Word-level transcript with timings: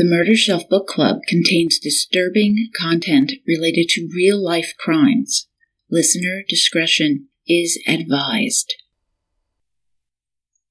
The 0.00 0.06
Murder 0.06 0.34
Shelf 0.34 0.66
Book 0.66 0.86
Club 0.86 1.18
contains 1.28 1.78
disturbing 1.78 2.70
content 2.74 3.32
related 3.46 3.90
to 3.90 4.08
real 4.16 4.42
life 4.42 4.72
crimes. 4.78 5.46
Listener 5.90 6.42
discretion 6.48 7.28
is 7.46 7.78
advised. 7.86 8.72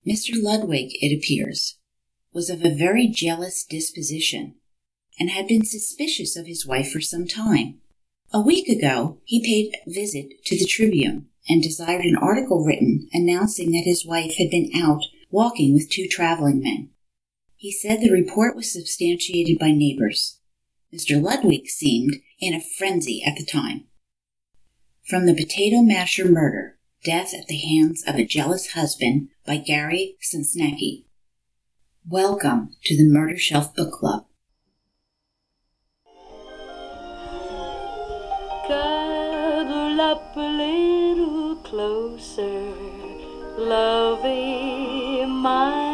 Mr. 0.03 0.31
Ludwig, 0.33 0.93
it 0.93 1.15
appears, 1.15 1.77
was 2.33 2.49
of 2.49 2.65
a 2.65 2.73
very 2.73 3.07
jealous 3.07 3.63
disposition 3.63 4.55
and 5.19 5.29
had 5.29 5.47
been 5.47 5.63
suspicious 5.63 6.35
of 6.35 6.47
his 6.47 6.65
wife 6.65 6.91
for 6.91 6.99
some 6.99 7.27
time. 7.27 7.81
A 8.33 8.41
week 8.41 8.67
ago, 8.67 9.19
he 9.25 9.45
paid 9.45 9.75
a 9.85 9.93
visit 9.93 10.43
to 10.45 10.57
the 10.57 10.65
Tribune 10.65 11.27
and 11.47 11.61
desired 11.61 12.03
an 12.03 12.17
article 12.19 12.65
written 12.65 13.07
announcing 13.13 13.73
that 13.73 13.85
his 13.85 14.03
wife 14.03 14.37
had 14.39 14.49
been 14.49 14.71
out 14.75 15.03
walking 15.29 15.75
with 15.75 15.91
two 15.91 16.07
traveling 16.07 16.63
men. 16.63 16.89
He 17.59 17.73
said 17.73 17.99
the 17.99 18.09
report 18.09 18.55
was 18.55 18.71
substantiated 18.71 19.59
by 19.59 19.71
neighbors. 19.71 20.39
Mr. 20.93 21.21
Ludwig 21.21 21.67
seemed 21.67 22.15
in 22.39 22.53
a 22.53 22.61
frenzy 22.61 23.21
at 23.21 23.35
the 23.35 23.45
time. 23.45 23.83
From 25.05 25.25
the 25.25 25.35
Potato 25.35 25.81
Masher 25.81 26.23
Murder 26.31 26.77
Death 27.03 27.33
at 27.33 27.47
the 27.47 27.57
Hands 27.57 28.01
of 28.07 28.15
a 28.15 28.23
Jealous 28.23 28.67
Husband 28.71 29.27
by 29.45 29.57
Gary 29.57 30.15
Sosniecki. 30.21 31.03
Welcome 32.07 32.77
to 32.85 32.95
the 32.95 33.11
Murder 33.11 33.37
Shelf 33.37 33.75
Book 33.75 33.91
Club. 33.91 34.23
Cuddle 38.67 39.99
up 39.99 40.33
a 40.37 40.39
little 40.39 41.57
closer, 41.57 42.73
lovey 43.57 45.25
mine. 45.25 45.88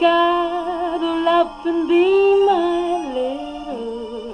Cuddle 0.00 1.28
up 1.28 1.66
and 1.66 1.86
be 1.86 2.34
my 2.46 3.12
little 3.12 4.32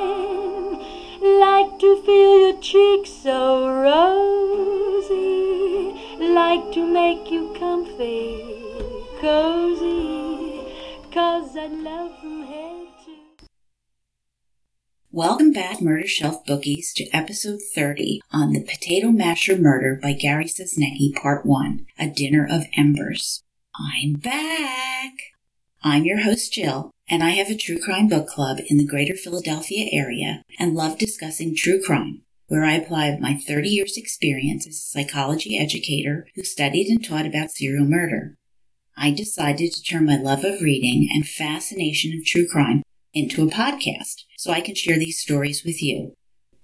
Like 1.20 1.78
to 1.80 1.96
feel 2.06 2.38
your 2.46 2.58
cheeks 2.62 3.10
so 3.10 3.68
rosy, 3.68 5.12
like 6.18 6.72
to 6.72 6.86
make 6.86 7.30
you 7.30 7.52
comfy, 7.58 8.40
cozy, 9.20 10.62
cause 11.12 11.54
I 11.58 11.66
love 11.66 12.18
from 12.20 12.44
to 12.44 12.73
Welcome 15.16 15.52
back, 15.52 15.80
Murder 15.80 16.08
Shelf 16.08 16.44
Bookies, 16.44 16.92
to 16.94 17.08
episode 17.10 17.60
30 17.72 18.20
on 18.32 18.52
the 18.52 18.64
Potato 18.64 19.12
Masher 19.12 19.56
Murder 19.56 19.96
by 20.02 20.12
Gary 20.12 20.46
Sosniecki, 20.46 21.14
Part 21.14 21.46
1 21.46 21.86
A 22.00 22.08
Dinner 22.08 22.44
of 22.50 22.64
Embers. 22.76 23.44
I'm 23.76 24.14
back! 24.14 25.12
I'm 25.84 26.02
your 26.02 26.22
host, 26.22 26.52
Jill, 26.52 26.90
and 27.08 27.22
I 27.22 27.30
have 27.30 27.48
a 27.48 27.56
true 27.56 27.78
crime 27.78 28.08
book 28.08 28.26
club 28.26 28.58
in 28.68 28.76
the 28.76 28.84
greater 28.84 29.14
Philadelphia 29.14 29.88
area 29.92 30.42
and 30.58 30.74
love 30.74 30.98
discussing 30.98 31.54
true 31.54 31.80
crime, 31.80 32.22
where 32.48 32.64
I 32.64 32.72
apply 32.72 33.16
my 33.20 33.36
30 33.36 33.68
years' 33.68 33.96
experience 33.96 34.66
as 34.66 34.74
a 34.74 34.78
psychology 34.78 35.56
educator 35.56 36.26
who 36.34 36.42
studied 36.42 36.88
and 36.88 37.04
taught 37.04 37.24
about 37.24 37.52
serial 37.52 37.86
murder. 37.86 38.34
I 38.96 39.12
decided 39.12 39.74
to 39.74 39.82
turn 39.84 40.06
my 40.06 40.16
love 40.16 40.42
of 40.42 40.60
reading 40.60 41.08
and 41.14 41.24
fascination 41.24 42.18
of 42.18 42.26
true 42.26 42.48
crime 42.48 42.82
into 43.14 43.46
a 43.46 43.50
podcast 43.50 44.22
so 44.36 44.52
I 44.52 44.60
can 44.60 44.74
share 44.74 44.98
these 44.98 45.18
stories 45.18 45.62
with 45.64 45.82
you. 45.82 46.14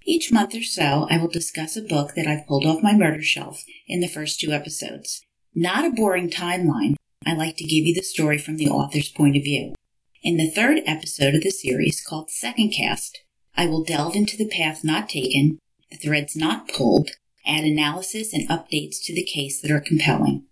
Each 0.03 0.31
month 0.31 0.55
or 0.55 0.63
so, 0.63 1.07
I 1.09 1.17
will 1.17 1.27
discuss 1.27 1.77
a 1.77 1.81
book 1.81 2.13
that 2.15 2.27
I've 2.27 2.47
pulled 2.47 2.65
off 2.65 2.83
my 2.83 2.93
murder 2.93 3.21
shelf 3.21 3.63
in 3.87 3.99
the 3.99 4.07
first 4.07 4.39
two 4.39 4.51
episodes. 4.51 5.21
Not 5.53 5.85
a 5.85 5.91
boring 5.91 6.29
timeline, 6.29 6.95
I 7.25 7.33
like 7.33 7.55
to 7.57 7.63
give 7.63 7.85
you 7.85 7.93
the 7.93 8.01
story 8.01 8.37
from 8.37 8.57
the 8.57 8.69
author's 8.69 9.09
point 9.09 9.37
of 9.37 9.43
view. 9.43 9.75
In 10.23 10.37
the 10.37 10.49
third 10.49 10.79
episode 10.85 11.35
of 11.35 11.43
the 11.43 11.51
series 11.51 12.03
called 12.03 12.31
Second 12.31 12.71
Cast, 12.71 13.19
I 13.55 13.67
will 13.67 13.83
delve 13.83 14.15
into 14.15 14.37
the 14.37 14.47
path 14.47 14.83
not 14.83 15.09
taken, 15.09 15.59
the 15.91 15.97
threads 15.97 16.35
not 16.35 16.67
pulled, 16.67 17.11
add 17.45 17.63
analysis 17.63 18.33
and 18.33 18.49
updates 18.49 18.97
to 19.03 19.13
the 19.13 19.23
case 19.23 19.61
that 19.61 19.71
are 19.71 19.81
compelling. 19.81 20.45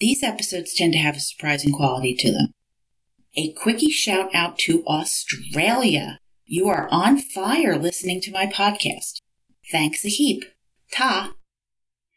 These 0.00 0.22
episodes 0.22 0.74
tend 0.74 0.92
to 0.94 0.98
have 0.98 1.16
a 1.16 1.20
surprising 1.20 1.72
quality 1.72 2.14
to 2.20 2.32
them. 2.32 2.53
A 3.36 3.52
quickie 3.52 3.90
shout 3.90 4.32
out 4.32 4.58
to 4.58 4.84
Australia. 4.86 6.20
You 6.46 6.68
are 6.68 6.88
on 6.92 7.18
fire 7.18 7.76
listening 7.76 8.20
to 8.20 8.30
my 8.30 8.46
podcast. 8.46 9.18
Thanks 9.72 10.04
a 10.04 10.08
heap. 10.08 10.44
Ta. 10.92 11.34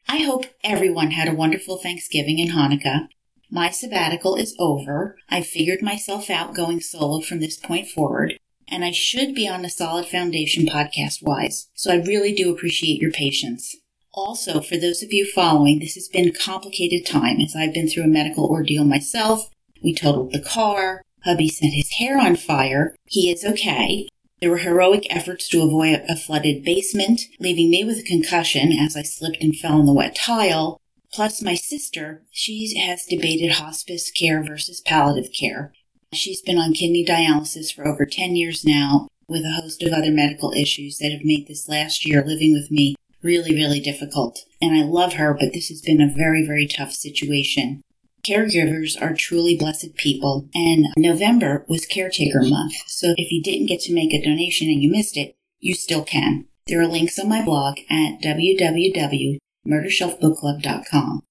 I 0.07 0.17
hope 0.17 0.45
everyone 0.63 1.11
had 1.11 1.27
a 1.27 1.33
wonderful 1.33 1.77
Thanksgiving 1.77 2.39
and 2.39 2.51
Hanukkah. 2.51 3.07
My 3.49 3.71
sabbatical 3.71 4.35
is 4.35 4.55
over. 4.59 5.17
I 5.27 5.41
figured 5.41 5.81
myself 5.81 6.29
out 6.29 6.53
going 6.53 6.81
solo 6.81 7.21
from 7.21 7.39
this 7.39 7.57
point 7.57 7.87
forward, 7.87 8.37
and 8.67 8.85
I 8.85 8.91
should 8.91 9.33
be 9.33 9.49
on 9.49 9.65
a 9.65 9.71
solid 9.71 10.05
foundation 10.05 10.67
podcast 10.67 11.23
wise, 11.23 11.69
so 11.73 11.91
I 11.91 11.95
really 11.95 12.31
do 12.31 12.53
appreciate 12.53 13.01
your 13.01 13.11
patience. 13.11 13.75
Also, 14.13 14.61
for 14.61 14.77
those 14.77 15.01
of 15.01 15.11
you 15.11 15.25
following, 15.25 15.79
this 15.79 15.95
has 15.95 16.09
been 16.09 16.31
complicated 16.31 17.07
time 17.07 17.39
as 17.39 17.55
I've 17.55 17.73
been 17.73 17.89
through 17.89 18.03
a 18.03 18.07
medical 18.07 18.45
ordeal 18.45 18.83
myself. 18.83 19.49
We 19.83 19.95
totaled 19.95 20.31
the 20.31 20.41
car. 20.41 21.01
Hubby 21.27 21.49
set 21.49 21.73
his 21.73 21.91
hair 21.99 22.17
on 22.17 22.37
fire. 22.37 22.95
He 23.05 23.29
is 23.29 23.43
okay. 23.43 24.07
There 24.39 24.49
were 24.49 24.59
heroic 24.59 25.05
efforts 25.09 25.49
to 25.49 25.61
avoid 25.61 26.03
a 26.07 26.15
flooded 26.15 26.63
basement, 26.63 27.23
leaving 27.37 27.69
me 27.69 27.83
with 27.83 27.99
a 27.99 28.03
concussion 28.03 28.71
as 28.71 28.95
I 28.95 29.01
slipped 29.01 29.37
and 29.41 29.53
fell 29.53 29.73
on 29.73 29.85
the 29.85 29.93
wet 29.93 30.15
tile. 30.15 30.79
Plus, 31.11 31.41
my 31.41 31.55
sister, 31.55 32.23
she 32.31 32.77
has 32.79 33.05
debated 33.05 33.53
hospice 33.53 34.09
care 34.09 34.41
versus 34.41 34.79
palliative 34.79 35.33
care. 35.37 35.73
She's 36.13 36.41
been 36.41 36.57
on 36.57 36.73
kidney 36.73 37.05
dialysis 37.05 37.73
for 37.73 37.85
over 37.85 38.05
10 38.05 38.37
years 38.37 38.63
now, 38.63 39.09
with 39.27 39.43
a 39.43 39.59
host 39.61 39.83
of 39.83 39.91
other 39.91 40.11
medical 40.11 40.53
issues 40.53 40.99
that 40.99 41.11
have 41.11 41.25
made 41.25 41.47
this 41.47 41.67
last 41.67 42.07
year 42.07 42.23
living 42.25 42.53
with 42.53 42.71
me 42.71 42.95
really, 43.21 43.53
really 43.53 43.81
difficult. 43.81 44.45
And 44.61 44.73
I 44.73 44.83
love 44.85 45.13
her, 45.13 45.33
but 45.33 45.51
this 45.51 45.67
has 45.67 45.81
been 45.81 46.01
a 46.01 46.13
very, 46.13 46.45
very 46.45 46.67
tough 46.67 46.93
situation. 46.93 47.81
Caregivers 48.27 48.99
are 49.01 49.13
truly 49.13 49.55
blessed 49.55 49.95
people, 49.95 50.49
and 50.53 50.87
November 50.97 51.65
was 51.69 51.85
Caretaker 51.85 52.41
Month. 52.41 52.73
So 52.87 53.13
if 53.15 53.31
you 53.31 53.41
didn't 53.41 53.67
get 53.67 53.79
to 53.81 53.93
make 53.93 54.13
a 54.13 54.21
donation 54.21 54.67
and 54.67 54.83
you 54.83 54.91
missed 54.91 55.15
it, 55.15 55.37
you 55.59 55.73
still 55.73 56.03
can. 56.03 56.45
There 56.67 56.81
are 56.81 56.87
links 56.87 57.17
on 57.17 57.29
my 57.29 57.45
blog 57.45 57.77
at 57.89 58.21
www.murdershelfbookclub.com. 58.21 61.21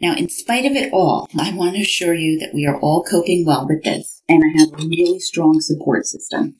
Now, 0.00 0.14
in 0.14 0.28
spite 0.28 0.66
of 0.66 0.72
it 0.72 0.92
all, 0.92 1.26
I 1.38 1.54
want 1.54 1.76
to 1.76 1.82
assure 1.82 2.12
you 2.12 2.38
that 2.40 2.52
we 2.52 2.66
are 2.66 2.78
all 2.80 3.02
coping 3.02 3.46
well 3.46 3.66
with 3.66 3.84
this, 3.84 4.20
and 4.28 4.42
I 4.44 4.48
have 4.58 4.74
a 4.74 4.86
really 4.86 5.20
strong 5.20 5.62
support 5.62 6.04
system. 6.04 6.56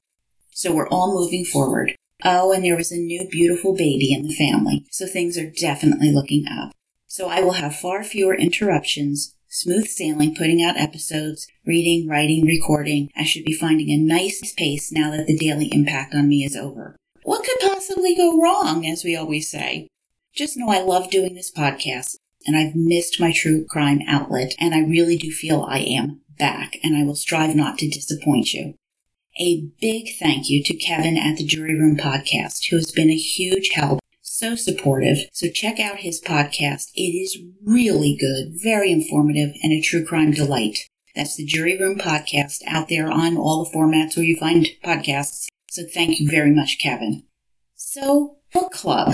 So 0.53 0.75
we're 0.75 0.89
all 0.89 1.13
moving 1.13 1.45
forward. 1.45 1.95
Oh, 2.25 2.51
and 2.53 2.65
there 2.65 2.77
was 2.77 2.93
a 2.93 2.97
new 2.97 3.29
beautiful 3.29 3.75
baby 3.75 4.15
in 4.15 4.27
the 4.27 4.35
family, 4.35 4.87
so 4.91 5.07
things 5.07 5.37
are 5.37 5.51
definitely 5.51 6.11
looking 6.13 6.47
up. 6.49 6.73
So 7.09 7.29
I 7.29 7.43
will 7.43 7.53
have 7.53 7.77
far 7.77 8.03
fewer 8.03 8.35
interruptions, 8.35 9.37
smooth 9.53 9.87
sailing 9.87 10.35
putting 10.35 10.63
out 10.63 10.79
episodes, 10.79 11.47
reading, 11.67 12.09
writing, 12.09 12.47
recording. 12.47 13.11
I 13.15 13.25
should 13.25 13.45
be 13.45 13.53
finding 13.53 13.91
a 13.91 13.99
nice 13.99 14.55
pace 14.57 14.91
now 14.91 15.11
that 15.11 15.27
the 15.27 15.37
daily 15.37 15.67
impact 15.73 16.15
on 16.15 16.27
me 16.27 16.43
is 16.43 16.57
over. 16.57 16.97
What 17.23 17.45
could 17.45 17.61
possibly 17.61 18.17
go 18.17 18.41
wrong, 18.41 18.87
as 18.87 19.05
we 19.05 19.15
always 19.15 19.51
say? 19.51 19.89
Just 20.35 20.57
know 20.57 20.71
I 20.71 20.81
love 20.81 21.11
doing 21.11 21.35
this 21.35 21.53
podcast, 21.53 22.17
and 22.47 22.57
I've 22.57 22.75
missed 22.75 23.21
my 23.21 23.31
true 23.31 23.67
crime 23.69 24.01
outlet, 24.09 24.55
and 24.59 24.75
I 24.75 24.81
really 24.81 25.19
do 25.19 25.31
feel 25.31 25.63
I 25.63 25.81
am 25.81 26.23
back, 26.39 26.79
and 26.83 26.97
I 26.97 27.05
will 27.05 27.15
strive 27.15 27.55
not 27.55 27.79
to 27.79 27.89
disappoint 27.89 28.55
you. 28.55 28.75
A 29.39 29.67
big 29.81 30.09
thank 30.19 30.49
you 30.49 30.63
to 30.65 30.77
Kevin 30.77 31.19
at 31.19 31.37
the 31.37 31.45
Jury 31.45 31.79
Room 31.79 31.97
Podcast, 31.97 32.71
who 32.71 32.77
has 32.77 32.91
been 32.91 33.11
a 33.11 33.17
huge 33.17 33.71
help, 33.75 34.01
so 34.43 34.57
supportive. 34.57 35.19
So 35.33 35.47
check 35.49 35.79
out 35.79 35.99
his 35.99 36.21
podcast. 36.21 36.91
It 36.97 37.15
is 37.15 37.39
really 37.65 38.17
good, 38.19 38.61
very 38.61 38.91
informative, 38.91 39.55
and 39.63 39.73
a 39.73 39.81
true 39.81 40.05
crime 40.05 40.33
delight. 40.33 40.79
That's 41.15 41.37
the 41.37 41.45
Jury 41.45 41.79
Room 41.79 41.97
Podcast 41.97 42.59
out 42.67 42.89
there 42.89 43.09
on 43.09 43.37
all 43.37 43.65
the 43.65 43.71
formats 43.71 44.17
where 44.17 44.27
you 44.27 44.37
find 44.37 44.67
podcasts. 44.85 45.47
So 45.71 45.85
thank 45.95 46.19
you 46.19 46.29
very 46.29 46.53
much, 46.53 46.79
Kevin. 46.81 47.23
So, 47.77 48.39
book 48.53 48.73
club. 48.73 49.13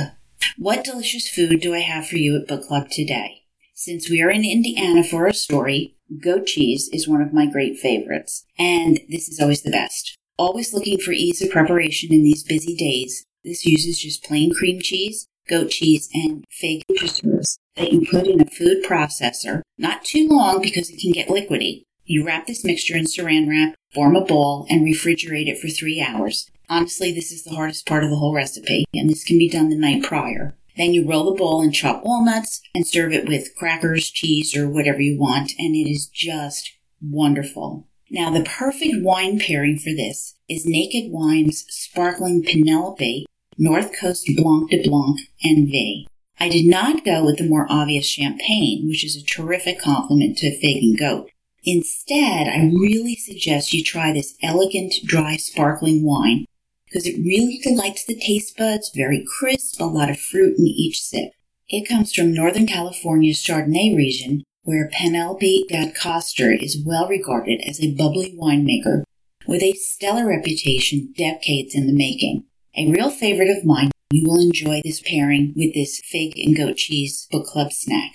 What 0.57 0.85
delicious 0.85 1.29
food 1.29 1.61
do 1.61 1.75
I 1.75 1.81
have 1.81 2.07
for 2.07 2.17
you 2.17 2.41
at 2.41 2.49
book 2.49 2.67
club 2.67 2.89
today? 2.91 3.43
Since 3.75 4.09
we 4.09 4.23
are 4.23 4.31
in 4.31 4.47
Indiana 4.47 5.05
for 5.05 5.27
a 5.27 5.35
story, 5.35 5.95
goat 6.23 6.47
cheese 6.47 6.89
is 6.91 7.07
one 7.07 7.21
of 7.21 7.35
my 7.35 7.45
great 7.45 7.79
favorites, 7.79 8.47
and 8.59 9.01
this 9.11 9.29
is 9.29 9.41
always 9.41 9.63
the 9.63 9.71
best. 9.71 10.17
Always 10.39 10.73
looking 10.73 10.99
for 10.99 11.13
ease 11.13 11.43
of 11.43 11.51
preparation 11.51 12.13
in 12.13 12.23
these 12.23 12.45
busy 12.45 12.75
days, 12.75 13.25
this 13.44 13.64
uses 13.64 13.99
just 13.99 14.25
plain 14.25 14.52
cream 14.55 14.81
cheese, 14.81 15.29
goat 15.49 15.70
cheese, 15.70 16.08
and 16.12 16.44
fake 16.50 16.85
preserves 16.96 17.58
that 17.76 17.93
you 17.93 18.06
put 18.11 18.26
in 18.26 18.40
a 18.40 18.50
food 18.50 18.85
processor, 18.85 19.62
not 19.76 20.05
too 20.05 20.29
long 20.29 20.61
because 20.61 20.90
it 20.90 21.00
can 21.00 21.12
get 21.12 21.29
liquidy. 21.29 21.85
You 22.05 22.25
wrap 22.25 22.46
this 22.46 22.64
mixture 22.64 22.96
in 22.96 23.05
saran 23.05 23.49
wrap, 23.49 23.75
form 23.94 24.17
a 24.17 24.25
ball, 24.25 24.67
and 24.69 24.82
refrigerate 24.82 25.46
it 25.46 25.58
for 25.58 25.69
three 25.69 26.00
hours. 26.00 26.50
Honestly, 26.69 27.12
this 27.12 27.31
is 27.31 27.44
the 27.44 27.55
hardest 27.55 27.87
part 27.87 28.05
of 28.05 28.11
the 28.11 28.17
whole 28.17 28.35
recipe, 28.35 28.85
and 28.94 29.08
this 29.08 29.25
can 29.25 29.38
be 29.38 29.49
done 29.49 29.69
the 29.69 29.76
night 29.76 30.02
prior. 30.02 30.56
Then 30.76 30.94
you 30.94 31.08
roll 31.08 31.25
the 31.25 31.37
bowl 31.37 31.61
and 31.61 31.75
chop 31.75 32.05
walnuts 32.05 32.61
and 32.75 32.87
serve 32.87 33.12
it 33.12 33.29
with 33.29 33.55
crackers, 33.56 34.11
cheese, 34.11 34.56
or 34.56 34.69
whatever 34.69 35.00
you 35.00 35.19
want, 35.19 35.52
and 35.58 35.75
it 35.75 35.90
is 35.90 36.06
just 36.06 36.79
wonderful. 37.02 37.88
Now, 38.11 38.31
the 38.31 38.43
perfect 38.45 39.03
wine 39.03 39.39
pairing 39.39 39.79
for 39.79 39.91
this 39.91 40.35
is 40.49 40.65
Naked 40.65 41.13
Wine's 41.13 41.67
sparkling 41.69 42.43
Penelope, 42.43 43.27
North 43.59 43.93
Coast 43.99 44.31
Blanc 44.35 44.71
de 44.71 44.83
Blanc, 44.89 45.21
NV. 45.45 45.71
V. 45.71 46.09
I 46.41 46.49
did 46.49 46.67
not 46.67 47.05
go 47.05 47.25
with 47.25 47.39
the 47.39 47.49
more 47.49 47.67
obvious 47.69 48.07
champagne, 48.07 48.89
which 48.89 49.05
is 49.05 49.17
a 49.17 49.25
terrific 49.25 49.81
complement 49.81 50.39
to 50.39 50.59
Fig 50.59 50.83
and 50.83 50.99
Goat. 50.99 51.31
Instead, 51.65 52.49
I 52.49 52.71
really 52.73 53.17
suggest 53.17 53.75
you 53.75 53.83
try 53.83 54.13
this 54.13 54.37
elegant, 54.43 54.95
dry, 55.05 55.37
sparkling 55.37 56.05
wine 56.05 56.47
because 56.87 57.07
it 57.07 57.19
really 57.19 57.59
delights 57.63 58.05
the 58.05 58.19
taste 58.19 58.57
buds, 58.57 58.91
very 58.95 59.23
crisp, 59.39 59.79
a 59.81 59.85
lot 59.85 60.09
of 60.09 60.19
fruit 60.19 60.59
in 60.59 60.67
each 60.67 61.03
sip. 61.03 61.33
It 61.69 61.87
comes 61.87 62.15
from 62.15 62.33
Northern 62.33 62.67
California's 62.67 63.43
Chardonnay 63.43 63.95
region, 63.95 64.45
where 64.63 64.91
Penelope 64.93 65.67
Coster 65.95 66.53
is 66.53 66.83
well 66.85 67.09
regarded 67.09 67.61
as 67.67 67.81
a 67.81 67.95
bubbly 67.95 68.37
winemaker 68.39 69.03
with 69.47 69.63
a 69.63 69.73
stellar 69.73 70.29
reputation 70.29 71.13
decades 71.17 71.75
in 71.75 71.87
the 71.87 71.93
making. 71.93 72.45
A 72.77 72.91
real 72.91 73.11
favorite 73.11 73.49
of 73.49 73.65
mine, 73.65 73.91
you 74.13 74.25
will 74.27 74.41
enjoy 74.41 74.83
this 74.85 75.01
pairing 75.01 75.55
with 75.57 75.75
this 75.75 76.01
fig 76.05 76.39
and 76.39 76.57
goat 76.57 76.77
cheese 76.77 77.27
book 77.31 77.47
club 77.47 77.73
snack. 77.73 78.13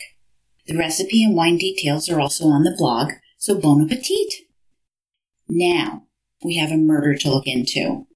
The 0.68 0.78
recipe 0.78 1.24
and 1.24 1.36
wine 1.36 1.58
details 1.58 2.10
are 2.10 2.22
also 2.22 2.46
on 2.46 2.64
the 2.64 2.76
blog, 2.78 3.14
so 3.38 3.60
bon 3.60 3.82
appetit! 3.82 4.34
Now, 5.50 6.04
we 6.44 6.58
have 6.58 6.72
a 6.72 6.78
murder 6.78 7.16
to 7.16 7.30
look 7.30 7.48
into 7.48 8.08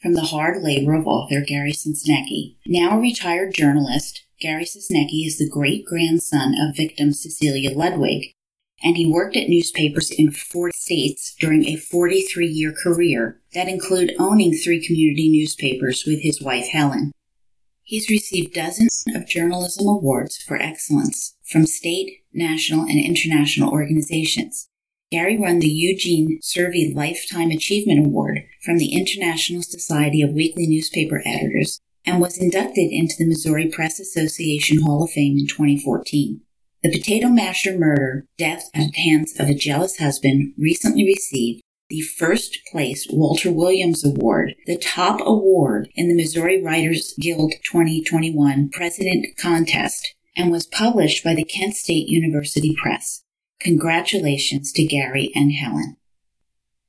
from 0.00 0.14
the 0.14 0.22
hard 0.22 0.62
labor 0.62 0.94
of 0.94 1.06
author 1.06 1.40
Gary 1.40 1.72
Sosniecki. 1.72 2.56
Now 2.66 2.96
a 2.96 3.00
retired 3.00 3.54
journalist, 3.54 4.24
Gary 4.40 4.64
Sosniecki 4.64 5.26
is 5.26 5.36
the 5.36 5.48
great 5.48 5.84
grandson 5.84 6.54
of 6.58 6.74
victim 6.74 7.12
Cecilia 7.12 7.76
Ludwig, 7.76 8.32
and 8.82 8.96
he 8.96 9.04
worked 9.04 9.36
at 9.36 9.50
newspapers 9.50 10.10
in 10.10 10.30
four 10.30 10.70
states 10.72 11.36
during 11.38 11.66
a 11.66 11.76
43 11.76 12.46
year 12.46 12.72
career 12.72 13.42
that 13.52 13.68
include 13.68 14.14
owning 14.18 14.54
three 14.54 14.84
community 14.84 15.28
newspapers 15.30 16.04
with 16.06 16.22
his 16.22 16.40
wife 16.40 16.68
Helen. 16.68 17.12
He's 17.82 18.08
received 18.08 18.54
dozens 18.54 19.04
of 19.14 19.26
journalism 19.26 19.86
awards 19.86 20.38
for 20.38 20.56
excellence 20.56 21.36
from 21.44 21.66
state, 21.66 22.22
national, 22.32 22.84
and 22.84 22.98
international 22.98 23.70
organizations. 23.70 24.68
Gary 25.12 25.36
won 25.36 25.58
the 25.58 25.68
Eugene 25.68 26.38
Cervi 26.40 26.94
Lifetime 26.94 27.50
Achievement 27.50 28.06
Award 28.06 28.44
from 28.64 28.78
the 28.78 28.94
International 28.94 29.60
Society 29.60 30.22
of 30.22 30.30
Weekly 30.30 30.66
Newspaper 30.66 31.20
Editors 31.26 31.80
and 32.04 32.20
was 32.20 32.38
inducted 32.38 32.90
into 32.90 33.14
the 33.18 33.26
Missouri 33.26 33.68
Press 33.68 34.00
Association 34.00 34.82
Hall 34.82 35.04
of 35.04 35.10
Fame 35.10 35.38
in 35.38 35.46
2014. 35.46 36.40
The 36.82 36.90
Potato 36.90 37.28
Masher 37.28 37.76
murder, 37.78 38.26
death 38.38 38.70
at 38.74 38.92
the 38.92 39.00
hands 39.00 39.38
of 39.38 39.48
a 39.48 39.54
jealous 39.54 39.98
husband, 39.98 40.54
recently 40.56 41.04
received 41.04 41.62
the 41.90 42.00
first 42.00 42.60
place 42.70 43.06
Walter 43.10 43.52
Williams 43.52 44.04
Award, 44.04 44.54
the 44.66 44.78
top 44.78 45.20
award 45.22 45.90
in 45.94 46.08
the 46.08 46.14
Missouri 46.14 46.62
Writers 46.62 47.14
Guild 47.20 47.52
2021 47.64 48.70
President 48.70 49.26
Contest, 49.36 50.14
and 50.36 50.50
was 50.50 50.66
published 50.66 51.22
by 51.22 51.34
the 51.34 51.44
Kent 51.44 51.74
State 51.74 52.08
University 52.08 52.74
Press. 52.80 53.24
Congratulations 53.60 54.72
to 54.72 54.84
Gary 54.84 55.30
and 55.34 55.52
Helen. 55.52 55.96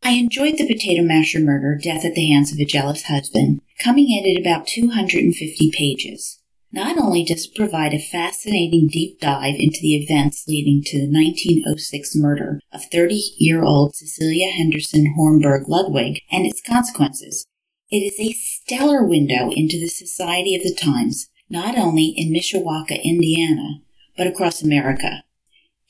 I 0.04 0.14
enjoyed 0.14 0.58
the 0.58 0.66
Potato 0.66 1.04
Masher 1.04 1.40
Murder 1.40 1.78
Death 1.82 2.04
at 2.06 2.16
the 2.16 2.28
Hands 2.28 2.52
of 2.52 2.60
a 2.60 2.66
Jealous 2.66 3.04
Husband, 3.04 3.62
coming 3.84 4.10
in 4.10 4.26
at 4.36 4.42
about 4.42 4.66
250 4.66 5.72
pages. 5.78 6.42
Not 6.72 6.98
only 6.98 7.24
does 7.24 7.46
it 7.46 7.56
provide 7.56 7.94
a 7.94 8.00
fascinating 8.00 8.88
deep 8.88 9.20
dive 9.20 9.56
into 9.60 9.80
the 9.80 9.96
events 9.98 10.46
leading 10.48 10.82
to 10.86 10.98
the 10.98 11.12
1906 11.12 12.16
murder 12.16 12.60
of 12.74 12.86
30 12.86 13.22
year 13.38 13.62
old 13.62 13.96
Cecilia 13.96 14.50
Henderson 14.50 15.14
Hornburg 15.16 15.68
Ludwig 15.68 16.22
and 16.32 16.48
its 16.48 16.62
consequences, 16.62 17.46
it 17.92 17.98
is 17.98 18.20
a 18.20 18.34
stellar 18.34 19.06
window 19.06 19.52
into 19.52 19.78
the 19.78 19.90
society 19.90 20.56
of 20.56 20.64
the 20.64 20.74
times, 20.74 21.30
not 21.48 21.78
only 21.78 22.14
in 22.16 22.34
Mishawaka, 22.34 23.04
Indiana, 23.04 23.82
but 24.18 24.26
across 24.26 24.64
America. 24.64 25.24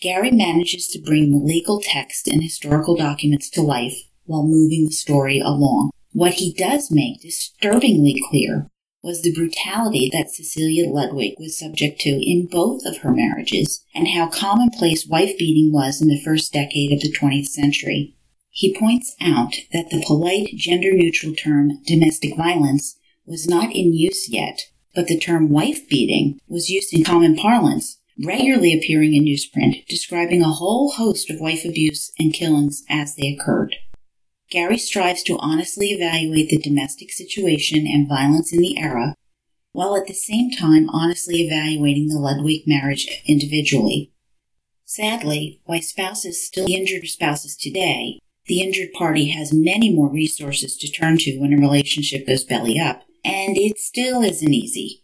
Gary 0.01 0.31
manages 0.31 0.87
to 0.87 0.99
bring 0.99 1.29
the 1.29 1.37
legal 1.37 1.79
text 1.79 2.27
and 2.27 2.41
historical 2.41 2.95
documents 2.95 3.51
to 3.51 3.61
life 3.61 3.93
while 4.25 4.43
moving 4.43 4.85
the 4.85 4.91
story 4.91 5.39
along. 5.39 5.91
What 6.11 6.33
he 6.33 6.53
does 6.53 6.89
make 6.89 7.21
disturbingly 7.21 8.19
clear 8.29 8.67
was 9.03 9.21
the 9.21 9.33
brutality 9.33 10.09
that 10.11 10.31
Cecilia 10.31 10.89
Ludwig 10.89 11.35
was 11.37 11.57
subject 11.57 12.01
to 12.01 12.09
in 12.09 12.47
both 12.51 12.83
of 12.85 12.97
her 12.97 13.13
marriages 13.13 13.85
and 13.93 14.07
how 14.07 14.27
commonplace 14.27 15.07
wife 15.07 15.37
beating 15.37 15.71
was 15.71 16.01
in 16.01 16.07
the 16.07 16.21
first 16.25 16.51
decade 16.51 16.91
of 16.91 17.01
the 17.01 17.15
20th 17.15 17.47
century. 17.47 18.15
He 18.49 18.75
points 18.75 19.15
out 19.21 19.53
that 19.71 19.91
the 19.91 20.03
polite 20.05 20.49
gender 20.55 20.93
neutral 20.93 21.35
term 21.35 21.79
domestic 21.85 22.35
violence 22.35 22.97
was 23.25 23.47
not 23.47 23.75
in 23.75 23.93
use 23.93 24.27
yet, 24.29 24.63
but 24.95 25.07
the 25.07 25.19
term 25.19 25.49
wife 25.49 25.87
beating 25.87 26.39
was 26.47 26.69
used 26.69 26.91
in 26.91 27.03
common 27.03 27.35
parlance 27.35 27.99
regularly 28.25 28.73
appearing 28.73 29.15
in 29.15 29.25
newsprint 29.25 29.85
describing 29.87 30.41
a 30.41 30.51
whole 30.51 30.91
host 30.91 31.29
of 31.29 31.39
wife 31.39 31.65
abuse 31.65 32.11
and 32.19 32.33
killings 32.33 32.83
as 32.89 33.15
they 33.15 33.27
occurred. 33.27 33.75
Gary 34.49 34.77
strives 34.77 35.23
to 35.23 35.37
honestly 35.39 35.87
evaluate 35.87 36.49
the 36.49 36.57
domestic 36.57 37.11
situation 37.11 37.87
and 37.87 38.09
violence 38.09 38.51
in 38.51 38.59
the 38.59 38.77
era, 38.77 39.15
while 39.71 39.95
at 39.95 40.07
the 40.07 40.13
same 40.13 40.51
time 40.51 40.89
honestly 40.89 41.41
evaluating 41.41 42.09
the 42.09 42.19
Ludwig 42.19 42.63
marriage 42.67 43.07
individually. 43.25 44.11
Sadly, 44.83 45.61
while 45.63 45.81
spouses 45.81 46.45
still 46.45 46.67
injured 46.69 47.07
spouses 47.07 47.55
today, 47.55 48.19
the 48.47 48.61
injured 48.61 48.91
party 48.91 49.29
has 49.29 49.53
many 49.53 49.93
more 49.93 50.11
resources 50.11 50.75
to 50.77 50.91
turn 50.91 51.17
to 51.19 51.37
when 51.37 51.53
a 51.53 51.57
relationship 51.57 52.27
goes 52.27 52.43
belly 52.43 52.77
up, 52.77 53.03
and 53.23 53.55
it 53.55 53.79
still 53.79 54.21
isn't 54.21 54.53
easy. 54.53 55.00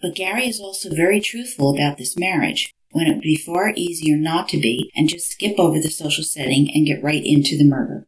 But 0.00 0.14
Gary 0.14 0.48
is 0.48 0.60
also 0.60 0.94
very 0.94 1.20
truthful 1.20 1.74
about 1.74 1.98
this 1.98 2.18
marriage, 2.18 2.72
when 2.90 3.06
it 3.06 3.14
would 3.14 3.22
be 3.22 3.36
far 3.36 3.72
easier 3.76 4.16
not 4.16 4.48
to 4.48 4.58
be 4.58 4.90
and 4.94 5.08
just 5.08 5.30
skip 5.30 5.58
over 5.58 5.80
the 5.80 5.90
social 5.90 6.24
setting 6.24 6.70
and 6.74 6.86
get 6.86 7.02
right 7.02 7.22
into 7.24 7.56
the 7.56 7.64
murder. 7.64 8.06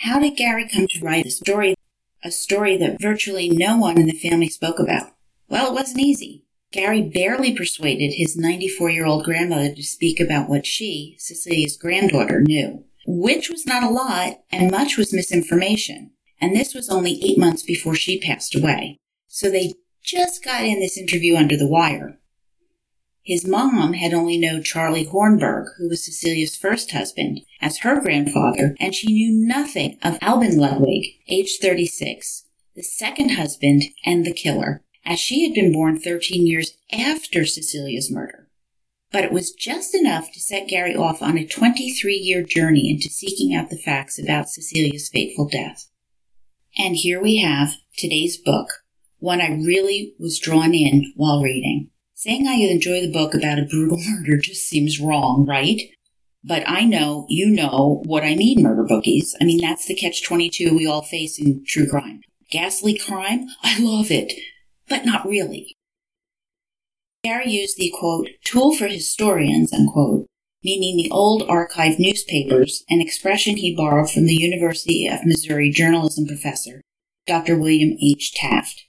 How 0.00 0.20
did 0.20 0.36
Gary 0.36 0.68
come 0.68 0.86
to 0.88 1.00
write 1.00 1.24
this 1.24 1.38
story, 1.38 1.74
a 2.22 2.30
story 2.30 2.76
that 2.76 3.00
virtually 3.00 3.48
no 3.48 3.76
one 3.76 3.98
in 3.98 4.06
the 4.06 4.12
family 4.12 4.48
spoke 4.48 4.78
about? 4.78 5.12
Well, 5.48 5.68
it 5.68 5.74
wasn't 5.74 6.00
easy. 6.00 6.44
Gary 6.72 7.02
barely 7.02 7.54
persuaded 7.54 8.12
his 8.14 8.36
94 8.36 8.90
year 8.90 9.06
old 9.06 9.24
grandmother 9.24 9.74
to 9.74 9.82
speak 9.82 10.20
about 10.20 10.48
what 10.48 10.66
she, 10.66 11.16
Cecilia's 11.18 11.76
granddaughter, 11.76 12.42
knew, 12.42 12.84
which 13.06 13.48
was 13.48 13.64
not 13.64 13.82
a 13.82 13.88
lot 13.88 14.40
and 14.50 14.70
much 14.70 14.96
was 14.96 15.14
misinformation. 15.14 16.10
And 16.40 16.54
this 16.54 16.74
was 16.74 16.90
only 16.90 17.20
eight 17.24 17.38
months 17.38 17.62
before 17.62 17.94
she 17.94 18.20
passed 18.20 18.54
away. 18.54 18.98
So 19.26 19.50
they 19.50 19.72
just 20.06 20.44
got 20.44 20.64
in 20.64 20.80
this 20.80 20.96
interview 20.96 21.36
under 21.36 21.56
the 21.56 21.68
wire. 21.68 22.18
His 23.22 23.44
mom 23.44 23.94
had 23.94 24.14
only 24.14 24.38
known 24.38 24.62
Charlie 24.62 25.04
Hornburg, 25.04 25.66
who 25.78 25.88
was 25.88 26.04
Cecilia's 26.04 26.54
first 26.54 26.92
husband, 26.92 27.40
as 27.60 27.78
her 27.78 28.00
grandfather, 28.00 28.76
and 28.78 28.94
she 28.94 29.12
knew 29.12 29.32
nothing 29.32 29.98
of 30.02 30.16
Albin 30.22 30.56
Ludwig, 30.56 31.06
age 31.26 31.58
36, 31.60 32.44
the 32.76 32.84
second 32.84 33.30
husband 33.30 33.82
and 34.04 34.24
the 34.24 34.32
killer, 34.32 34.84
as 35.04 35.18
she 35.18 35.44
had 35.44 35.54
been 35.54 35.72
born 35.72 35.98
13 35.98 36.46
years 36.46 36.76
after 36.92 37.44
Cecilia's 37.44 38.12
murder. 38.12 38.48
But 39.10 39.24
it 39.24 39.32
was 39.32 39.52
just 39.52 39.92
enough 39.92 40.30
to 40.32 40.40
set 40.40 40.68
Gary 40.68 40.94
off 40.94 41.20
on 41.20 41.36
a 41.36 41.46
23 41.46 42.14
year 42.14 42.44
journey 42.44 42.90
into 42.90 43.08
seeking 43.08 43.56
out 43.56 43.70
the 43.70 43.76
facts 43.76 44.20
about 44.20 44.50
Cecilia's 44.50 45.08
fateful 45.08 45.48
death. 45.48 45.88
And 46.78 46.94
here 46.94 47.20
we 47.20 47.38
have 47.38 47.70
today's 47.96 48.36
book, 48.36 48.84
one 49.26 49.40
I 49.40 49.48
really 49.48 50.14
was 50.20 50.38
drawn 50.38 50.72
in 50.72 51.12
while 51.16 51.42
reading. 51.42 51.90
Saying 52.14 52.46
I 52.46 52.54
enjoy 52.54 53.00
the 53.00 53.12
book 53.12 53.34
about 53.34 53.58
a 53.58 53.66
brutal 53.68 53.98
murder 54.08 54.38
just 54.38 54.68
seems 54.68 55.00
wrong, 55.00 55.44
right? 55.46 55.82
But 56.44 56.62
I 56.64 56.84
know 56.84 57.26
you 57.28 57.50
know 57.50 58.04
what 58.06 58.22
I 58.22 58.36
mean, 58.36 58.62
murder 58.62 58.84
bookies. 58.84 59.34
I 59.40 59.44
mean, 59.44 59.60
that's 59.60 59.86
the 59.86 59.96
catch 59.96 60.24
22 60.24 60.76
we 60.76 60.86
all 60.86 61.02
face 61.02 61.40
in 61.40 61.64
true 61.66 61.88
crime. 61.90 62.20
Ghastly 62.52 62.96
crime? 62.96 63.48
I 63.64 63.80
love 63.80 64.12
it, 64.12 64.32
but 64.88 65.04
not 65.04 65.26
really. 65.26 65.74
Gary 67.24 67.50
used 67.50 67.78
the 67.78 67.92
quote, 67.98 68.28
tool 68.44 68.76
for 68.76 68.86
historians, 68.86 69.72
unquote, 69.72 70.26
meaning 70.62 70.96
the 70.96 71.10
old 71.10 71.42
archive 71.48 71.98
newspapers, 71.98 72.84
an 72.88 73.00
expression 73.00 73.56
he 73.56 73.74
borrowed 73.74 74.08
from 74.08 74.26
the 74.26 74.36
University 74.36 75.08
of 75.08 75.26
Missouri 75.26 75.70
journalism 75.70 76.26
professor, 76.26 76.80
Dr. 77.26 77.56
William 77.56 77.96
H. 78.00 78.32
Taft. 78.32 78.85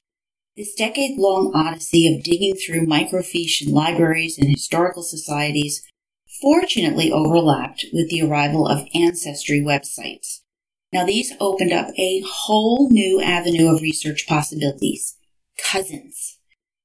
This 0.58 0.74
decade 0.74 1.20
long 1.20 1.52
odyssey 1.54 2.12
of 2.12 2.24
digging 2.24 2.56
through 2.56 2.88
microfiche 2.88 3.62
in 3.62 3.72
libraries 3.72 4.40
and 4.40 4.50
historical 4.50 5.04
societies 5.04 5.84
fortunately 6.42 7.12
overlapped 7.12 7.86
with 7.94 8.10
the 8.10 8.24
arrival 8.24 8.68
of 8.68 8.88
ancestry 8.96 9.62
websites. 9.62 10.40
Now, 10.92 11.06
these 11.06 11.32
opened 11.40 11.74
up 11.74 11.90
a 12.00 12.24
whole 12.28 12.90
new 12.90 13.22
avenue 13.22 13.72
of 13.72 13.84
research 13.84 14.26
possibilities 14.28 15.16
cousins. 15.64 16.40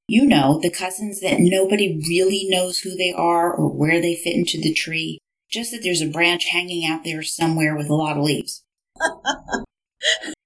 You 0.07 0.27
know, 0.27 0.61
the 0.61 0.71
cousins 0.71 1.21
that 1.21 1.37
nobody 1.39 1.99
really 2.07 2.47
knows 2.51 2.81
who 2.81 2.95
they 2.95 3.13
are 3.13 3.55
or 3.55 3.69
where 3.71 4.03
they 4.03 4.17
fit 4.17 4.35
into 4.35 4.61
the 4.61 4.75
tree, 4.75 5.19
just 5.51 5.71
that 5.71 5.83
there's 5.83 6.03
a 6.03 6.07
branch 6.07 6.47
hanging 6.51 6.87
out 6.87 7.05
there 7.05 7.23
somewhere 7.23 7.75
with 7.75 7.89
a 7.89 7.95
lot 7.95 8.19
of 8.19 8.25
leaves. 8.25 8.63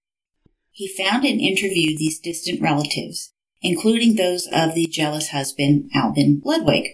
he 0.76 0.86
found 0.86 1.24
and 1.24 1.40
interviewed 1.40 1.96
these 1.96 2.20
distant 2.20 2.60
relatives, 2.60 3.32
including 3.62 4.14
those 4.14 4.46
of 4.52 4.74
the 4.74 4.86
jealous 4.86 5.30
husband, 5.30 5.90
Albin 5.94 6.42
Ludwig. 6.44 6.84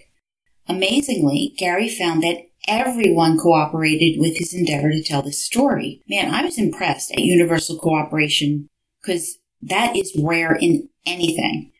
Amazingly, 0.69 1.53
Gary 1.57 1.89
found 1.89 2.23
that 2.23 2.47
everyone 2.65 3.37
cooperated 3.37 4.21
with 4.21 4.37
his 4.37 4.53
endeavor 4.53 4.89
to 4.89 5.03
tell 5.03 5.21
this 5.21 5.43
story. 5.43 6.01
Man, 6.07 6.33
I 6.33 6.45
was 6.45 6.57
impressed 6.57 7.11
at 7.11 7.25
universal 7.25 7.77
cooperation 7.77 8.69
because 9.01 9.39
that 9.61 9.97
is 9.97 10.17
rare 10.17 10.55
in 10.55 10.87
anything. 11.05 11.73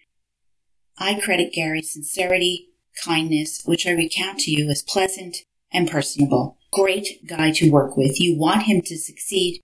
I 0.98 1.17
credit 1.22 1.53
Gary's 1.53 1.93
sincerity, 1.93 2.67
kindness, 3.01 3.62
which 3.63 3.88
I 3.88 3.91
recount 3.91 4.39
to 4.39 4.51
you 4.51 4.69
as 4.69 4.81
pleasant 4.81 5.38
and 5.72 5.89
personable. 5.89 6.57
Great 6.74 7.25
guy 7.25 7.51
to 7.51 7.72
work 7.72 7.95
with. 7.95 8.19
You 8.19 8.38
want 8.38 8.63
him 8.63 8.81
to 8.81 8.98
succeed, 8.98 9.62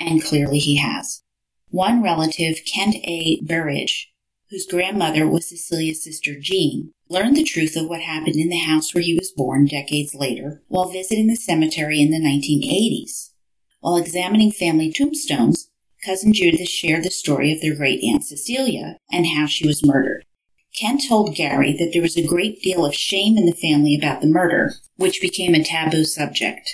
and 0.00 0.20
clearly 0.20 0.58
he 0.58 0.78
has. 0.78 1.22
One 1.70 2.02
relative, 2.02 2.60
Kent 2.64 2.96
A. 3.04 3.40
Burridge, 3.42 4.12
whose 4.50 4.66
grandmother 4.66 5.26
was 5.26 5.48
Cecilia's 5.48 6.04
sister 6.04 6.38
Jean, 6.40 6.92
learned 7.08 7.36
the 7.36 7.44
truth 7.44 7.76
of 7.76 7.88
what 7.88 8.00
happened 8.00 8.36
in 8.36 8.48
the 8.48 8.58
house 8.58 8.94
where 8.94 9.02
he 9.02 9.14
was 9.14 9.32
born 9.32 9.66
decades 9.66 10.14
later 10.14 10.62
while 10.68 10.88
visiting 10.88 11.26
the 11.26 11.36
cemetery 11.36 12.00
in 12.00 12.10
the 12.10 12.20
1980s. 12.20 13.32
While 13.80 13.96
examining 13.96 14.52
family 14.52 14.92
tombstones, 14.92 15.68
cousin 16.04 16.32
Judith 16.32 16.68
shared 16.68 17.04
the 17.04 17.10
story 17.10 17.52
of 17.52 17.60
their 17.60 17.74
great 17.74 18.02
aunt 18.02 18.24
Cecilia 18.24 18.98
and 19.10 19.26
how 19.26 19.46
she 19.46 19.66
was 19.66 19.84
murdered. 19.84 20.24
Kent 20.76 21.02
told 21.08 21.34
Gary 21.34 21.74
that 21.78 21.90
there 21.92 22.02
was 22.02 22.16
a 22.16 22.26
great 22.26 22.60
deal 22.62 22.84
of 22.84 22.94
shame 22.94 23.36
in 23.36 23.46
the 23.46 23.52
family 23.52 23.96
about 23.96 24.20
the 24.20 24.26
murder, 24.26 24.74
which 24.96 25.22
became 25.22 25.54
a 25.54 25.64
taboo 25.64 26.04
subject. 26.04 26.68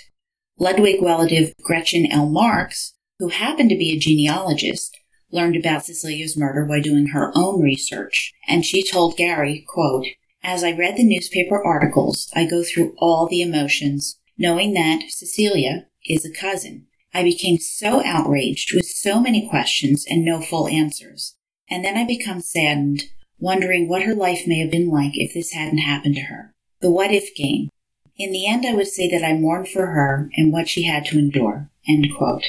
Ludwig 0.58 1.00
relative 1.00 1.54
Gretchen 1.62 2.10
L. 2.10 2.28
Marks, 2.28 2.94
who 3.22 3.28
happened 3.28 3.70
to 3.70 3.76
be 3.76 3.92
a 3.92 3.98
genealogist, 4.00 4.98
learned 5.30 5.54
about 5.54 5.84
Cecilia's 5.84 6.36
murder 6.36 6.64
by 6.64 6.80
doing 6.80 7.06
her 7.06 7.30
own 7.36 7.62
research, 7.62 8.34
and 8.48 8.64
she 8.64 8.82
told 8.82 9.16
Gary, 9.16 9.64
quote, 9.68 10.06
As 10.42 10.64
I 10.64 10.72
read 10.72 10.96
the 10.96 11.04
newspaper 11.04 11.64
articles, 11.64 12.28
I 12.34 12.46
go 12.46 12.64
through 12.64 12.96
all 12.98 13.28
the 13.28 13.40
emotions, 13.40 14.18
knowing 14.36 14.74
that 14.74 15.04
Cecilia 15.10 15.86
is 16.04 16.24
a 16.24 16.32
cousin. 16.32 16.88
I 17.14 17.22
became 17.22 17.58
so 17.58 18.04
outraged 18.04 18.74
with 18.74 18.86
so 18.86 19.20
many 19.20 19.48
questions 19.48 20.04
and 20.10 20.24
no 20.24 20.40
full 20.40 20.66
answers. 20.66 21.36
And 21.70 21.84
then 21.84 21.96
I 21.96 22.04
become 22.04 22.40
saddened 22.40 23.04
wondering 23.38 23.88
what 23.88 24.02
her 24.02 24.16
life 24.16 24.48
may 24.48 24.58
have 24.58 24.72
been 24.72 24.90
like 24.90 25.12
if 25.14 25.32
this 25.32 25.52
hadn't 25.52 25.78
happened 25.78 26.16
to 26.16 26.22
her. 26.22 26.52
The 26.80 26.90
what 26.90 27.12
if 27.12 27.36
game. 27.36 27.68
In 28.16 28.32
the 28.32 28.48
end, 28.48 28.66
I 28.66 28.74
would 28.74 28.88
say 28.88 29.08
that 29.08 29.24
I 29.24 29.34
mourn 29.34 29.64
for 29.64 29.86
her 29.86 30.28
and 30.36 30.52
what 30.52 30.68
she 30.68 30.82
had 30.82 31.04
to 31.06 31.18
endure. 31.20 31.70
End 31.88 32.08
quote. 32.16 32.46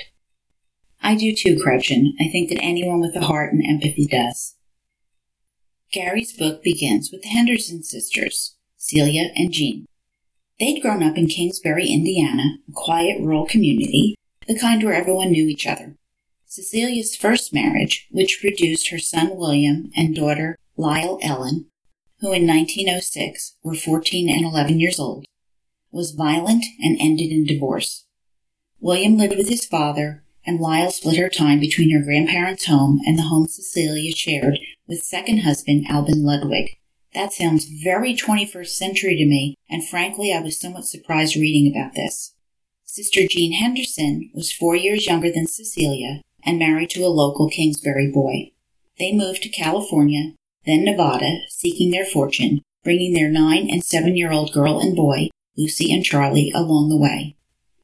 I 1.04 1.16
do 1.16 1.36
too, 1.36 1.60
Gretchen. 1.62 2.16
I 2.20 2.30
think 2.32 2.50
that 2.50 2.64
anyone 2.64 3.02
with 3.02 3.16
a 3.16 3.26
heart 3.26 3.52
and 3.52 3.62
empathy 3.64 4.08
does. 4.08 4.56
Gary's 5.92 6.32
book 6.32 6.64
begins 6.64 7.12
with 7.12 7.24
the 7.24 7.28
Henderson 7.28 7.84
sisters, 7.84 8.56
Celia 8.78 9.32
and 9.36 9.52
Jean. 9.52 9.86
They'd 10.60 10.82
grown 10.82 11.04
up 11.04 11.18
in 11.18 11.28
Kingsbury, 11.28 11.88
Indiana, 11.88 12.58
a 12.70 12.72
quiet 12.72 13.20
rural 13.20 13.46
community, 13.46 14.16
the 14.48 14.58
kind 14.58 14.82
where 14.82 14.94
everyone 14.94 15.32
knew 15.32 15.48
each 15.48 15.68
other. 15.68 15.98
Cecilia's 16.46 17.18
first 17.18 17.54
marriage, 17.54 18.08
which 18.10 18.40
produced 18.40 18.90
her 18.90 19.00
son 19.00 19.36
William 19.36 19.92
and 19.98 20.16
daughter 20.16 20.56
Lyle 20.78 21.20
Ellen, 21.22 21.66
who 22.22 22.32
in 22.32 22.48
1906 22.48 23.58
were 23.62 23.76
14 23.76 24.30
and 24.30 24.46
11 24.46 24.80
years 24.80 25.00
old, 25.00 25.26
was 25.92 26.12
violent 26.12 26.64
and 26.80 26.98
ended 27.00 27.32
in 27.32 27.44
divorce. 27.44 28.06
William 28.80 29.18
lived 29.18 29.36
with 29.36 29.50
his 29.50 29.66
father, 29.66 30.23
and 30.46 30.60
Lyle 30.60 30.92
split 30.92 31.18
her 31.18 31.30
time 31.30 31.60
between 31.60 31.92
her 31.92 32.04
grandparents' 32.04 32.66
home 32.66 33.00
and 33.06 33.18
the 33.18 33.24
home 33.24 33.48
Cecilia 33.48 34.16
shared 34.16 34.60
with 34.88 35.04
second 35.04 35.40
husband 35.40 35.86
Albin 35.90 36.24
Ludwig. 36.24 36.78
That 37.14 37.34
sounds 37.34 37.66
very 37.66 38.16
21st 38.16 38.68
century 38.68 39.16
to 39.16 39.26
me, 39.26 39.56
and 39.70 39.88
frankly, 39.88 40.34
I 40.34 40.42
was 40.42 40.60
somewhat 40.60 40.86
surprised 40.86 41.36
reading 41.36 41.72
about 41.72 41.94
this. 41.94 42.34
Sister 42.86 43.22
Jean 43.30 43.54
Henderson 43.54 44.30
was 44.34 44.52
four 44.52 44.76
years 44.76 45.06
younger 45.06 45.32
than 45.32 45.48
Cecilia 45.48 46.22
and 46.46 46.60
married 46.60 46.90
to 46.92 47.04
a 47.04 47.08
local 47.08 47.50
Kingsbury 47.50 48.12
boy. 48.12 48.52
They 49.00 49.14
moved 49.14 49.44
to 49.44 49.50
California 49.50 50.34
then 50.66 50.86
Nevada, 50.86 51.40
seeking 51.50 51.92
their 51.92 52.06
fortune, 52.06 52.62
bringing 52.84 53.14
their 53.14 53.30
nine 53.30 53.70
and 53.70 53.84
seven 53.84 54.16
year 54.16 54.32
old 54.32 54.54
girl 54.54 54.80
and 54.80 54.96
boy, 54.96 55.30
Lucy 55.58 55.94
and 55.94 56.04
Charlie, 56.04 56.52
along 56.56 56.90
the 56.90 56.98
way. 56.98 57.36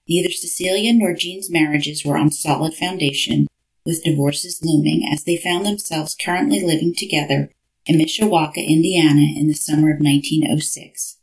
Neither 0.09 0.31
Cecilia 0.31 0.91
nor 0.91 1.13
Jean's 1.13 1.51
marriages 1.51 2.03
were 2.03 2.17
on 2.17 2.31
solid 2.31 2.73
foundation, 2.73 3.45
with 3.85 4.03
divorces 4.03 4.59
looming 4.63 5.07
as 5.11 5.23
they 5.23 5.37
found 5.37 5.67
themselves 5.67 6.15
currently 6.19 6.61
living 6.61 6.95
together 6.97 7.51
in 7.85 7.99
Mishawaka, 7.99 8.57
Indiana 8.57 9.27
in 9.37 9.47
the 9.47 9.53
summer 9.53 9.91
of 9.91 9.99
1906. 9.99 11.17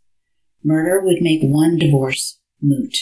Murder 0.63 1.01
would 1.05 1.21
make 1.21 1.41
one 1.43 1.77
divorce 1.77 2.39
moot. 2.63 2.97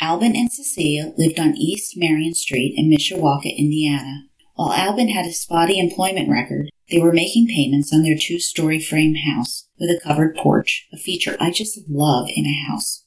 Albin 0.00 0.34
and 0.34 0.50
Cecilia 0.50 1.12
lived 1.18 1.38
on 1.38 1.56
East 1.56 1.92
Marion 1.94 2.34
Street 2.34 2.74
in 2.76 2.90
Mishawaka, 2.90 3.54
Indiana. 3.54 4.24
While 4.54 4.72
Albin 4.72 5.08
had 5.10 5.26
a 5.26 5.32
spotty 5.32 5.78
employment 5.78 6.30
record, 6.30 6.70
they 6.90 6.98
were 6.98 7.12
making 7.12 7.48
payments 7.48 7.92
on 7.92 8.02
their 8.02 8.16
two 8.18 8.38
story 8.38 8.80
frame 8.80 9.16
house 9.16 9.68
with 9.78 9.90
a 9.90 10.00
covered 10.02 10.34
porch, 10.34 10.88
a 10.92 10.96
feature 10.96 11.36
I 11.38 11.50
just 11.50 11.78
love 11.88 12.28
in 12.34 12.46
a 12.46 12.70
house. 12.70 13.03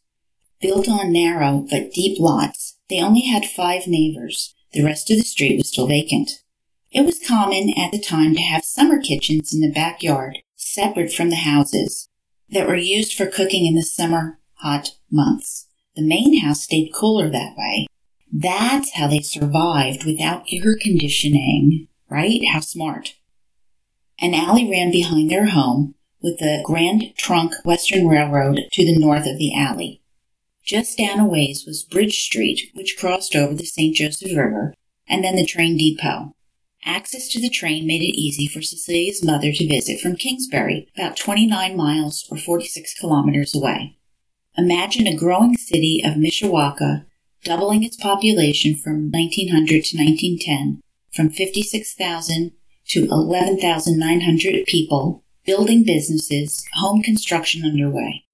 Built 0.60 0.90
on 0.90 1.14
narrow 1.14 1.66
but 1.70 1.92
deep 1.92 2.20
lots, 2.20 2.78
they 2.90 3.00
only 3.00 3.22
had 3.22 3.46
five 3.46 3.84
neighbors. 3.86 4.56
The 4.74 4.84
rest 4.84 5.12
of 5.12 5.18
the 5.18 5.24
street 5.24 5.58
was 5.58 5.70
still 5.70 5.88
vacant. 5.88 6.32
It 6.92 7.06
was 7.06 7.20
common 7.26 7.74
at 7.78 7.92
the 7.92 8.00
time 8.00 8.34
to 8.34 8.42
have 8.42 8.64
summer 8.64 9.00
kitchens 9.00 9.54
in 9.54 9.62
the 9.62 9.72
backyard, 9.72 10.40
separate 10.56 11.14
from 11.14 11.30
the 11.30 11.36
houses, 11.36 12.10
that 12.50 12.68
were 12.68 12.76
used 12.76 13.14
for 13.14 13.28
cooking 13.28 13.66
in 13.66 13.76
the 13.76 13.84
summer 13.84 14.40
hot 14.56 14.96
months. 15.12 15.68
The 15.96 16.02
main 16.02 16.42
house 16.42 16.64
stayed 16.64 16.92
cooler 16.94 17.30
that 17.30 17.56
way. 17.56 17.88
That's 18.32 18.94
how 18.94 19.08
they 19.08 19.20
survived 19.20 20.06
without 20.06 20.46
air 20.52 20.76
conditioning, 20.82 21.88
right? 22.10 22.42
How 22.52 22.62
smart. 22.62 23.16
An 24.20 24.34
alley 24.34 24.70
ran 24.70 24.92
behind 24.92 25.30
their 25.30 25.48
home, 25.48 25.96
with 26.22 26.40
the 26.40 26.64
Grand 26.66 27.16
Trunk 27.16 27.54
Western 27.64 28.08
Railroad 28.08 28.62
to 28.72 28.86
the 28.86 28.98
north 28.98 29.28
of 29.28 29.38
the 29.38 29.54
alley. 29.56 30.02
Just 30.68 30.98
down 30.98 31.18
a 31.18 31.26
ways 31.26 31.64
was 31.66 31.86
Bridge 31.86 32.22
Street, 32.22 32.72
which 32.74 32.98
crossed 33.00 33.38
over 33.38 33.54
the 33.54 33.66
St. 33.66 33.96
Joseph 33.96 34.36
River, 34.36 34.74
and 35.08 35.24
then 35.24 35.38
the 35.38 35.46
train 35.46 35.78
depot. 35.78 36.36
Access 36.84 37.30
to 37.30 37.40
the 37.40 37.50
train 37.50 37.88
made 37.88 38.02
it 38.02 38.20
easy 38.20 38.48
for 38.48 38.62
Cecilia's 38.62 39.24
mother 39.24 39.54
to 39.54 39.66
visit 39.66 40.02
from 40.02 40.18
Kingsbury, 40.18 40.90
about 40.94 41.16
29 41.16 41.78
miles 41.78 42.28
or 42.30 42.38
46 42.38 43.00
kilometers 43.00 43.56
away. 43.56 43.98
Imagine 44.58 45.08
a 45.08 45.16
growing 45.16 45.56
city 45.56 46.02
of 46.04 46.16
Mishawaka 46.16 47.06
doubling 47.46 47.86
its 47.86 47.96
population 47.96 48.76
from 48.76 49.10
1900 49.10 49.86
to 49.86 49.98
1910 49.98 50.82
from 51.14 51.30
56,000 51.30 52.52
to 52.90 53.06
11,900 53.06 54.66
people, 54.66 55.24
building 55.46 55.86
businesses, 55.86 56.66
home 56.74 57.02
construction 57.02 57.64
underway. 57.64 58.26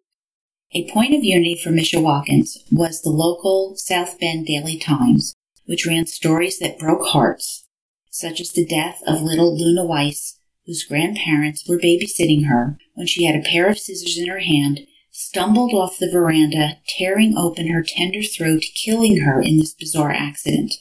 A 0.76 0.90
point 0.90 1.14
of 1.14 1.24
unity 1.24 1.56
for 1.56 1.70
Mishawakans 1.70 2.58
was 2.72 3.02
the 3.02 3.12
local 3.12 3.76
South 3.76 4.20
Bend 4.20 4.48
Daily 4.48 4.80
Times, 4.80 5.36
which 5.66 5.86
ran 5.86 6.08
stories 6.08 6.58
that 6.58 6.80
broke 6.80 7.06
hearts, 7.10 7.68
such 8.10 8.42
as 8.42 8.52
the 8.52 8.66
death 8.66 9.00
of 9.06 9.22
little 9.22 9.56
Luna 9.56 9.86
Weiss, 9.86 10.40
whose 10.66 10.84
grandparents 10.84 11.70
were 11.70 11.78
babysitting 11.78 12.48
her 12.48 12.80
when 12.96 13.06
she 13.06 13.26
had 13.26 13.36
a 13.36 13.48
pair 13.48 13.70
of 13.70 13.78
scissors 13.78 14.18
in 14.18 14.28
her 14.28 14.40
hand, 14.40 14.80
stumbled 15.12 15.76
off 15.76 16.00
the 16.00 16.10
veranda, 16.10 16.80
tearing 16.88 17.38
open 17.38 17.68
her 17.68 17.84
tender 17.84 18.24
throat, 18.24 18.64
killing 18.74 19.20
her 19.20 19.40
in 19.40 19.60
this 19.60 19.76
bizarre 19.76 20.12
accident. 20.12 20.74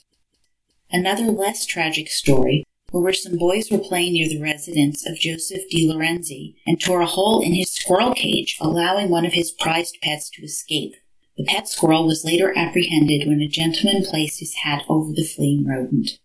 Another 0.91 1.25
less 1.25 1.67
tragic 1.67 2.09
story 2.09 2.65
where 3.01 3.13
some 3.13 3.39
boys 3.39 3.71
were 3.71 3.79
playing 3.79 4.13
near 4.13 4.29
the 4.29 4.41
residence 4.41 5.09
of 5.09 5.19
Joseph 5.19 5.63
De 5.71 5.89
Lorenzi 5.89 6.57
and 6.67 6.81
tore 6.81 7.01
a 7.01 7.07
hole 7.07 7.43
in 7.43 7.55
his 7.55 7.73
squirrel 7.73 8.13
cage, 8.13 8.59
allowing 8.61 9.09
one 9.09 9.25
of 9.25 9.33
his 9.33 9.51
prized 9.51 9.99
pets 10.03 10.29
to 10.31 10.43
escape. 10.43 10.95
The 11.37 11.45
pet 11.45 11.69
squirrel 11.69 12.07
was 12.07 12.25
later 12.25 12.53
apprehended 12.57 13.27
when 13.27 13.41
a 13.41 13.49
gentleman 13.49 14.05
placed 14.05 14.41
his 14.41 14.55
hat 14.63 14.85
over 14.89 15.13
the 15.13 15.25
fleeing 15.25 15.67
rodent. 15.67 16.19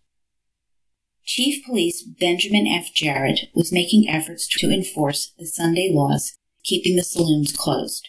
Chief 1.24 1.64
Police 1.64 2.02
Benjamin 2.02 2.66
F. 2.66 2.92
Jarrett 2.94 3.50
was 3.54 3.72
making 3.72 4.08
efforts 4.08 4.46
to 4.58 4.70
enforce 4.70 5.32
the 5.38 5.46
Sunday 5.46 5.90
laws, 5.92 6.36
keeping 6.64 6.96
the 6.96 7.02
saloons 7.02 7.52
closed. 7.52 8.08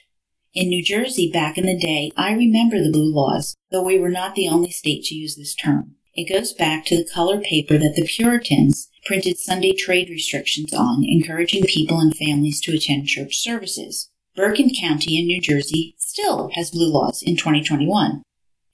In 0.53 0.69
New 0.69 0.83
Jersey 0.83 1.29
back 1.31 1.57
in 1.57 1.65
the 1.65 1.77
day, 1.77 2.11
I 2.17 2.33
remember 2.33 2.81
the 2.81 2.91
blue 2.91 3.13
laws, 3.13 3.55
though 3.71 3.83
we 3.83 3.99
were 3.99 4.09
not 4.09 4.35
the 4.35 4.47
only 4.47 4.71
state 4.71 5.03
to 5.05 5.15
use 5.15 5.35
this 5.35 5.53
term. 5.53 5.95
It 6.19 6.27
goes 6.27 6.51
back 6.51 6.83
to 6.87 6.97
the 6.97 7.09
color 7.09 7.39
paper 7.39 7.77
that 7.77 7.95
the 7.95 8.05
Puritans 8.05 8.89
printed 9.05 9.37
Sunday 9.37 9.71
trade 9.71 10.09
restrictions 10.09 10.73
on, 10.73 11.05
encouraging 11.07 11.63
people 11.63 12.01
and 12.01 12.13
families 12.13 12.59
to 12.59 12.75
attend 12.75 13.07
church 13.07 13.37
services. 13.37 14.09
Bergen 14.35 14.69
County 14.77 15.17
in 15.17 15.27
New 15.27 15.39
Jersey 15.39 15.95
still 15.97 16.49
has 16.55 16.71
blue 16.71 16.91
laws 16.91 17.23
in 17.23 17.37
2021, 17.37 18.21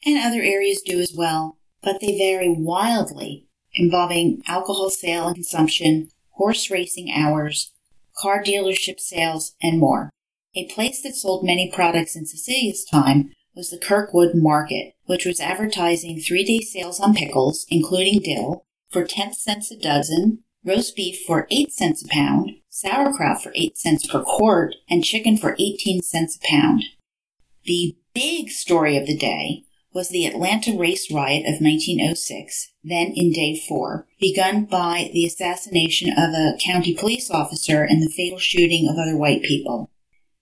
and 0.07 0.17
other 0.17 0.41
areas 0.41 0.81
do 0.81 0.99
as 0.99 1.13
well, 1.15 1.59
but 1.83 2.01
they 2.01 2.17
vary 2.17 2.49
wildly, 2.49 3.45
involving 3.75 4.41
alcohol 4.47 4.89
sale 4.89 5.27
and 5.27 5.35
consumption, 5.35 6.09
horse 6.31 6.71
racing 6.71 7.11
hours, 7.11 7.73
car 8.17 8.43
dealership 8.43 8.99
sales, 8.99 9.53
and 9.61 9.77
more. 9.77 10.09
A 10.55 10.65
place 10.69 10.99
that 11.03 11.13
sold 11.13 11.45
many 11.45 11.71
products 11.71 12.15
in 12.15 12.25
Cecilia's 12.25 12.83
time 12.83 13.33
was 13.55 13.69
the 13.69 13.77
Kirkwood 13.77 14.35
Market, 14.35 14.93
which 15.05 15.25
was 15.25 15.39
advertising 15.39 16.19
three 16.19 16.43
day 16.43 16.59
sales 16.59 16.99
on 16.99 17.15
pickles, 17.15 17.65
including 17.69 18.21
dill, 18.21 18.65
for 18.91 19.05
10 19.05 19.33
cents 19.33 19.71
a 19.71 19.77
dozen, 19.77 20.43
roast 20.63 20.95
beef 20.95 21.19
for 21.25 21.47
8 21.49 21.71
cents 21.71 22.03
a 22.03 22.07
pound, 22.07 22.51
sauerkraut 22.69 23.41
for 23.41 23.51
8 23.55 23.77
cents 23.77 24.07
per 24.07 24.21
quart, 24.23 24.75
and 24.89 25.03
chicken 25.03 25.37
for 25.37 25.55
18 25.59 26.01
cents 26.01 26.37
a 26.37 26.47
pound. 26.47 26.83
The 27.63 27.97
big 28.13 28.49
story 28.49 28.97
of 28.97 29.07
the 29.07 29.17
day 29.17 29.63
was 29.93 30.09
the 30.09 30.25
Atlanta 30.25 30.77
race 30.77 31.09
riot 31.09 31.43
of 31.43 31.61
1906, 31.61 32.73
then 32.83 33.13
in 33.15 33.31
day 33.31 33.57
four, 33.57 34.07
begun 34.19 34.65
by 34.65 35.09
the 35.13 35.25
assassination 35.25 36.09
of 36.11 36.33
a 36.33 36.57
county 36.63 36.93
police 36.93 37.31
officer 37.31 37.83
and 37.83 38.01
the 38.01 38.11
fatal 38.11 38.37
shooting 38.37 38.89
of 38.89 38.97
other 38.97 39.15
white 39.15 39.41
people. 39.41 39.89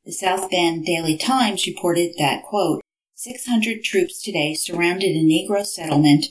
The 0.06 0.12
South 0.12 0.50
Bend 0.50 0.86
Daily 0.86 1.16
Times 1.16 1.68
reported 1.68 2.16
that, 2.18 2.44
quote, 2.44 2.83
600 3.24 3.86
troops 3.86 4.22
today 4.22 4.54
surrounded 4.54 5.16
a 5.16 5.24
Negro 5.24 5.66
settlement 5.66 6.26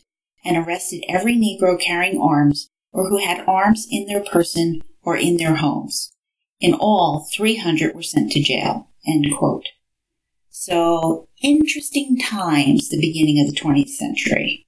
and 0.45 0.59
arrested 0.59 1.03
every 1.09 1.35
Negro 1.37 1.81
carrying 1.81 2.21
arms 2.21 2.69
or 2.93 3.09
who 3.09 3.17
had 3.17 3.49
arms 3.49 3.87
in 3.91 4.05
their 4.05 4.23
person 4.23 4.83
or 5.03 5.17
in 5.17 5.39
their 5.39 5.55
homes. 5.55 6.13
In 6.61 6.75
all, 6.75 7.27
300 7.35 7.95
were 7.95 8.03
sent 8.03 8.31
to 8.33 8.43
jail. 8.43 8.91
So, 10.51 11.29
interesting 11.43 12.19
times, 12.19 12.91
the 12.91 13.01
beginning 13.01 13.41
of 13.41 13.47
the 13.47 13.59
20th 13.59 13.89
century. 13.89 14.67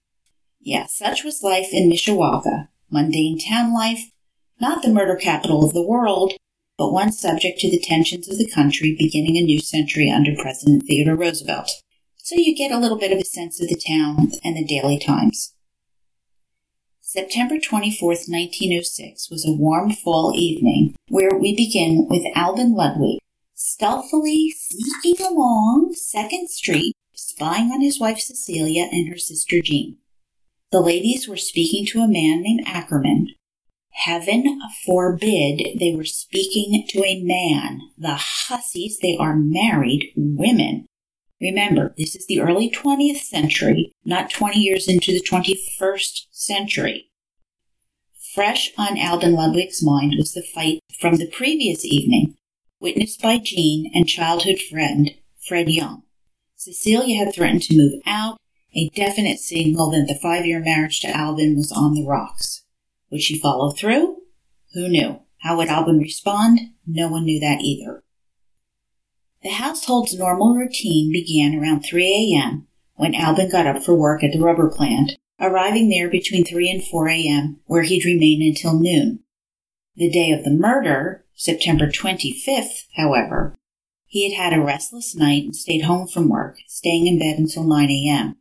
Yeah, 0.59 0.87
such 0.87 1.25
was 1.25 1.43
life 1.43 1.69
in 1.73 1.90
Mishawaka, 1.90 2.69
mundane 2.90 3.38
town 3.38 3.75
life, 3.75 4.11
not 4.59 4.83
the 4.83 4.88
murder 4.88 5.16
capital 5.16 5.62
of 5.62 5.75
the 5.75 5.87
world, 5.87 6.33
but 6.78 6.90
one 6.90 7.12
subject 7.12 7.61
to 7.61 7.71
the 7.71 7.78
tensions 7.78 8.31
of 8.31 8.38
the 8.38 8.50
country 8.50 8.97
beginning 8.99 9.37
a 9.37 9.43
new 9.43 9.61
century 9.61 10.11
under 10.11 10.35
President 10.35 10.85
Theodore 10.85 11.16
Roosevelt 11.16 11.71
so 12.25 12.37
you 12.38 12.57
get 12.57 12.73
a 12.73 12.78
little 12.78 12.99
bit 12.99 13.12
of 13.12 13.19
a 13.19 13.25
sense 13.25 13.61
of 13.61 13.69
the 13.69 13.76
town 13.87 14.33
and 14.43 14.57
the 14.57 14.64
daily 14.64 14.99
times. 14.99 15.54
September 17.02 17.57
24th, 17.57 18.26
1906 18.28 19.31
was 19.31 19.47
a 19.47 19.52
warm 19.52 19.93
fall 19.93 20.33
evening 20.35 20.95
where 21.09 21.38
we 21.38 21.54
begin 21.54 22.07
with 22.09 22.25
Albin 22.35 22.75
Ludwig 22.75 23.19
stealthily 23.52 24.54
sneaking 24.57 25.25
along 25.25 25.95
2nd 25.95 26.49
Street, 26.49 26.95
spying 27.14 27.71
on 27.71 27.83
his 27.83 28.00
wife 28.00 28.19
Cecilia 28.19 28.88
and 28.90 29.09
her 29.11 29.19
sister 29.19 29.61
Jean. 29.62 29.99
The 30.73 30.81
ladies 30.81 31.28
were 31.28 31.37
speaking 31.37 31.85
to 31.88 32.00
a 32.00 32.09
man 32.09 32.43
named 32.43 32.62
Ackerman. 32.66 33.35
Heaven 33.90 34.61
forbid 34.87 35.78
they 35.78 35.95
were 35.95 36.04
speaking 36.04 36.85
to 36.88 37.04
a 37.04 37.23
man. 37.23 37.81
The 37.99 38.16
hussies, 38.19 38.99
they 39.00 39.14
are 39.21 39.37
married 39.37 40.11
women. 40.16 40.87
Remember, 41.41 41.95
this 41.99 42.14
is 42.14 42.26
the 42.26 42.41
early 42.41 42.71
20th 42.71 43.19
century, 43.19 43.93
not 44.05 44.31
20 44.31 44.59
years 44.59 44.88
into 44.88 45.12
the 45.12 45.21
21st 45.21 46.26
century. 46.31 47.11
Fresh 48.35 48.73
on 48.79 48.99
Albin 48.99 49.35
Ludwig's 49.35 49.83
mind 49.83 50.14
was 50.17 50.33
the 50.33 50.43
fight 50.43 50.81
from 50.99 51.17
the 51.17 51.31
previous 51.31 51.85
evening, 51.85 52.37
witnessed 52.81 53.21
by 53.21 53.38
Jean 53.38 53.91
and 53.95 54.09
childhood 54.09 54.59
friend 54.61 55.14
Fred 55.47 55.69
Young. 55.69 56.03
Cecilia 56.57 57.25
had 57.25 57.35
threatened 57.35 57.62
to 57.62 57.76
move 57.76 58.00
out, 58.06 58.39
a 58.75 58.89
definite 58.91 59.39
signal 59.39 59.91
that 59.91 60.06
the 60.08 60.19
five 60.21 60.47
year 60.47 60.61
marriage 60.61 61.00
to 61.00 61.08
Albin 61.08 61.56
was 61.56 61.71
on 61.71 61.95
the 61.95 62.04
rocks. 62.04 62.65
Would 63.11 63.23
she 63.23 63.39
follow 63.39 63.73
through? 63.73 64.19
Who 64.73 64.89
knew? 64.89 65.21
How 65.43 65.56
would 65.56 65.69
Albin 65.69 65.99
respond? 65.99 66.61
No 66.87 67.08
one 67.08 67.25
knew 67.25 67.39
that 67.41 67.61
either. 67.61 68.03
The 69.45 69.50
household's 69.50 70.19
normal 70.19 70.54
routine 70.54 71.13
began 71.13 71.54
around 71.54 71.83
3 71.83 72.02
a.m. 72.35 72.67
when 72.95 73.15
Albin 73.15 73.50
got 73.50 73.67
up 73.67 73.83
for 73.83 73.95
work 73.95 74.25
at 74.25 74.33
the 74.33 74.41
rubber 74.41 74.71
plant, 74.71 75.19
arriving 75.39 75.91
there 75.91 76.09
between 76.09 76.47
3 76.47 76.71
and 76.71 76.83
4 76.83 77.09
a.m., 77.11 77.61
where 77.67 77.83
he'd 77.83 78.07
remain 78.07 78.41
until 78.41 78.80
noon. 78.80 79.19
The 79.97 80.09
day 80.09 80.30
of 80.30 80.45
the 80.45 80.50
murder, 80.50 81.26
September 81.35 81.89
25th, 81.89 82.87
however, 82.97 83.54
he 84.07 84.30
had 84.30 84.52
had 84.52 84.59
a 84.59 84.65
restless 84.65 85.15
night 85.15 85.45
and 85.45 85.54
stayed 85.54 85.83
home 85.83 86.09
from 86.09 86.30
work, 86.30 86.57
staying 86.67 87.07
in 87.07 87.19
bed 87.19 87.39
until 87.39 87.65
9 87.65 87.91
a.m. 87.91 88.39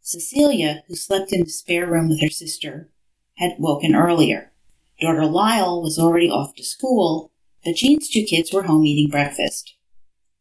Cecilia, 0.00 0.84
who 0.86 0.94
slept 0.94 1.32
in 1.32 1.40
the 1.40 1.50
spare 1.50 1.90
room 1.90 2.08
with 2.08 2.22
her 2.22 2.30
sister, 2.30 2.92
had 3.38 3.56
woken 3.58 3.96
earlier. 3.96 4.52
Daughter 5.00 5.26
Lyle 5.26 5.82
was 5.82 5.98
already 5.98 6.30
off 6.30 6.54
to 6.54 6.62
school, 6.62 7.32
but 7.64 7.74
Jean's 7.74 8.08
two 8.08 8.22
kids 8.22 8.52
were 8.52 8.62
home 8.62 8.86
eating 8.86 9.10
breakfast. 9.10 9.74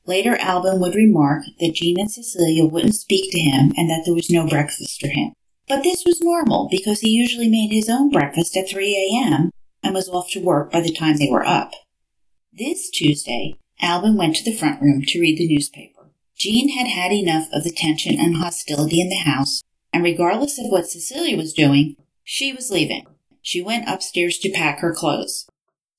Later, 0.09 0.37
Albin 0.37 0.79
would 0.79 0.95
remark 0.95 1.43
that 1.59 1.75
Jean 1.75 1.99
and 1.99 2.09
Cecilia 2.09 2.65
wouldn't 2.65 2.95
speak 2.95 3.31
to 3.31 3.39
him 3.39 3.71
and 3.77 3.91
that 3.91 4.05
there 4.05 4.15
was 4.15 4.27
no 4.31 4.47
breakfast 4.47 4.99
for 4.99 5.07
him. 5.07 5.33
But 5.67 5.83
this 5.83 6.01
was 6.03 6.19
normal 6.19 6.67
because 6.71 7.01
he 7.01 7.11
usually 7.11 7.47
made 7.47 7.71
his 7.71 7.87
own 7.89 8.09
breakfast 8.09 8.57
at 8.57 8.67
3 8.67 8.87
a.m. 9.13 9.51
and 9.83 9.93
was 9.93 10.09
off 10.09 10.31
to 10.31 10.39
work 10.39 10.71
by 10.71 10.81
the 10.81 10.91
time 10.91 11.17
they 11.17 11.29
were 11.29 11.45
up. 11.45 11.73
This 12.51 12.89
Tuesday, 12.89 13.53
Albin 13.79 14.17
went 14.17 14.35
to 14.37 14.43
the 14.43 14.57
front 14.57 14.81
room 14.81 15.03
to 15.05 15.21
read 15.21 15.37
the 15.37 15.47
newspaper. 15.47 16.09
Jean 16.35 16.69
had 16.69 16.87
had 16.87 17.11
enough 17.11 17.47
of 17.53 17.63
the 17.63 17.69
tension 17.71 18.19
and 18.19 18.37
hostility 18.37 18.99
in 18.99 19.09
the 19.09 19.29
house, 19.29 19.61
and 19.93 20.03
regardless 20.03 20.57
of 20.57 20.71
what 20.71 20.89
Cecilia 20.89 21.37
was 21.37 21.53
doing, 21.53 21.95
she 22.23 22.51
was 22.51 22.71
leaving. 22.71 23.05
She 23.43 23.61
went 23.61 23.87
upstairs 23.87 24.39
to 24.39 24.49
pack 24.49 24.79
her 24.79 24.91
clothes. 24.91 25.45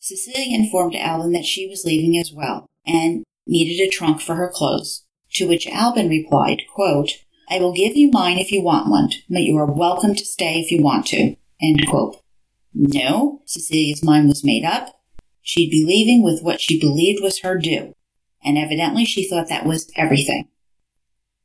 Cecilia 0.01 0.53
informed 0.53 0.97
Albin 0.97 1.31
that 1.31 1.45
she 1.45 1.69
was 1.69 1.85
leaving 1.85 2.19
as 2.19 2.33
well, 2.33 2.67
and 2.85 3.23
needed 3.51 3.83
a 3.83 3.91
trunk 3.91 4.21
for 4.21 4.37
her 4.37 4.51
clothes, 4.53 5.05
to 5.35 5.47
which 5.47 5.67
Albin 5.67 6.09
replied, 6.09 6.63
quote, 6.73 7.25
I 7.51 7.59
will 7.59 7.73
give 7.73 7.97
you 7.97 8.11
mine 8.11 8.39
if 8.39 8.53
you 8.53 8.63
want 8.63 8.89
one, 8.89 9.11
but 9.29 9.43
you 9.43 9.59
are 9.59 9.71
welcome 9.71 10.15
to 10.15 10.25
stay 10.25 10.61
if 10.61 10.71
you 10.71 10.81
want 10.81 11.07
to. 11.07 11.35
End 11.61 11.87
quote. 11.89 12.23
No, 12.73 13.43
Cecilia's 13.47 14.05
mind 14.05 14.29
was 14.29 14.45
made 14.45 14.65
up. 14.65 15.01
She'd 15.43 15.71
be 15.71 15.85
leaving 15.85 16.23
with 16.23 16.43
what 16.43 16.61
she 16.61 16.79
believed 16.79 17.23
was 17.23 17.41
her 17.41 17.59
due, 17.59 17.95
and 18.45 18.57
evidently 18.57 19.05
she 19.05 19.29
thought 19.29 19.49
that 19.49 19.67
was 19.67 19.91
everything. 19.97 20.49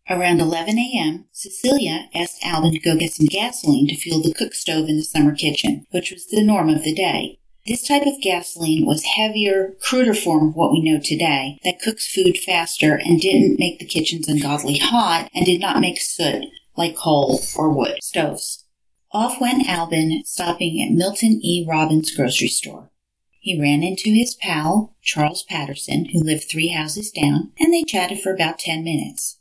Around 0.08 0.40
11 0.40 0.78
a.m., 0.78 1.26
Cecilia 1.32 2.10
asked 2.14 2.46
Albin 2.46 2.74
to 2.74 2.80
go 2.80 2.96
get 2.96 3.14
some 3.14 3.26
gasoline 3.26 3.88
to 3.88 3.96
fuel 3.96 4.22
the 4.22 4.36
cook 4.36 4.54
stove 4.54 4.88
in 4.88 4.98
the 4.98 5.04
summer 5.04 5.34
kitchen, 5.34 5.88
which 5.90 6.12
was 6.12 6.28
the 6.28 6.44
norm 6.44 6.70
of 6.70 6.84
the 6.84 6.94
day. 6.94 7.40
This 7.66 7.82
type 7.82 8.04
of 8.06 8.22
gasoline 8.22 8.86
was 8.86 9.04
heavier, 9.04 9.76
cruder 9.82 10.14
form 10.14 10.50
of 10.50 10.56
what 10.56 10.72
we 10.72 10.84
know 10.84 11.00
today 11.00 11.58
that 11.64 11.80
cooks 11.82 12.06
food 12.06 12.38
faster 12.38 12.96
and 12.96 13.20
didn't 13.20 13.58
make 13.58 13.80
the 13.80 13.88
kitchens 13.88 14.28
ungodly 14.28 14.78
hot 14.78 15.30
and 15.34 15.48
did 15.48 15.62
not 15.62 15.80
make 15.80 16.00
soot 16.00 16.46
like 16.78 16.96
coal 16.96 17.42
or 17.58 17.76
wood 17.76 18.04
stoves. 18.04 18.66
Off 19.12 19.42
went 19.42 19.68
Albin, 19.68 20.22
stopping 20.26 20.80
at 20.86 20.96
Milton 20.96 21.40
E. 21.42 21.66
Robbins 21.68 22.16
grocery 22.16 22.50
store. 22.50 22.92
He 23.40 23.60
ran 23.60 23.82
into 23.82 24.12
his 24.12 24.36
pal, 24.36 24.96
Charles 25.02 25.44
Patterson, 25.44 26.06
who 26.06 26.20
lived 26.20 26.46
three 26.50 26.68
houses 26.68 27.10
down, 27.10 27.52
and 27.60 27.74
they 27.74 27.84
chatted 27.84 28.20
for 28.20 28.34
about 28.34 28.60
ten 28.60 28.84
minutes. 28.84 29.40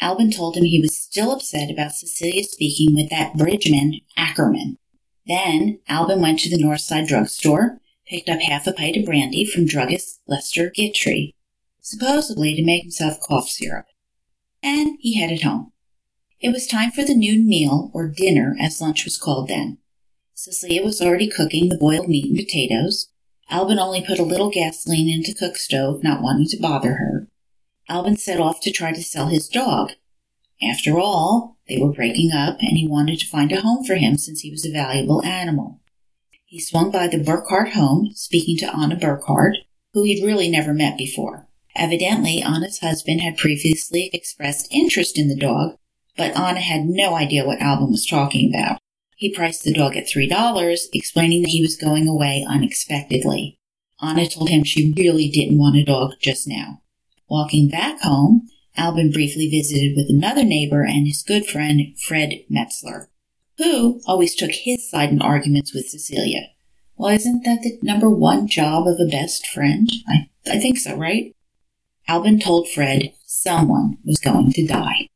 Albin 0.00 0.30
told 0.30 0.56
him 0.56 0.64
he 0.64 0.80
was 0.80 0.96
still 0.96 1.32
upset 1.32 1.70
about 1.70 1.92
Cecilia 1.92 2.44
speaking 2.44 2.94
with 2.94 3.10
that 3.10 3.36
bridgeman, 3.36 4.00
Ackerman. 4.16 4.78
Then 5.26 5.80
Albin 5.88 6.20
went 6.20 6.38
to 6.40 6.50
the 6.50 6.62
Northside 6.62 7.08
drugstore, 7.08 7.80
picked 8.06 8.28
up 8.28 8.40
half 8.40 8.66
a 8.66 8.72
pint 8.72 8.96
of 8.96 9.04
brandy 9.04 9.44
from 9.44 9.66
druggist 9.66 10.20
Lester 10.26 10.70
Gittrey, 10.70 11.34
supposedly 11.80 12.54
to 12.54 12.64
make 12.64 12.82
himself 12.82 13.18
cough 13.20 13.48
syrup, 13.48 13.86
and 14.62 14.98
he 15.00 15.18
headed 15.18 15.42
home. 15.42 15.72
It 16.40 16.52
was 16.52 16.66
time 16.66 16.92
for 16.92 17.02
the 17.02 17.14
noon 17.14 17.48
meal, 17.48 17.90
or 17.92 18.08
dinner 18.08 18.56
as 18.60 18.80
lunch 18.80 19.04
was 19.04 19.18
called 19.18 19.48
then. 19.48 19.78
Cecilia 20.34 20.84
was 20.84 21.00
already 21.00 21.28
cooking 21.28 21.68
the 21.68 21.78
boiled 21.78 22.08
meat 22.08 22.26
and 22.26 22.36
potatoes. 22.36 23.08
Albin 23.50 23.78
only 23.78 24.04
put 24.04 24.18
a 24.18 24.24
little 24.24 24.50
gasoline 24.50 25.08
into 25.08 25.32
the 25.32 25.38
cook 25.38 25.56
stove, 25.56 26.04
not 26.04 26.22
wanting 26.22 26.46
to 26.48 26.60
bother 26.60 26.94
her. 26.94 27.26
Albin 27.88 28.16
set 28.16 28.40
off 28.40 28.60
to 28.60 28.70
try 28.70 28.92
to 28.92 29.02
sell 29.02 29.28
his 29.28 29.48
dog, 29.48 29.92
after 30.62 30.98
all, 30.98 31.55
they 31.68 31.78
were 31.78 31.92
breaking 31.92 32.32
up 32.32 32.58
and 32.60 32.76
he 32.76 32.86
wanted 32.88 33.18
to 33.20 33.26
find 33.26 33.52
a 33.52 33.60
home 33.60 33.84
for 33.84 33.96
him 33.96 34.16
since 34.16 34.40
he 34.40 34.50
was 34.50 34.64
a 34.64 34.72
valuable 34.72 35.24
animal. 35.24 35.80
He 36.44 36.60
swung 36.60 36.90
by 36.90 37.08
the 37.08 37.18
Burkhart 37.18 37.72
home, 37.72 38.10
speaking 38.14 38.56
to 38.58 38.76
Anna 38.76 38.96
Burkhart, 38.96 39.56
who 39.92 40.04
he'd 40.04 40.24
really 40.24 40.48
never 40.48 40.72
met 40.72 40.96
before. 40.96 41.48
Evidently, 41.74 42.40
Anna's 42.40 42.78
husband 42.78 43.20
had 43.20 43.36
previously 43.36 44.10
expressed 44.12 44.72
interest 44.72 45.18
in 45.18 45.28
the 45.28 45.36
dog, 45.36 45.76
but 46.16 46.36
Anna 46.36 46.60
had 46.60 46.86
no 46.86 47.14
idea 47.14 47.44
what 47.44 47.60
Albin 47.60 47.90
was 47.90 48.06
talking 48.06 48.54
about. 48.54 48.78
He 49.16 49.34
priced 49.34 49.64
the 49.64 49.72
dog 49.72 49.96
at 49.96 50.06
$3, 50.06 50.86
explaining 50.92 51.42
that 51.42 51.50
he 51.50 51.60
was 51.60 51.76
going 51.76 52.06
away 52.06 52.46
unexpectedly. 52.48 53.58
Anna 54.00 54.28
told 54.28 54.50
him 54.50 54.62
she 54.62 54.94
really 54.96 55.28
didn't 55.28 55.58
want 55.58 55.76
a 55.76 55.84
dog 55.84 56.12
just 56.20 56.46
now. 56.46 56.82
Walking 57.28 57.68
back 57.68 58.00
home, 58.02 58.48
Albin 58.76 59.10
briefly 59.10 59.48
visited 59.48 59.94
with 59.96 60.08
another 60.08 60.44
neighbor 60.44 60.82
and 60.82 61.06
his 61.06 61.22
good 61.22 61.46
friend, 61.46 61.96
Fred 62.06 62.44
Metzler, 62.50 63.06
who 63.58 64.00
always 64.06 64.34
took 64.34 64.52
his 64.52 64.88
side 64.88 65.10
in 65.10 65.22
arguments 65.22 65.74
with 65.74 65.88
Cecilia. 65.88 66.48
Well, 66.96 67.14
isn't 67.14 67.44
that 67.44 67.62
the 67.62 67.78
number 67.82 68.08
one 68.08 68.48
job 68.48 68.86
of 68.86 68.98
a 69.00 69.10
best 69.10 69.46
friend? 69.46 69.90
I, 70.08 70.30
I 70.50 70.58
think 70.58 70.78
so, 70.78 70.96
right? 70.96 71.34
Albin 72.08 72.38
told 72.38 72.68
Fred 72.70 73.12
someone 73.24 73.98
was 74.04 74.18
going 74.18 74.52
to 74.52 74.66
die. 74.66 75.08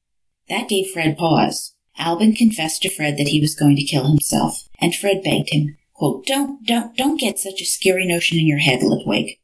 That 0.49 0.69
gave 0.69 0.91
Fred 0.91 1.17
pause. 1.17 1.75
Albin 1.99 2.35
confessed 2.35 2.83
to 2.83 2.91
Fred 2.91 3.17
that 3.17 3.29
he 3.29 3.41
was 3.41 3.55
going 3.55 3.77
to 3.77 3.85
kill 3.85 4.07
himself, 4.09 4.69
and 4.81 4.95
Fred 4.95 5.23
begged 5.23 5.51
him, 5.51 5.77
quote, 5.95 6.27
Don't, 6.27 6.67
don't, 6.67 6.97
don't 6.97 7.21
get 7.21 7.39
such 7.39 7.61
a 7.61 7.67
scary 7.67 8.07
notion 8.07 8.39
in 8.39 8.47
your 8.47 8.59
head, 8.59 8.83
Ludwig. 8.83 9.40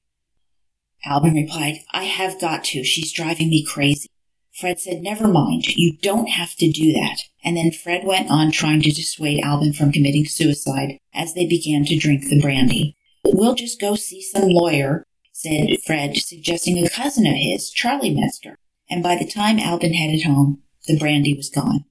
Albin 1.06 1.34
replied, 1.34 1.78
I 1.92 2.04
have 2.04 2.40
got 2.40 2.64
to. 2.64 2.84
She's 2.84 3.12
driving 3.12 3.48
me 3.48 3.64
crazy. 3.64 4.08
Fred 4.52 4.80
said, 4.80 5.02
Never 5.02 5.28
mind. 5.28 5.66
You 5.66 5.96
don't 6.02 6.28
have 6.28 6.54
to 6.56 6.70
do 6.70 6.92
that. 6.92 7.20
And 7.44 7.56
then 7.56 7.70
Fred 7.70 8.04
went 8.04 8.30
on 8.30 8.50
trying 8.50 8.82
to 8.82 8.90
dissuade 8.90 9.44
Albin 9.44 9.72
from 9.72 9.92
committing 9.92 10.24
suicide 10.24 10.98
as 11.14 11.34
they 11.34 11.46
began 11.46 11.84
to 11.84 11.96
drink 11.96 12.28
the 12.28 12.40
brandy. 12.40 12.96
We'll 13.24 13.54
just 13.54 13.80
go 13.80 13.94
see 13.94 14.22
some 14.22 14.48
lawyer, 14.48 15.04
said 15.32 15.78
Fred, 15.84 16.16
suggesting 16.16 16.84
a 16.84 16.88
cousin 16.88 17.26
of 17.26 17.34
his, 17.34 17.70
Charlie 17.70 18.14
Metzler. 18.14 18.54
And 18.88 19.02
by 19.02 19.16
the 19.16 19.30
time 19.30 19.58
Albin 19.58 19.94
headed 19.94 20.22
home, 20.24 20.62
the 20.86 20.98
brandy 20.98 21.34
was 21.34 21.50
gone. 21.50 21.84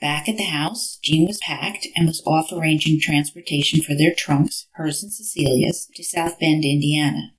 Back 0.00 0.28
at 0.28 0.36
the 0.36 0.44
house, 0.44 0.98
Jean 1.02 1.26
was 1.26 1.38
packed 1.38 1.86
and 1.96 2.06
was 2.06 2.22
off 2.26 2.52
arranging 2.52 3.00
transportation 3.00 3.80
for 3.80 3.94
their 3.94 4.14
trunks, 4.14 4.66
hers 4.72 5.02
and 5.02 5.10
Cecilia's, 5.10 5.88
to 5.94 6.04
South 6.04 6.38
Bend, 6.38 6.64
Indiana. 6.64 7.32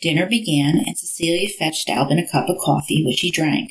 Dinner 0.00 0.26
began, 0.26 0.78
and 0.78 0.98
Cecilia 0.98 1.48
fetched 1.48 1.88
Albin 1.88 2.18
a 2.18 2.28
cup 2.28 2.48
of 2.48 2.58
coffee, 2.58 3.04
which 3.04 3.20
he 3.20 3.30
drank. 3.30 3.70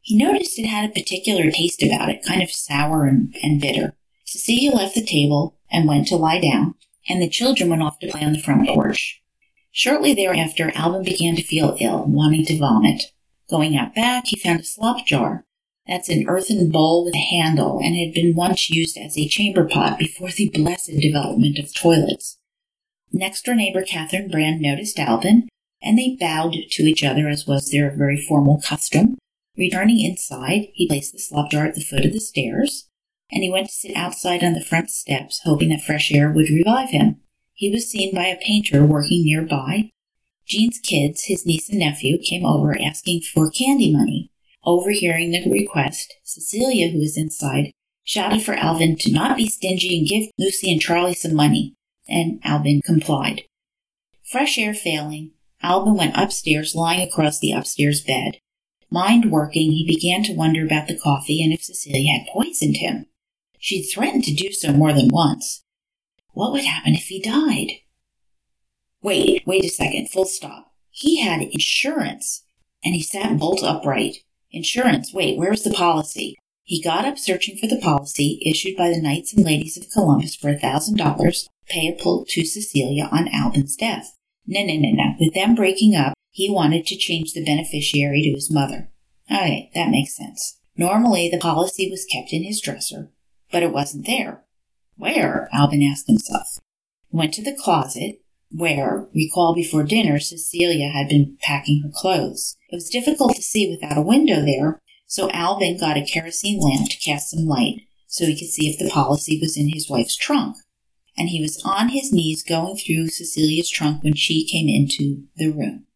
He 0.00 0.16
noticed 0.16 0.58
it 0.58 0.66
had 0.66 0.88
a 0.88 0.92
particular 0.92 1.50
taste 1.50 1.82
about 1.82 2.10
it, 2.10 2.24
kind 2.24 2.42
of 2.42 2.50
sour 2.50 3.06
and, 3.06 3.34
and 3.42 3.60
bitter. 3.60 3.96
Cecilia 4.24 4.72
left 4.72 4.94
the 4.94 5.04
table 5.04 5.58
and 5.70 5.88
went 5.88 6.06
to 6.08 6.16
lie 6.16 6.40
down, 6.40 6.74
and 7.08 7.22
the 7.22 7.28
children 7.28 7.70
went 7.70 7.82
off 7.82 7.98
to 8.00 8.08
play 8.08 8.22
on 8.22 8.32
the 8.32 8.42
front 8.42 8.68
porch. 8.68 9.22
Shortly 9.72 10.14
thereafter, 10.14 10.70
Albin 10.74 11.04
began 11.04 11.36
to 11.36 11.42
feel 11.42 11.76
ill, 11.80 12.04
wanting 12.06 12.44
to 12.46 12.58
vomit. 12.58 13.12
Going 13.48 13.76
out 13.76 13.94
back, 13.94 14.24
he 14.26 14.38
found 14.38 14.60
a 14.60 14.64
slop 14.64 15.06
jar. 15.06 15.46
That's 15.86 16.08
an 16.08 16.26
earthen 16.28 16.70
bowl 16.70 17.04
with 17.04 17.14
a 17.14 17.18
handle 17.18 17.78
and 17.78 17.96
had 17.96 18.14
been 18.14 18.34
once 18.34 18.70
used 18.70 18.96
as 18.96 19.18
a 19.18 19.28
chamber 19.28 19.66
pot 19.68 19.98
before 19.98 20.30
the 20.30 20.48
blessed 20.48 20.92
development 21.00 21.58
of 21.58 21.74
toilets. 21.74 22.38
Next 23.16 23.44
door 23.44 23.54
neighbor 23.54 23.82
Catherine 23.82 24.28
Brand 24.28 24.60
noticed 24.60 24.98
Albin, 24.98 25.48
and 25.80 25.96
they 25.96 26.16
bowed 26.18 26.56
to 26.72 26.82
each 26.82 27.04
other 27.04 27.28
as 27.28 27.46
was 27.46 27.70
their 27.70 27.94
very 27.96 28.20
formal 28.20 28.60
custom. 28.60 29.16
Returning 29.56 30.00
inside, 30.00 30.66
he 30.74 30.88
placed 30.88 31.12
the 31.12 31.20
slop 31.20 31.52
jar 31.52 31.64
at 31.64 31.76
the 31.76 31.80
foot 31.80 32.04
of 32.04 32.12
the 32.12 32.18
stairs, 32.18 32.88
and 33.30 33.44
he 33.44 33.50
went 33.50 33.68
to 33.68 33.72
sit 33.72 33.96
outside 33.96 34.42
on 34.42 34.54
the 34.54 34.64
front 34.64 34.90
steps, 34.90 35.42
hoping 35.44 35.68
that 35.68 35.84
fresh 35.84 36.10
air 36.10 36.28
would 36.32 36.48
revive 36.48 36.90
him. 36.90 37.20
He 37.52 37.70
was 37.70 37.88
seen 37.88 38.12
by 38.12 38.26
a 38.26 38.36
painter 38.36 38.84
working 38.84 39.24
nearby. 39.24 39.90
Jean's 40.44 40.80
kids, 40.80 41.26
his 41.26 41.46
niece 41.46 41.68
and 41.68 41.78
nephew, 41.78 42.18
came 42.18 42.44
over 42.44 42.76
asking 42.82 43.20
for 43.32 43.48
candy 43.48 43.92
money. 43.92 44.32
Overhearing 44.64 45.30
the 45.30 45.48
request, 45.48 46.14
Cecilia, 46.24 46.88
who 46.88 46.98
was 46.98 47.16
inside, 47.16 47.70
shouted 48.02 48.42
for 48.42 48.54
Albin 48.54 48.96
to 48.96 49.12
not 49.12 49.36
be 49.36 49.46
stingy 49.46 49.96
and 49.96 50.08
give 50.08 50.32
Lucy 50.36 50.72
and 50.72 50.80
Charlie 50.80 51.14
some 51.14 51.34
money, 51.34 51.76
and 52.08 52.40
Albin 52.44 52.82
complied. 52.84 53.42
Fresh 54.22 54.58
air 54.58 54.74
failing, 54.74 55.32
Albin 55.62 55.96
went 55.96 56.16
upstairs, 56.16 56.74
lying 56.74 57.06
across 57.06 57.38
the 57.38 57.52
upstairs 57.52 58.02
bed. 58.02 58.38
Mind 58.90 59.30
working, 59.30 59.72
he 59.72 59.86
began 59.86 60.22
to 60.24 60.34
wonder 60.34 60.64
about 60.64 60.88
the 60.88 60.98
coffee 60.98 61.42
and 61.42 61.52
if 61.52 61.64
Cecilia 61.64 62.12
had 62.12 62.28
poisoned 62.32 62.76
him. 62.76 63.06
She'd 63.58 63.84
threatened 63.84 64.24
to 64.24 64.34
do 64.34 64.52
so 64.52 64.72
more 64.72 64.92
than 64.92 65.08
once. 65.08 65.64
What 66.32 66.52
would 66.52 66.64
happen 66.64 66.94
if 66.94 67.04
he 67.04 67.20
died? 67.20 67.80
Wait, 69.02 69.46
wait 69.46 69.64
a 69.64 69.68
second, 69.68 70.10
full 70.10 70.26
stop. 70.26 70.72
He 70.90 71.22
had 71.22 71.42
insurance, 71.42 72.44
and 72.84 72.94
he 72.94 73.02
sat 73.02 73.38
bolt 73.38 73.62
upright. 73.62 74.18
Insurance, 74.50 75.12
wait, 75.12 75.38
where's 75.38 75.62
the 75.62 75.72
policy? 75.72 76.36
He 76.62 76.82
got 76.82 77.04
up 77.04 77.18
searching 77.18 77.56
for 77.56 77.66
the 77.66 77.80
policy 77.80 78.40
issued 78.44 78.76
by 78.76 78.90
the 78.90 79.00
Knights 79.00 79.34
and 79.34 79.44
Ladies 79.44 79.76
of 79.76 79.90
Columbus 79.90 80.36
for 80.36 80.50
a 80.50 80.58
thousand 80.58 80.96
dollars 80.96 81.48
payable 81.68 82.24
to 82.28 82.44
Cecilia 82.44 83.08
on 83.10 83.28
Albin's 83.28 83.76
death. 83.76 84.16
No, 84.46 84.60
no, 84.64 84.74
no, 84.74 84.90
no. 84.92 85.14
With 85.18 85.34
them 85.34 85.54
breaking 85.54 85.94
up, 85.94 86.14
he 86.30 86.50
wanted 86.50 86.86
to 86.86 86.96
change 86.96 87.32
the 87.32 87.44
beneficiary 87.44 88.22
to 88.22 88.32
his 88.32 88.50
mother. 88.50 88.90
Okay, 89.30 89.70
that 89.74 89.90
makes 89.90 90.16
sense. 90.16 90.58
Normally, 90.76 91.28
the 91.28 91.38
policy 91.38 91.88
was 91.90 92.04
kept 92.04 92.32
in 92.32 92.42
his 92.42 92.60
dresser, 92.60 93.10
but 93.50 93.62
it 93.62 93.72
wasn't 93.72 94.06
there. 94.06 94.44
Where? 94.96 95.48
Albin 95.52 95.82
asked 95.82 96.08
himself. 96.08 96.58
He 97.10 97.16
went 97.16 97.32
to 97.34 97.42
the 97.42 97.56
closet, 97.56 98.20
where, 98.50 99.08
recall 99.14 99.54
before 99.54 99.84
dinner, 99.84 100.18
Cecilia 100.18 100.88
had 100.88 101.08
been 101.08 101.36
packing 101.40 101.82
her 101.82 101.90
clothes. 101.94 102.56
It 102.70 102.76
was 102.76 102.88
difficult 102.88 103.36
to 103.36 103.42
see 103.42 103.70
without 103.70 103.98
a 103.98 104.02
window 104.02 104.44
there, 104.44 104.80
so 105.06 105.30
Albin 105.30 105.78
got 105.78 105.96
a 105.96 106.04
kerosene 106.04 106.60
lamp 106.60 106.90
to 106.90 106.98
cast 106.98 107.30
some 107.30 107.46
light 107.46 107.82
so 108.14 108.26
he 108.26 108.38
could 108.38 108.48
see 108.48 108.68
if 108.68 108.78
the 108.78 108.90
policy 108.90 109.38
was 109.40 109.56
in 109.56 109.70
his 109.72 109.90
wife's 109.90 110.16
trunk. 110.16 110.56
And 111.16 111.28
he 111.28 111.40
was 111.40 111.62
on 111.64 111.90
his 111.90 112.12
knees 112.12 112.42
going 112.42 112.76
through 112.76 113.08
Cecilia's 113.08 113.70
trunk 113.70 114.02
when 114.02 114.14
she 114.14 114.46
came 114.46 114.68
into 114.68 115.24
the 115.36 115.50
room. 115.50 115.86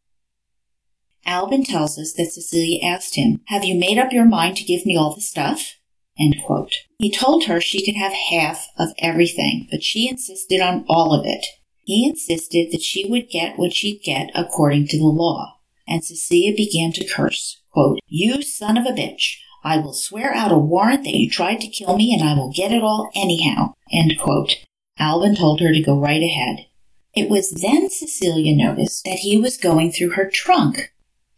Albin 1.26 1.64
tells 1.64 1.98
us 1.98 2.12
that 2.14 2.32
Cecilia 2.32 2.82
asked 2.82 3.16
him, 3.16 3.40
Have 3.46 3.64
you 3.64 3.78
made 3.78 3.98
up 3.98 4.12
your 4.12 4.24
mind 4.24 4.56
to 4.56 4.64
give 4.64 4.86
me 4.86 4.96
all 4.96 5.14
the 5.14 5.20
stuff? 5.20 5.74
He 6.98 7.12
told 7.12 7.44
her 7.44 7.60
she 7.60 7.84
could 7.84 7.96
have 7.96 8.12
half 8.12 8.68
of 8.78 8.88
everything, 8.98 9.68
but 9.70 9.82
she 9.82 10.08
insisted 10.08 10.60
on 10.60 10.84
all 10.88 11.12
of 11.12 11.26
it. 11.26 11.46
He 11.84 12.06
insisted 12.06 12.72
that 12.72 12.82
she 12.82 13.04
would 13.08 13.30
get 13.30 13.58
what 13.58 13.72
she'd 13.72 14.02
get 14.02 14.30
according 14.34 14.88
to 14.88 14.98
the 14.98 15.04
law. 15.04 15.58
And 15.86 16.04
Cecilia 16.04 16.54
began 16.54 16.92
to 16.92 17.06
curse, 17.06 17.60
quote, 17.72 17.98
You 18.06 18.42
son 18.42 18.76
of 18.76 18.84
a 18.84 18.90
bitch! 18.90 19.36
I 19.64 19.78
will 19.78 19.92
swear 19.92 20.34
out 20.34 20.52
a 20.52 20.58
warrant 20.58 21.04
that 21.04 21.14
you 21.14 21.28
tried 21.28 21.60
to 21.60 21.68
kill 21.68 21.96
me 21.96 22.14
and 22.14 22.26
I 22.26 22.34
will 22.34 22.52
get 22.52 22.72
it 22.72 22.82
all 22.82 23.10
anyhow. 23.14 23.74
End 23.92 24.14
quote. 24.18 24.56
Albin 24.98 25.36
told 25.36 25.60
her 25.60 25.72
to 25.72 25.82
go 25.82 25.98
right 25.98 26.22
ahead. 26.22 26.66
It 27.14 27.28
was 27.28 27.50
then 27.50 27.90
Cecilia 27.90 28.54
noticed 28.54 29.04
that 29.04 29.20
he 29.20 29.38
was 29.38 29.56
going 29.56 29.92
through 29.92 30.10
her 30.10 30.28
trunk 30.28 30.92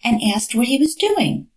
and 0.04 0.20
asked 0.22 0.54
what 0.54 0.66
he 0.66 0.78
was 0.78 0.94
doing. 0.94 1.48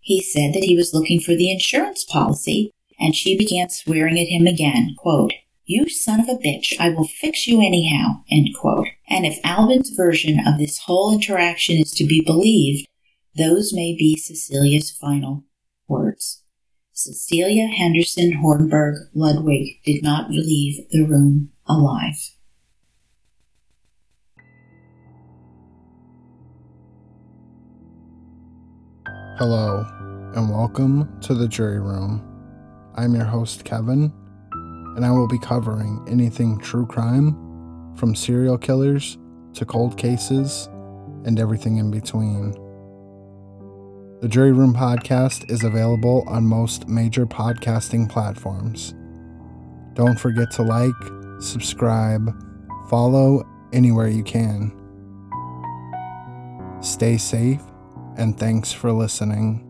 He 0.00 0.20
said 0.20 0.52
that 0.54 0.64
he 0.64 0.76
was 0.76 0.92
looking 0.92 1.20
for 1.20 1.34
the 1.34 1.50
insurance 1.50 2.04
policy, 2.04 2.70
and 3.00 3.16
she 3.16 3.36
began 3.36 3.70
swearing 3.70 4.18
at 4.18 4.28
him 4.28 4.46
again, 4.46 4.94
quote, 4.98 5.32
You 5.64 5.88
son 5.88 6.20
of 6.20 6.28
a 6.28 6.34
bitch, 6.34 6.74
I 6.78 6.90
will 6.90 7.08
fix 7.08 7.46
you 7.46 7.60
anyhow. 7.60 8.22
And 8.30 9.26
if 9.26 9.38
Albin's 9.44 9.90
version 9.90 10.40
of 10.46 10.58
this 10.58 10.80
whole 10.80 11.12
interaction 11.12 11.76
is 11.76 11.90
to 11.92 12.06
be 12.06 12.22
believed, 12.24 12.86
those 13.36 13.72
may 13.72 13.96
be 13.96 14.16
Cecilia's 14.16 14.90
final 14.90 15.44
words. 15.88 16.43
Cecilia 16.96 17.66
Henderson 17.66 18.40
Hornburg 18.40 19.08
Ludwig 19.14 19.82
did 19.84 20.00
not 20.04 20.30
leave 20.30 20.88
the 20.90 21.02
room 21.02 21.50
alive. 21.66 22.14
Hello, 29.38 29.84
and 30.36 30.48
welcome 30.48 31.20
to 31.22 31.34
the 31.34 31.48
jury 31.48 31.80
room. 31.80 32.22
I'm 32.94 33.12
your 33.12 33.24
host, 33.24 33.64
Kevin, 33.64 34.12
and 34.94 35.04
I 35.04 35.10
will 35.10 35.26
be 35.26 35.40
covering 35.40 36.06
anything 36.08 36.60
true 36.60 36.86
crime, 36.86 37.96
from 37.96 38.14
serial 38.14 38.56
killers 38.56 39.18
to 39.54 39.64
cold 39.64 39.98
cases, 39.98 40.68
and 41.24 41.40
everything 41.40 41.78
in 41.78 41.90
between. 41.90 42.54
The 44.24 44.30
Jury 44.30 44.52
Room 44.52 44.72
podcast 44.72 45.50
is 45.50 45.64
available 45.64 46.24
on 46.26 46.46
most 46.46 46.88
major 46.88 47.26
podcasting 47.26 48.08
platforms. 48.08 48.94
Don't 49.92 50.18
forget 50.18 50.50
to 50.52 50.62
like, 50.62 50.94
subscribe, 51.42 52.34
follow 52.88 53.46
anywhere 53.74 54.08
you 54.08 54.22
can. 54.24 54.72
Stay 56.80 57.18
safe 57.18 57.60
and 58.16 58.38
thanks 58.40 58.72
for 58.72 58.92
listening. 58.92 59.60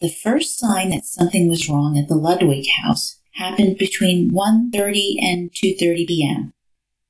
The 0.00 0.08
first 0.08 0.56
sign 0.56 0.90
that 0.90 1.04
something 1.04 1.48
was 1.48 1.68
wrong 1.68 1.98
at 1.98 2.06
the 2.06 2.14
Ludwig 2.14 2.66
house 2.80 3.18
happened 3.32 3.76
between 3.76 4.30
1.30 4.30 5.16
and 5.20 5.50
2.30 5.50 6.06
p.m. 6.06 6.53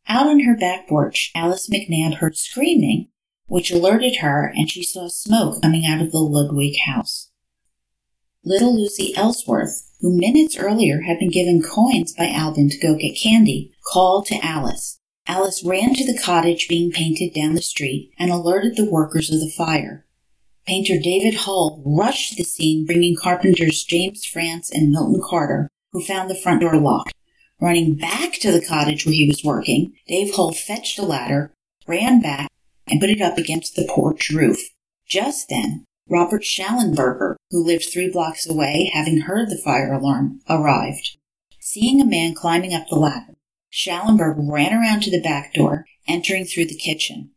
Out 0.08 0.26
on 0.26 0.40
her 0.40 0.56
back 0.56 0.88
porch, 0.88 1.30
Alice 1.34 1.68
McNabb 1.68 2.14
heard 2.14 2.36
screaming 2.36 3.08
which 3.46 3.70
alerted 3.70 4.16
her 4.16 4.52
and 4.56 4.70
she 4.70 4.82
saw 4.82 5.08
smoke 5.08 5.62
coming 5.62 5.84
out 5.86 6.00
of 6.00 6.12
the 6.12 6.18
Ludwig 6.18 6.74
house. 6.86 7.30
Little 8.44 8.76
Lucy 8.76 9.14
Ellsworth, 9.16 9.90
who 10.00 10.18
minutes 10.18 10.56
earlier 10.58 11.02
had 11.02 11.18
been 11.18 11.30
given 11.30 11.62
coins 11.62 12.12
by 12.12 12.28
Albin 12.28 12.68
to 12.70 12.78
go 12.78 12.94
get 12.94 13.16
candy, 13.16 13.72
called 13.92 14.26
to 14.26 14.44
Alice. 14.44 14.98
Alice 15.26 15.64
ran 15.64 15.94
to 15.94 16.04
the 16.04 16.18
cottage 16.18 16.68
being 16.68 16.90
painted 16.90 17.32
down 17.32 17.54
the 17.54 17.62
street 17.62 18.12
and 18.18 18.30
alerted 18.30 18.76
the 18.76 18.90
workers 18.90 19.30
of 19.30 19.40
the 19.40 19.50
fire. 19.56 20.04
Painter 20.66 20.98
David 21.02 21.34
Hull 21.34 21.82
rushed 21.86 22.30
to 22.30 22.36
the 22.36 22.48
scene, 22.48 22.84
bringing 22.84 23.16
carpenters 23.16 23.84
James 23.84 24.24
France 24.24 24.70
and 24.70 24.90
Milton 24.90 25.22
Carter, 25.24 25.68
who 25.92 26.02
found 26.02 26.28
the 26.28 26.34
front 26.34 26.60
door 26.60 26.76
locked. 26.76 27.13
Running 27.64 27.94
back 27.94 28.34
to 28.40 28.52
the 28.52 28.60
cottage 28.60 29.06
where 29.06 29.14
he 29.14 29.26
was 29.26 29.42
working, 29.42 29.94
Dave 30.06 30.34
Hull 30.34 30.52
fetched 30.52 30.98
a 30.98 31.02
ladder, 31.02 31.50
ran 31.86 32.20
back, 32.20 32.50
and 32.86 33.00
put 33.00 33.08
it 33.08 33.22
up 33.22 33.38
against 33.38 33.74
the 33.74 33.88
porch 33.88 34.28
roof. 34.28 34.58
Just 35.08 35.48
then, 35.48 35.86
Robert 36.06 36.42
Schallenberger, 36.42 37.36
who 37.50 37.64
lived 37.64 37.86
three 37.90 38.10
blocks 38.10 38.46
away, 38.46 38.90
having 38.92 39.22
heard 39.22 39.48
the 39.48 39.56
fire 39.56 39.94
alarm, 39.94 40.42
arrived. 40.46 41.16
Seeing 41.58 42.02
a 42.02 42.06
man 42.06 42.34
climbing 42.34 42.74
up 42.74 42.86
the 42.90 42.96
ladder, 42.96 43.32
Schallenberger 43.72 44.46
ran 44.46 44.74
around 44.74 45.02
to 45.04 45.10
the 45.10 45.22
back 45.22 45.54
door, 45.54 45.86
entering 46.06 46.44
through 46.44 46.66
the 46.66 46.76
kitchen. 46.76 47.30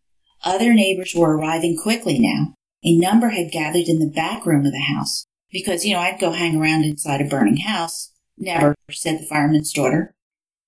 Other 0.43 0.73
neighbors 0.73 1.15
were 1.15 1.37
arriving 1.37 1.77
quickly 1.81 2.19
now. 2.19 2.53
A 2.83 2.97
number 2.97 3.29
had 3.29 3.49
gathered 3.49 3.87
in 3.87 3.99
the 3.99 4.11
back 4.13 4.45
room 4.45 4.65
of 4.65 4.73
the 4.73 4.93
house, 4.93 5.25
because, 5.53 5.85
you 5.85 5.93
know, 5.93 6.01
I'd 6.01 6.19
go 6.19 6.33
hang 6.33 6.57
around 6.57 6.83
inside 6.83 7.21
a 7.21 7.29
burning 7.29 7.61
house. 7.61 8.11
Never, 8.37 8.75
said 8.91 9.21
the 9.21 9.25
fireman's 9.25 9.71
daughter. 9.71 10.13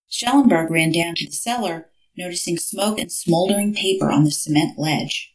Schallenberg 0.09 0.71
ran 0.71 0.91
down 0.91 1.15
to 1.15 1.25
the 1.25 1.31
cellar, 1.31 1.89
noticing 2.17 2.57
smoke 2.57 2.99
and 2.99 3.11
smoldering 3.11 3.73
paper 3.73 4.11
on 4.11 4.23
the 4.23 4.31
cement 4.31 4.77
ledge. 4.77 5.33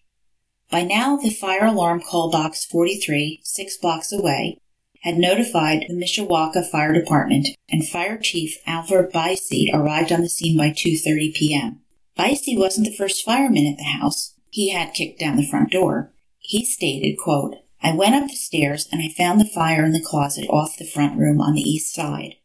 By 0.71 0.83
now, 0.83 1.17
the 1.17 1.31
fire 1.31 1.67
alarm 1.67 2.01
call 2.01 2.31
box 2.31 2.65
43, 2.65 3.41
six 3.45 3.77
blocks 3.77 4.13
away, 4.13 4.59
had 5.03 5.17
notified 5.17 5.85
the 5.87 5.95
Mishawaka 5.95 6.69
Fire 6.69 6.93
Department, 6.93 7.49
and 7.69 7.87
Fire 7.87 8.19
Chief 8.19 8.57
Alfred 8.67 9.13
Bicey 9.13 9.71
arrived 9.73 10.11
on 10.11 10.23
the 10.23 10.29
scene 10.29 10.57
by 10.57 10.71
2:30 10.71 11.35
p.m. 11.35 11.81
Bicey 12.17 12.57
wasn't 12.57 12.87
the 12.87 12.97
first 12.97 13.25
fireman 13.25 13.67
at 13.67 13.77
the 13.77 13.99
house. 14.01 14.35
He 14.51 14.71
had 14.71 14.95
kicked 14.95 15.21
down 15.21 15.37
the 15.37 15.47
front 15.47 15.71
door. 15.71 16.13
He 16.39 16.65
stated, 16.65 17.17
quote, 17.19 17.57
I 17.83 17.95
went 17.95 18.15
up 18.15 18.29
the 18.29 18.35
stairs 18.35 18.89
and 18.91 19.03
I 19.03 19.09
found 19.09 19.41
the 19.41 19.45
fire 19.45 19.85
in 19.85 19.93
the 19.93 20.01
closet 20.05 20.49
off 20.49 20.79
the 20.79 20.87
front 20.87 21.19
room 21.19 21.41
on 21.41 21.55
the 21.55 21.61
east 21.61 21.95
side. 21.95 22.37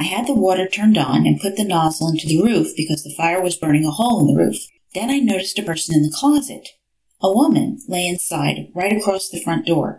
I 0.00 0.04
had 0.04 0.26
the 0.26 0.34
water 0.34 0.66
turned 0.66 0.96
on 0.96 1.26
and 1.26 1.38
put 1.38 1.56
the 1.56 1.64
nozzle 1.64 2.08
into 2.08 2.26
the 2.26 2.42
roof 2.42 2.68
because 2.74 3.04
the 3.04 3.14
fire 3.14 3.42
was 3.42 3.58
burning 3.58 3.84
a 3.84 3.90
hole 3.90 4.20
in 4.20 4.34
the 4.34 4.42
roof. 4.42 4.56
Then 4.94 5.10
I 5.10 5.18
noticed 5.18 5.58
a 5.58 5.62
person 5.62 5.94
in 5.94 6.02
the 6.02 6.16
closet. 6.18 6.70
A 7.20 7.30
woman 7.30 7.80
lay 7.86 8.06
inside, 8.06 8.70
right 8.74 8.94
across 8.94 9.28
the 9.28 9.42
front 9.42 9.66
door. 9.66 9.98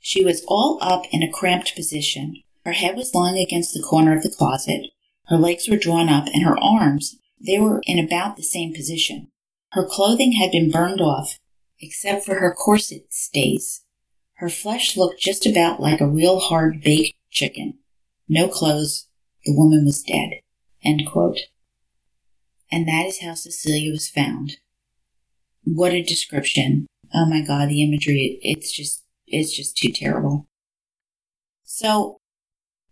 She 0.00 0.22
was 0.22 0.44
all 0.46 0.78
up 0.82 1.04
in 1.12 1.22
a 1.22 1.32
cramped 1.32 1.74
position. 1.74 2.42
Her 2.66 2.72
head 2.72 2.94
was 2.94 3.14
lying 3.14 3.38
against 3.38 3.72
the 3.72 3.82
corner 3.82 4.14
of 4.14 4.22
the 4.22 4.28
closet. 4.28 4.90
Her 5.28 5.38
legs 5.38 5.66
were 5.66 5.78
drawn 5.78 6.10
up, 6.10 6.26
and 6.26 6.44
her 6.44 6.58
arms, 6.58 7.16
they 7.40 7.58
were 7.58 7.80
in 7.86 7.98
about 7.98 8.36
the 8.36 8.42
same 8.42 8.74
position. 8.74 9.28
Her 9.72 9.86
clothing 9.86 10.32
had 10.32 10.50
been 10.50 10.70
burned 10.70 11.00
off, 11.00 11.38
except 11.80 12.26
for 12.26 12.34
her 12.34 12.54
corset 12.54 13.14
stays. 13.14 13.82
Her 14.34 14.50
flesh 14.50 14.94
looked 14.94 15.22
just 15.22 15.46
about 15.46 15.80
like 15.80 16.02
a 16.02 16.06
real 16.06 16.38
hard 16.38 16.82
baked 16.82 17.16
chicken. 17.30 17.78
No 18.28 18.46
clothes. 18.48 19.07
The 19.48 19.56
woman 19.56 19.86
was 19.86 20.02
dead. 20.02 20.42
And 20.84 21.00
that 22.86 23.06
is 23.06 23.22
how 23.22 23.32
Cecilia 23.32 23.90
was 23.90 24.06
found 24.06 24.58
what 25.74 25.92
a 25.92 26.02
description. 26.02 26.86
Oh 27.14 27.26
my 27.26 27.40
god, 27.42 27.68
the 27.68 27.82
imagery, 27.82 28.38
it's 28.42 28.70
just, 28.70 29.04
it's 29.26 29.56
just 29.56 29.76
too 29.76 29.90
terrible. 29.90 30.46
So, 31.64 32.18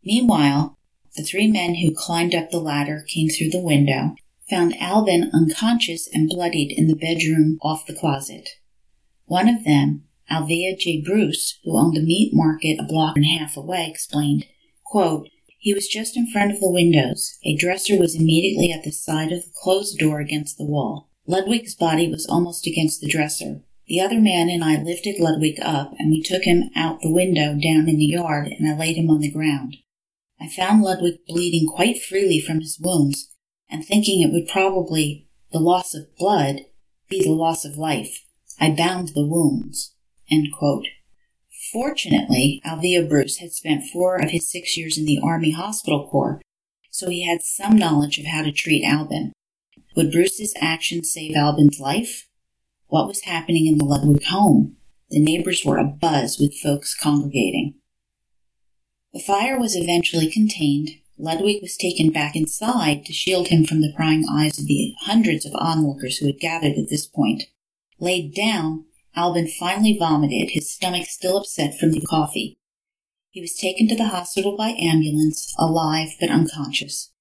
meanwhile, 0.03 0.79
the 1.14 1.23
three 1.23 1.47
men 1.51 1.75
who 1.77 1.95
climbed 1.95 2.35
up 2.35 2.51
the 2.51 2.59
ladder 2.59 3.05
came 3.07 3.29
through 3.29 3.51
the 3.51 3.62
window, 3.62 4.14
found 4.49 4.81
Albin 4.81 5.31
unconscious 5.35 6.09
and 6.11 6.29
bloodied 6.29 6.73
in 6.73 6.87
the 6.87 6.97
bedroom 6.97 7.59
off 7.62 7.87
the 7.87 7.95
closet. 7.95 8.49
One 9.27 9.49
of 9.49 9.64
them, 9.64 10.05
Alvia 10.31 10.79
J. 10.79 11.03
Bruce, 11.05 11.59
who 11.64 11.79
owned 11.79 11.99
a 11.99 12.01
meat 12.01 12.33
market 12.33 12.79
a 12.81 12.85
block 12.85 13.16
and 13.16 13.25
a 13.25 13.38
half 13.38 13.57
away, 13.57 13.87
explained, 13.90 14.47
quote, 14.85 15.29
he 15.66 15.74
was 15.74 15.88
just 15.88 16.16
in 16.16 16.31
front 16.31 16.52
of 16.52 16.61
the 16.61 16.70
windows. 16.70 17.38
A 17.44 17.57
dresser 17.57 17.98
was 17.98 18.14
immediately 18.14 18.70
at 18.70 18.85
the 18.85 18.92
side 18.92 19.33
of 19.33 19.42
the 19.42 19.50
closed 19.64 19.98
door 19.98 20.20
against 20.20 20.59
the 20.59 20.64
wall. 20.64 21.11
Ludwig's 21.26 21.74
body 21.74 22.09
was 22.09 22.24
almost 22.24 22.68
against 22.68 23.00
the 23.00 23.09
dresser. 23.09 23.62
The 23.88 24.00
other 24.00 24.20
man 24.20 24.48
and 24.48 24.62
I 24.62 24.81
lifted 24.81 25.18
Ludwig 25.18 25.59
up, 25.61 25.92
and 25.98 26.12
we 26.12 26.22
took 26.22 26.44
him 26.44 26.70
out 26.76 27.00
the 27.00 27.11
window 27.11 27.59
down 27.61 27.88
in 27.88 27.98
the 27.98 28.07
yard, 28.07 28.46
and 28.46 28.68
I 28.68 28.79
laid 28.79 28.96
him 28.96 29.11
on 29.11 29.18
the 29.18 29.33
ground. 29.33 29.79
I 30.40 30.46
found 30.46 30.83
Ludwig 30.83 31.26
bleeding 31.26 31.66
quite 31.66 32.00
freely 32.00 32.38
from 32.38 32.61
his 32.61 32.79
wounds, 32.81 33.35
and 33.68 33.85
thinking 33.85 34.22
it 34.22 34.33
would 34.33 34.46
probably, 34.46 35.26
the 35.50 35.59
loss 35.59 35.94
of 35.96 36.16
blood, 36.16 36.61
be 37.09 37.24
the 37.24 37.33
loss 37.33 37.64
of 37.64 37.76
life, 37.76 38.22
I 38.61 38.70
bound 38.70 39.14
the 39.16 39.26
wounds. 39.26 39.96
Fortunately, 41.72 42.61
Alvia 42.64 43.09
Bruce 43.09 43.38
had 43.38 43.52
spent 43.52 43.85
four 43.85 44.16
of 44.16 44.31
his 44.31 44.50
six 44.50 44.76
years 44.76 44.96
in 44.98 45.05
the 45.05 45.20
Army 45.22 45.52
Hospital 45.52 46.09
Corps, 46.09 46.40
so 46.90 47.09
he 47.09 47.26
had 47.26 47.42
some 47.42 47.76
knowledge 47.76 48.18
of 48.18 48.26
how 48.26 48.42
to 48.42 48.52
treat 48.52 48.85
Albin. 48.85 49.33
Would 49.96 50.12
Bruce's 50.12 50.55
actions 50.61 51.12
save 51.12 51.35
Albin's 51.35 51.81
life? 51.81 52.29
What 52.88 53.09
was 53.09 53.22
happening 53.22 53.66
in 53.66 53.79
the 53.79 53.85
Ludwig 53.85 54.24
home? 54.24 54.76
The 55.11 55.18
neighbors 55.18 55.64
were 55.64 55.79
abuzz 55.79 56.38
with 56.40 56.59
folks 56.59 56.94
congregating. 56.94 57.74
The 59.12 59.20
fire 59.20 59.59
was 59.59 59.74
eventually 59.74 60.31
contained. 60.31 60.90
Ludwig 61.18 61.62
was 61.62 61.76
taken 61.76 62.11
back 62.11 62.37
inside 62.37 63.05
to 63.07 63.12
shield 63.12 63.48
him 63.48 63.64
from 63.64 63.81
the 63.81 63.92
prying 63.96 64.24
eyes 64.31 64.59
of 64.59 64.66
the 64.66 64.92
hundreds 65.00 65.46
of 65.46 65.55
onlookers 65.55 66.18
who 66.18 66.26
had 66.26 66.38
gathered 66.38 66.76
at 66.76 66.90
this 66.90 67.07
point. 67.07 67.44
Laid 67.98 68.35
down, 68.35 68.85
Albin 69.16 69.48
finally 69.48 69.96
vomited, 69.98 70.50
his 70.50 70.70
stomach 70.70 71.07
still 71.07 71.38
upset 71.38 71.79
from 71.79 71.92
the 71.92 72.02
coffee. 72.02 72.59
He 73.31 73.40
was 73.40 73.55
taken 73.55 73.88
to 73.88 73.96
the 73.96 74.09
hospital 74.09 74.57
by 74.57 74.70
ambulance, 74.70 75.55
alive 75.59 76.11
but 76.20 76.31
unconscious. 76.31 77.12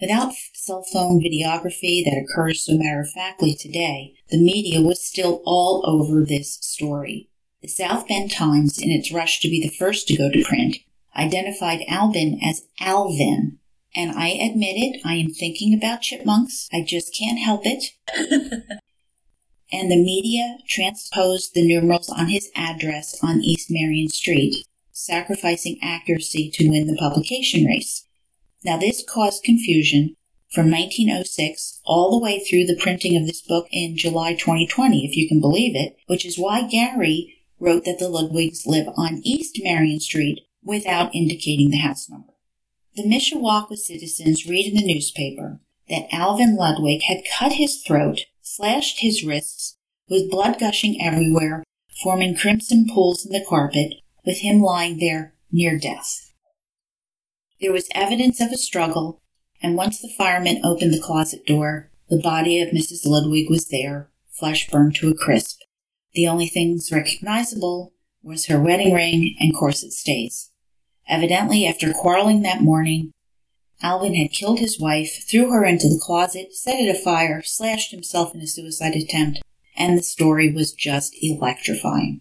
Without 0.00 0.32
cell 0.54 0.82
phone 0.82 1.20
videography 1.20 2.02
that 2.04 2.16
occurs 2.16 2.64
so 2.64 2.78
matter 2.78 3.00
of 3.00 3.10
factly 3.10 3.54
today, 3.54 4.14
the 4.30 4.42
media 4.42 4.80
was 4.80 5.06
still 5.06 5.42
all 5.44 5.82
over 5.84 6.24
this 6.24 6.54
story. 6.62 7.28
The 7.62 7.68
South 7.68 8.08
Bend 8.08 8.32
Times, 8.32 8.78
in 8.78 8.90
its 8.90 9.12
rush 9.12 9.40
to 9.40 9.48
be 9.48 9.60
the 9.60 9.74
first 9.76 10.08
to 10.08 10.16
go 10.16 10.30
to 10.30 10.42
print, 10.44 10.78
identified 11.14 11.84
Albin 11.86 12.38
as 12.42 12.66
Alvin. 12.80 13.58
And 13.94 14.12
I 14.12 14.28
admit 14.28 14.76
it, 14.76 15.00
I 15.04 15.14
am 15.14 15.30
thinking 15.30 15.74
about 15.74 16.00
chipmunks. 16.00 16.68
I 16.72 16.82
just 16.82 17.14
can't 17.14 17.38
help 17.38 17.62
it. 17.64 17.90
and 19.72 19.90
the 19.90 20.02
media 20.02 20.58
transposed 20.68 21.54
the 21.54 21.66
numerals 21.66 22.08
on 22.08 22.28
his 22.28 22.50
address 22.56 23.18
on 23.22 23.42
East 23.42 23.68
Marion 23.70 24.08
Street, 24.08 24.64
sacrificing 24.92 25.78
accuracy 25.82 26.50
to 26.54 26.68
win 26.68 26.86
the 26.86 26.96
publication 26.96 27.64
race. 27.64 28.06
Now, 28.64 28.76
this 28.76 29.04
caused 29.06 29.44
confusion 29.44 30.16
from 30.52 30.70
1906 30.70 31.80
all 31.84 32.10
the 32.10 32.22
way 32.22 32.40
through 32.40 32.66
the 32.66 32.76
printing 32.76 33.16
of 33.16 33.26
this 33.26 33.40
book 33.40 33.66
in 33.70 33.96
July 33.96 34.34
2020, 34.34 35.06
if 35.06 35.16
you 35.16 35.28
can 35.28 35.40
believe 35.40 35.76
it, 35.76 35.96
which 36.06 36.26
is 36.26 36.38
why 36.38 36.66
Gary 36.68 37.36
wrote 37.60 37.84
that 37.84 37.98
the 37.98 38.08
Ludwigs 38.08 38.66
live 38.66 38.88
on 38.96 39.20
East 39.22 39.60
Marion 39.62 40.00
Street 40.00 40.40
without 40.64 41.14
indicating 41.14 41.70
the 41.70 41.78
house 41.78 42.08
number. 42.08 42.32
The 42.96 43.04
Mishawaka 43.04 43.76
citizens 43.76 44.46
read 44.46 44.66
in 44.66 44.74
the 44.74 44.92
newspaper 44.92 45.60
that 45.88 46.12
Alvin 46.12 46.56
Ludwig 46.56 47.02
had 47.02 47.22
cut 47.38 47.52
his 47.52 47.82
throat, 47.82 48.20
slashed 48.56 48.98
his 48.98 49.24
wrists, 49.24 49.76
with 50.08 50.30
blood 50.30 50.58
gushing 50.58 51.00
everywhere, 51.00 51.62
forming 52.02 52.34
crimson 52.34 52.84
pools 52.92 53.24
in 53.24 53.32
the 53.32 53.44
carpet, 53.48 53.94
with 54.26 54.38
him 54.38 54.60
lying 54.60 54.98
there 54.98 55.34
near 55.52 55.78
death. 55.78 56.32
There 57.60 57.72
was 57.72 57.88
evidence 57.94 58.40
of 58.40 58.50
a 58.50 58.56
struggle, 58.56 59.22
and 59.62 59.76
once 59.76 60.00
the 60.00 60.12
firemen 60.18 60.60
opened 60.64 60.92
the 60.92 61.00
closet 61.00 61.46
door, 61.46 61.90
the 62.08 62.20
body 62.20 62.60
of 62.60 62.70
Mrs. 62.70 63.06
Ludwig 63.06 63.48
was 63.48 63.68
there, 63.68 64.10
flesh 64.28 64.68
burned 64.68 64.96
to 64.96 65.10
a 65.10 65.14
crisp. 65.14 65.60
The 66.14 66.26
only 66.26 66.48
things 66.48 66.90
recognizable 66.90 67.92
was 68.22 68.46
her 68.46 68.60
wedding 68.60 68.92
ring 68.92 69.36
and 69.38 69.54
corset 69.54 69.92
stays. 69.92 70.50
Evidently, 71.08 71.66
after 71.66 71.92
quarreling 71.92 72.42
that 72.42 72.62
morning, 72.62 73.12
Alvin 73.82 74.14
had 74.14 74.30
killed 74.30 74.58
his 74.58 74.78
wife, 74.78 75.24
threw 75.30 75.50
her 75.50 75.64
into 75.64 75.88
the 75.88 76.00
closet, 76.02 76.54
set 76.54 76.80
it 76.80 76.94
afire, 76.94 77.42
slashed 77.42 77.90
himself 77.90 78.34
in 78.34 78.40
a 78.40 78.46
suicide 78.46 78.94
attempt, 78.94 79.40
and 79.76 79.96
the 79.96 80.02
story 80.02 80.52
was 80.52 80.72
just 80.72 81.16
electrifying. 81.22 82.20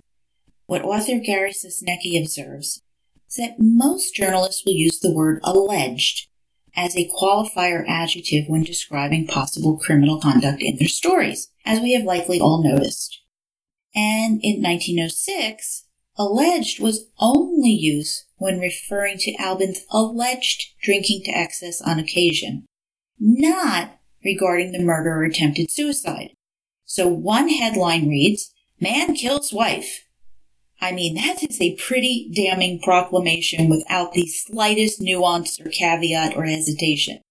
What 0.68 0.84
author 0.84 1.20
Gary 1.20 1.52
Sosniecki 1.52 2.20
observes 2.20 2.82
is 3.28 3.36
that 3.36 3.60
most 3.60 4.16
journalists 4.16 4.64
will 4.66 4.74
use 4.74 5.00
the 5.00 5.14
word 5.14 5.42
alleged 5.44 6.28
as 6.76 6.96
a 6.96 7.10
qualifier 7.20 7.84
adjective 7.88 8.46
when 8.48 8.64
describing 8.64 9.28
possible 9.28 9.78
criminal 9.78 10.22
conduct 10.22 10.62
in 10.62 10.78
their 10.78 10.88
stories, 10.88 11.52
as 11.66 11.82
we 11.82 11.94
have 11.94 12.04
likely 12.06 12.40
all 12.40 12.64
noticed. 12.64 13.20
and 13.96 14.40
in 14.44 14.62
1906 14.62 15.86
alleged 16.20 16.82
was 16.82 17.06
only 17.18 17.72
used 17.72 18.26
when 18.38 18.60
referring 18.60 19.18
to 19.18 19.36
Albin's 19.36 19.86
alleged 19.90 20.74
drinking 20.84 21.24
to 21.24 21.32
excess 21.32 21.82
on 21.82 21.98
occasion, 21.98 22.66
not 23.20 23.98
regarding 24.24 24.74
the 24.74 24.84
murder 24.84 25.12
or 25.12 25.24
attempted 25.24 25.72
suicide. 25.72 26.32
So 26.86 27.08
one 27.08 27.48
headline 27.48 28.10
reads, 28.10 28.54
Man 28.82 29.16
kills 29.16 29.54
wife. 29.54 30.06
I 30.82 30.92
mean, 30.92 31.16
that 31.16 31.44
is 31.44 31.60
a 31.62 31.76
pretty 31.76 32.32
damning 32.34 32.80
proclamation 32.82 33.70
without 33.70 34.14
the 34.14 34.28
slightest 34.28 35.02
nuance 35.02 35.60
or 35.60 35.70
caveat 35.70 36.36
or 36.36 36.46
hesitation. 36.46 37.22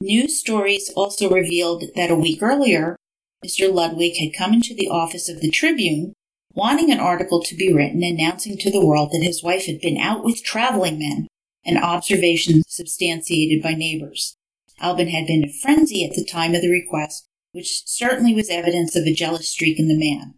News 0.00 0.38
stories 0.38 0.90
also 0.94 1.30
revealed 1.30 1.84
that 1.94 2.10
a 2.10 2.16
week 2.16 2.42
earlier, 2.42 2.96
Mr. 3.44 3.72
Ludwig 3.72 4.16
had 4.16 4.36
come 4.36 4.52
into 4.52 4.74
the 4.74 4.88
office 4.88 5.28
of 5.28 5.40
the 5.40 5.50
Tribune 5.50 6.12
wanting 6.56 6.90
an 6.90 6.98
article 6.98 7.42
to 7.42 7.54
be 7.54 7.72
written 7.72 8.02
announcing 8.02 8.56
to 8.56 8.70
the 8.70 8.84
world 8.84 9.10
that 9.12 9.22
his 9.22 9.44
wife 9.44 9.66
had 9.66 9.78
been 9.78 9.98
out 9.98 10.24
with 10.24 10.42
traveling 10.42 10.98
men, 10.98 11.28
an 11.66 11.76
observation 11.76 12.62
substantiated 12.66 13.62
by 13.62 13.74
neighbors. 13.74 14.38
Albin 14.80 15.08
had 15.08 15.26
been 15.26 15.44
in 15.44 15.50
a 15.50 15.52
frenzy 15.52 16.02
at 16.04 16.16
the 16.16 16.24
time 16.24 16.54
of 16.54 16.62
the 16.62 16.70
request, 16.70 17.28
which 17.52 17.82
certainly 17.86 18.34
was 18.34 18.48
evidence 18.48 18.96
of 18.96 19.04
a 19.04 19.14
jealous 19.14 19.48
streak 19.48 19.78
in 19.78 19.88
the 19.88 19.98
man. 19.98 20.34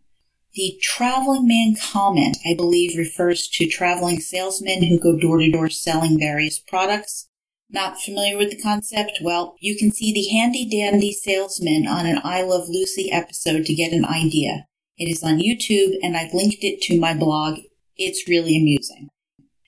The 0.54 0.76
traveling 0.82 1.46
man 1.46 1.76
comment, 1.80 2.38
I 2.44 2.54
believe, 2.54 2.98
refers 2.98 3.48
to 3.52 3.66
traveling 3.66 4.18
salesmen 4.18 4.82
who 4.84 4.98
go 4.98 5.16
door 5.16 5.38
to 5.38 5.50
door 5.50 5.70
selling 5.70 6.18
various 6.18 6.58
products. 6.58 7.28
Not 7.70 8.00
familiar 8.00 8.36
with 8.36 8.50
the 8.50 8.60
concept? 8.60 9.18
Well, 9.22 9.56
you 9.60 9.76
can 9.76 9.92
see 9.92 10.12
the 10.12 10.26
handy 10.36 10.68
dandy 10.68 11.12
salesman 11.12 11.86
on 11.86 12.06
an 12.06 12.20
I 12.24 12.42
Love 12.42 12.68
Lucy 12.68 13.12
episode 13.12 13.66
to 13.66 13.74
get 13.74 13.92
an 13.92 14.04
idea. 14.04 14.67
It 14.98 15.08
is 15.08 15.22
on 15.22 15.38
YouTube 15.38 15.94
and 16.02 16.16
I've 16.16 16.34
linked 16.34 16.62
it 16.62 16.80
to 16.82 16.98
my 16.98 17.14
blog. 17.14 17.60
It's 17.96 18.28
really 18.28 18.56
amusing. 18.56 19.08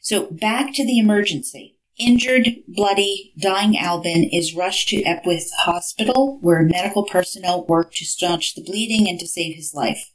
So 0.00 0.26
back 0.30 0.74
to 0.74 0.84
the 0.84 0.98
emergency. 0.98 1.76
Injured, 1.98 2.48
bloody, 2.66 3.32
dying 3.38 3.78
Albin 3.78 4.24
is 4.24 4.56
rushed 4.56 4.88
to 4.88 5.04
Epworth 5.04 5.50
Hospital 5.58 6.38
where 6.40 6.62
medical 6.62 7.04
personnel 7.04 7.66
work 7.66 7.92
to 7.94 8.04
staunch 8.04 8.54
the 8.54 8.64
bleeding 8.64 9.08
and 9.08 9.20
to 9.20 9.28
save 9.28 9.54
his 9.54 9.74
life. 9.74 10.12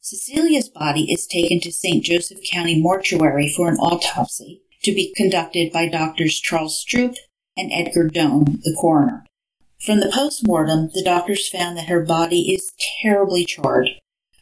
Cecilia's 0.00 0.68
body 0.68 1.10
is 1.10 1.26
taken 1.26 1.60
to 1.60 1.72
St. 1.72 2.04
Joseph 2.04 2.38
County 2.52 2.80
Mortuary 2.80 3.50
for 3.56 3.68
an 3.68 3.78
autopsy 3.78 4.60
to 4.82 4.92
be 4.92 5.14
conducted 5.16 5.72
by 5.72 5.88
doctors 5.88 6.38
Charles 6.38 6.84
Stroop 6.84 7.16
and 7.56 7.72
Edgar 7.72 8.08
Doan, 8.08 8.44
the 8.62 8.76
coroner. 8.78 9.24
From 9.80 10.00
the 10.00 10.12
post-mortem, 10.12 10.90
the 10.92 11.02
doctors 11.02 11.48
found 11.48 11.78
that 11.78 11.88
her 11.88 12.04
body 12.04 12.52
is 12.52 12.72
terribly 13.02 13.46
charred, 13.46 13.88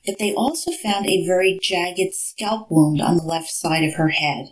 but 0.06 0.18
they 0.18 0.34
also 0.34 0.72
found 0.72 1.06
a 1.06 1.26
very 1.26 1.58
jagged 1.62 2.14
scalp 2.14 2.70
wound 2.70 3.00
on 3.00 3.16
the 3.16 3.22
left 3.22 3.50
side 3.50 3.84
of 3.84 3.94
her 3.94 4.08
head. 4.08 4.46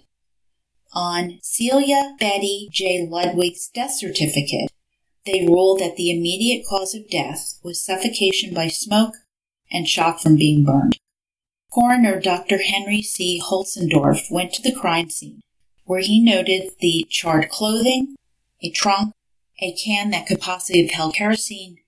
On 0.92 1.38
Celia 1.42 2.16
Betty 2.18 2.68
J. 2.72 3.06
Ludwig's 3.08 3.68
death 3.68 3.92
certificate, 3.92 4.70
they 5.26 5.46
ruled 5.46 5.80
that 5.80 5.96
the 5.96 6.10
immediate 6.10 6.64
cause 6.68 6.94
of 6.94 7.08
death 7.08 7.58
was 7.62 7.84
suffocation 7.84 8.54
by 8.54 8.68
smoke 8.68 9.14
and 9.70 9.86
shock 9.86 10.20
from 10.20 10.36
being 10.36 10.64
burned. 10.64 10.98
Coroner 11.72 12.20
Dr. 12.20 12.58
Henry 12.58 13.02
C. 13.02 13.40
Holzendorf 13.40 14.30
went 14.30 14.52
to 14.54 14.62
the 14.62 14.74
crime 14.74 15.10
scene, 15.10 15.40
where 15.84 16.00
he 16.00 16.20
noted 16.20 16.72
the 16.80 17.06
charred 17.08 17.48
clothing, 17.48 18.16
a 18.60 18.70
trunk, 18.70 19.14
a 19.60 19.72
can 19.72 20.10
that 20.10 20.26
could 20.26 20.40
possibly 20.40 20.82
have 20.82 20.90
held 20.90 21.14
kerosene, 21.14 21.78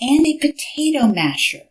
and 0.00 0.26
a 0.26 0.38
potato 0.38 1.08
masher. 1.08 1.62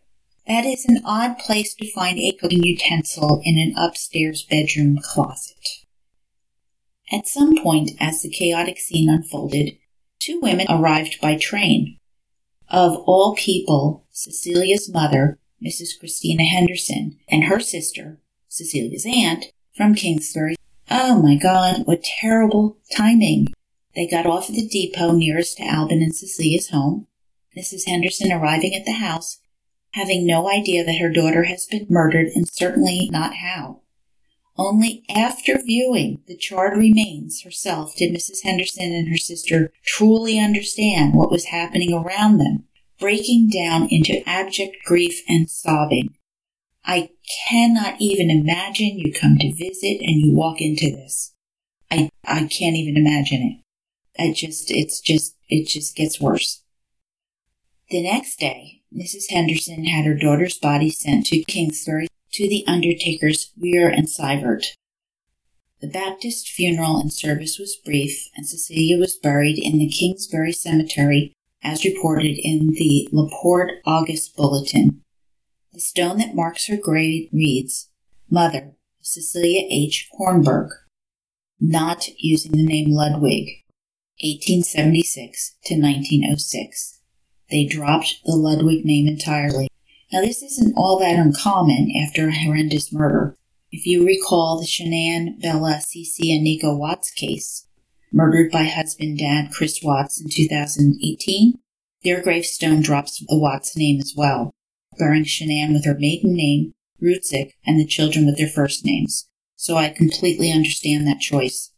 That 0.46 0.64
is 0.64 0.84
an 0.86 1.00
odd 1.04 1.38
place 1.38 1.74
to 1.74 1.92
find 1.92 2.18
a 2.18 2.32
cooking 2.32 2.64
utensil 2.64 3.40
in 3.44 3.58
an 3.58 3.74
upstairs 3.76 4.42
bedroom 4.42 4.98
closet. 5.02 5.84
At 7.12 7.28
some 7.28 7.62
point, 7.62 7.92
as 8.00 8.22
the 8.22 8.30
chaotic 8.30 8.78
scene 8.78 9.08
unfolded, 9.08 9.76
two 10.18 10.40
women 10.40 10.66
arrived 10.68 11.20
by 11.20 11.36
train. 11.36 11.98
Of 12.68 12.96
all 13.06 13.34
people, 13.36 14.06
Cecilia's 14.10 14.90
mother 14.92 15.38
Mrs. 15.64 15.98
Christina 15.98 16.44
Henderson, 16.44 17.18
and 17.28 17.44
her 17.44 17.60
sister, 17.60 18.18
Cecilia's 18.48 19.06
aunt, 19.06 19.46
from 19.76 19.94
Kingsbury. 19.94 20.56
Oh 20.90 21.22
my 21.22 21.36
God, 21.36 21.82
what 21.84 22.02
terrible 22.02 22.78
timing. 22.94 23.48
They 23.94 24.08
got 24.08 24.26
off 24.26 24.50
at 24.50 24.56
the 24.56 24.66
depot 24.66 25.12
nearest 25.12 25.58
to 25.58 25.64
Albin 25.64 26.02
and 26.02 26.14
Cecilia's 26.14 26.70
home. 26.70 27.06
Mrs. 27.56 27.86
Henderson 27.86 28.32
arriving 28.32 28.74
at 28.74 28.84
the 28.84 28.92
house, 28.92 29.38
having 29.92 30.26
no 30.26 30.48
idea 30.48 30.84
that 30.84 30.98
her 30.98 31.10
daughter 31.10 31.44
has 31.44 31.66
been 31.66 31.86
murdered 31.88 32.28
and 32.34 32.48
certainly 32.48 33.08
not 33.10 33.34
how. 33.36 33.80
Only 34.56 35.04
after 35.08 35.58
viewing 35.58 36.22
the 36.26 36.36
charred 36.36 36.76
remains 36.76 37.42
herself 37.42 37.96
did 37.96 38.12
Mrs. 38.12 38.42
Henderson 38.42 38.92
and 38.92 39.08
her 39.08 39.16
sister 39.16 39.72
truly 39.84 40.38
understand 40.38 41.14
what 41.14 41.30
was 41.30 41.46
happening 41.46 41.92
around 41.92 42.38
them 42.38 42.64
breaking 43.02 43.50
down 43.50 43.88
into 43.90 44.22
abject 44.28 44.76
grief 44.84 45.22
and 45.28 45.50
sobbing. 45.50 46.14
I 46.84 47.10
cannot 47.48 48.00
even 48.00 48.30
imagine 48.30 48.96
you 48.98 49.12
come 49.12 49.38
to 49.38 49.52
visit 49.52 50.00
and 50.00 50.20
you 50.20 50.32
walk 50.32 50.60
into 50.60 50.88
this. 50.88 51.34
I, 51.90 52.10
I 52.24 52.46
can't 52.46 52.76
even 52.76 52.96
imagine 52.96 53.42
it. 54.16 54.22
I 54.22 54.32
just, 54.32 54.70
it's 54.70 55.00
just, 55.00 55.36
it 55.48 55.66
just 55.66 55.96
gets 55.96 56.20
worse. 56.20 56.62
The 57.90 58.04
next 58.04 58.38
day, 58.38 58.81
Mrs. 58.96 59.30
Henderson 59.30 59.84
had 59.84 60.04
her 60.04 60.14
daughter's 60.14 60.58
body 60.58 60.90
sent 60.90 61.26
to 61.26 61.44
Kingsbury 61.44 62.08
to 62.32 62.48
the 62.48 62.64
undertakers 62.66 63.52
Weir 63.56 63.88
and 63.88 64.06
Sivert. 64.06 64.64
The 65.80 65.88
Baptist 65.88 66.48
funeral 66.48 66.98
and 66.98 67.12
service 67.12 67.58
was 67.58 67.76
brief, 67.76 68.28
and 68.36 68.46
Cecilia 68.46 68.98
was 68.98 69.16
buried 69.16 69.58
in 69.58 69.78
the 69.78 69.88
Kingsbury 69.88 70.52
Cemetery 70.52 71.32
as 71.62 71.84
reported 71.84 72.38
in 72.38 72.68
the 72.68 73.08
Laporte 73.12 73.72
Argus 73.86 74.28
Bulletin. 74.28 75.02
The 75.72 75.80
stone 75.80 76.18
that 76.18 76.34
marks 76.34 76.66
her 76.66 76.76
grave 76.76 77.28
reads, 77.32 77.88
Mother, 78.30 78.72
Cecilia 79.00 79.66
H. 79.70 80.08
Hornburg, 80.18 80.68
not 81.60 82.08
using 82.18 82.52
the 82.52 82.64
name 82.64 82.90
Ludwig, 82.90 83.64
1876 84.20 85.56
to 85.64 85.74
1906. 85.74 87.00
They 87.52 87.66
dropped 87.66 88.16
the 88.24 88.34
Ludwig 88.34 88.86
name 88.86 89.06
entirely. 89.06 89.68
Now, 90.10 90.22
this 90.22 90.42
isn't 90.42 90.74
all 90.74 90.98
that 91.00 91.18
uncommon 91.18 91.92
after 92.02 92.28
a 92.28 92.34
horrendous 92.34 92.90
murder. 92.92 93.36
If 93.70 93.86
you 93.86 94.06
recall 94.06 94.58
the 94.58 94.66
Shanann, 94.66 95.38
Bella, 95.38 95.80
Cece, 95.80 96.34
and 96.34 96.44
Nico 96.44 96.74
Watts 96.74 97.10
case, 97.10 97.66
murdered 98.10 98.50
by 98.50 98.64
husband 98.64 99.18
dad 99.18 99.50
Chris 99.52 99.80
Watts 99.82 100.18
in 100.18 100.30
2018. 100.30 101.58
Their 102.02 102.22
gravestone 102.22 102.80
drops 102.80 103.18
the 103.18 103.38
Watts 103.38 103.76
name 103.76 104.00
as 104.00 104.14
well, 104.16 104.50
bearing 104.98 105.24
Shanann 105.24 105.74
with 105.74 105.84
her 105.84 105.96
maiden 105.98 106.34
name, 106.34 106.72
Rzucek, 107.02 107.52
and 107.66 107.78
the 107.78 107.86
children 107.86 108.24
with 108.24 108.38
their 108.38 108.48
first 108.48 108.82
names. 108.84 109.28
So 109.56 109.76
I 109.76 109.90
completely 109.90 110.50
understand 110.50 111.06
that 111.06 111.20
choice. 111.20 111.70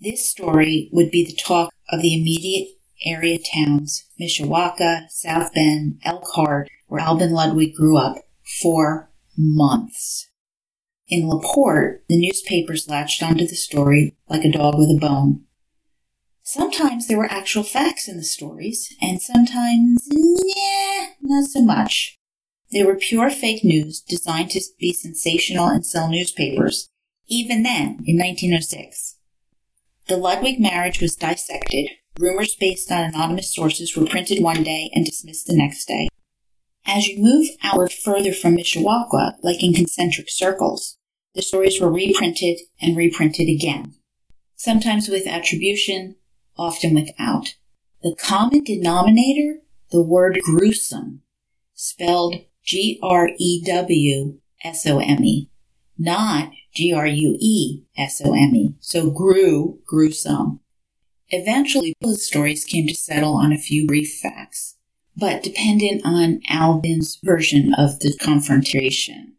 This 0.00 0.26
story 0.28 0.88
would 0.92 1.10
be 1.10 1.26
the 1.26 1.36
talk 1.36 1.72
of 1.90 2.00
the 2.00 2.14
immediate 2.14 2.68
area 3.04 3.38
towns, 3.38 4.04
Mishawaka, 4.20 5.10
South 5.10 5.52
Bend, 5.54 6.00
Elkhart, 6.04 6.68
where 6.86 7.00
Albin 7.00 7.32
Ludwig 7.32 7.74
grew 7.74 7.96
up, 7.96 8.16
for 8.60 9.10
months. 9.36 10.28
In 11.08 11.28
LaPorte, 11.28 12.04
the 12.08 12.16
newspapers 12.16 12.88
latched 12.88 13.22
onto 13.22 13.46
the 13.46 13.54
story 13.54 14.16
like 14.28 14.44
a 14.44 14.50
dog 14.50 14.78
with 14.78 14.88
a 14.88 14.98
bone. 15.00 15.44
Sometimes 16.42 17.06
there 17.06 17.18
were 17.18 17.30
actual 17.30 17.62
facts 17.62 18.08
in 18.08 18.16
the 18.16 18.24
stories, 18.24 18.94
and 19.00 19.22
sometimes, 19.22 20.08
yeah, 20.10 21.08
not 21.20 21.44
so 21.44 21.62
much. 21.62 22.18
They 22.72 22.82
were 22.82 22.96
pure 22.96 23.30
fake 23.30 23.62
news 23.62 24.00
designed 24.00 24.50
to 24.52 24.60
be 24.78 24.92
sensational 24.92 25.66
and 25.66 25.84
sell 25.84 26.08
newspapers, 26.08 26.88
even 27.28 27.62
then, 27.62 28.02
in 28.06 28.18
1906. 28.18 29.16
The 30.08 30.16
Ludwig 30.16 30.58
marriage 30.58 31.00
was 31.00 31.14
dissected. 31.14 31.88
Rumors 32.18 32.54
based 32.54 32.92
on 32.92 33.04
anonymous 33.04 33.54
sources 33.54 33.96
were 33.96 34.06
printed 34.06 34.42
one 34.42 34.62
day 34.62 34.90
and 34.94 35.04
dismissed 35.04 35.46
the 35.46 35.56
next 35.56 35.86
day. 35.86 36.08
As 36.86 37.06
you 37.06 37.22
move 37.22 37.48
outward 37.62 37.92
further 37.92 38.32
from 38.32 38.56
Mishawaka, 38.56 39.36
like 39.42 39.62
in 39.62 39.72
concentric 39.72 40.28
circles, 40.28 40.98
the 41.34 41.42
stories 41.42 41.80
were 41.80 41.90
reprinted 41.90 42.58
and 42.80 42.96
reprinted 42.96 43.48
again, 43.48 43.94
sometimes 44.56 45.08
with 45.08 45.26
attribution, 45.26 46.16
often 46.58 46.94
without. 46.94 47.54
The 48.02 48.14
common 48.14 48.62
denominator, 48.64 49.60
the 49.90 50.02
word 50.02 50.40
gruesome, 50.42 51.22
spelled 51.72 52.34
G 52.62 52.98
R 53.02 53.30
E 53.38 53.62
W 53.64 54.38
S 54.62 54.86
O 54.86 54.98
M 54.98 55.24
E, 55.24 55.50
not 55.96 56.50
G 56.74 56.92
R 56.92 57.06
U 57.06 57.36
E 57.40 57.84
S 57.96 58.20
O 58.24 58.34
M 58.34 58.54
E. 58.54 58.74
So 58.80 59.10
grew, 59.10 59.78
gruesome. 59.86 60.60
Eventually, 61.32 61.94
the 62.00 62.14
stories 62.14 62.64
came 62.64 62.86
to 62.86 62.94
settle 62.94 63.34
on 63.36 63.52
a 63.52 63.58
few 63.58 63.86
brief 63.86 64.18
facts, 64.22 64.76
but 65.16 65.42
dependent 65.42 66.02
on 66.04 66.40
Albin's 66.50 67.18
version 67.24 67.72
of 67.74 68.00
the 68.00 68.14
confrontation. 68.20 69.34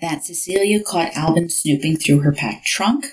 that 0.00 0.24
Cecilia 0.24 0.82
caught 0.82 1.14
Albin 1.14 1.48
snooping 1.48 1.96
through 1.96 2.20
her 2.20 2.32
packed 2.32 2.66
trunk, 2.66 3.06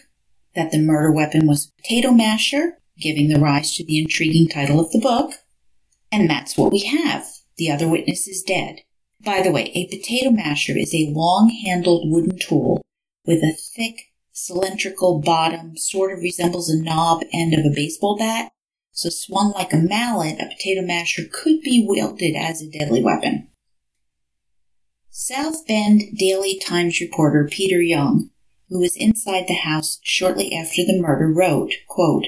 that 0.55 0.71
the 0.71 0.79
murder 0.79 1.11
weapon 1.11 1.45
was 1.45 1.67
a 1.67 1.81
potato 1.81 2.11
masher, 2.11 2.79
giving 2.99 3.27
the 3.29 3.39
rise 3.39 3.75
to 3.75 3.85
the 3.85 3.99
intriguing 3.99 4.47
title 4.47 4.79
of 4.79 4.91
the 4.91 4.99
book, 4.99 5.33
and 6.11 6.29
that's 6.29 6.57
what 6.57 6.71
we 6.71 6.79
have. 6.79 7.27
The 7.57 7.69
other 7.69 7.87
witness 7.87 8.27
is 8.27 8.41
dead. 8.41 8.81
By 9.23 9.41
the 9.41 9.51
way, 9.51 9.71
a 9.75 9.87
potato 9.87 10.31
masher 10.31 10.77
is 10.77 10.93
a 10.93 11.11
long 11.13 11.49
handled 11.65 12.09
wooden 12.09 12.39
tool 12.39 12.81
with 13.25 13.43
a 13.43 13.57
thick 13.75 14.06
cylindrical 14.37 15.19
bottom, 15.19 15.75
sort 15.75 16.13
of 16.13 16.19
resembles 16.19 16.69
a 16.69 16.79
knob 16.79 17.23
end 17.33 17.55
of 17.55 17.65
a 17.65 17.73
baseball 17.73 18.15
bat. 18.17 18.51
So 18.91 19.09
swung 19.09 19.51
like 19.51 19.73
a 19.73 19.77
mallet, 19.77 20.39
a 20.39 20.45
potato 20.45 20.81
masher 20.81 21.23
could 21.31 21.61
be 21.61 21.85
wielded 21.87 22.35
as 22.35 22.61
a 22.61 22.69
deadly 22.69 23.03
weapon. 23.03 23.47
South 25.09 25.65
Bend 25.67 26.03
Daily 26.15 26.59
Times 26.59 27.01
reporter 27.01 27.49
Peter 27.51 27.81
Young, 27.81 28.29
who 28.69 28.79
was 28.79 28.95
inside 28.95 29.45
the 29.47 29.55
house 29.55 29.99
shortly 30.03 30.53
after 30.53 30.83
the 30.85 31.01
murder, 31.01 31.31
wrote, 31.31 31.73
quote, 31.87 32.25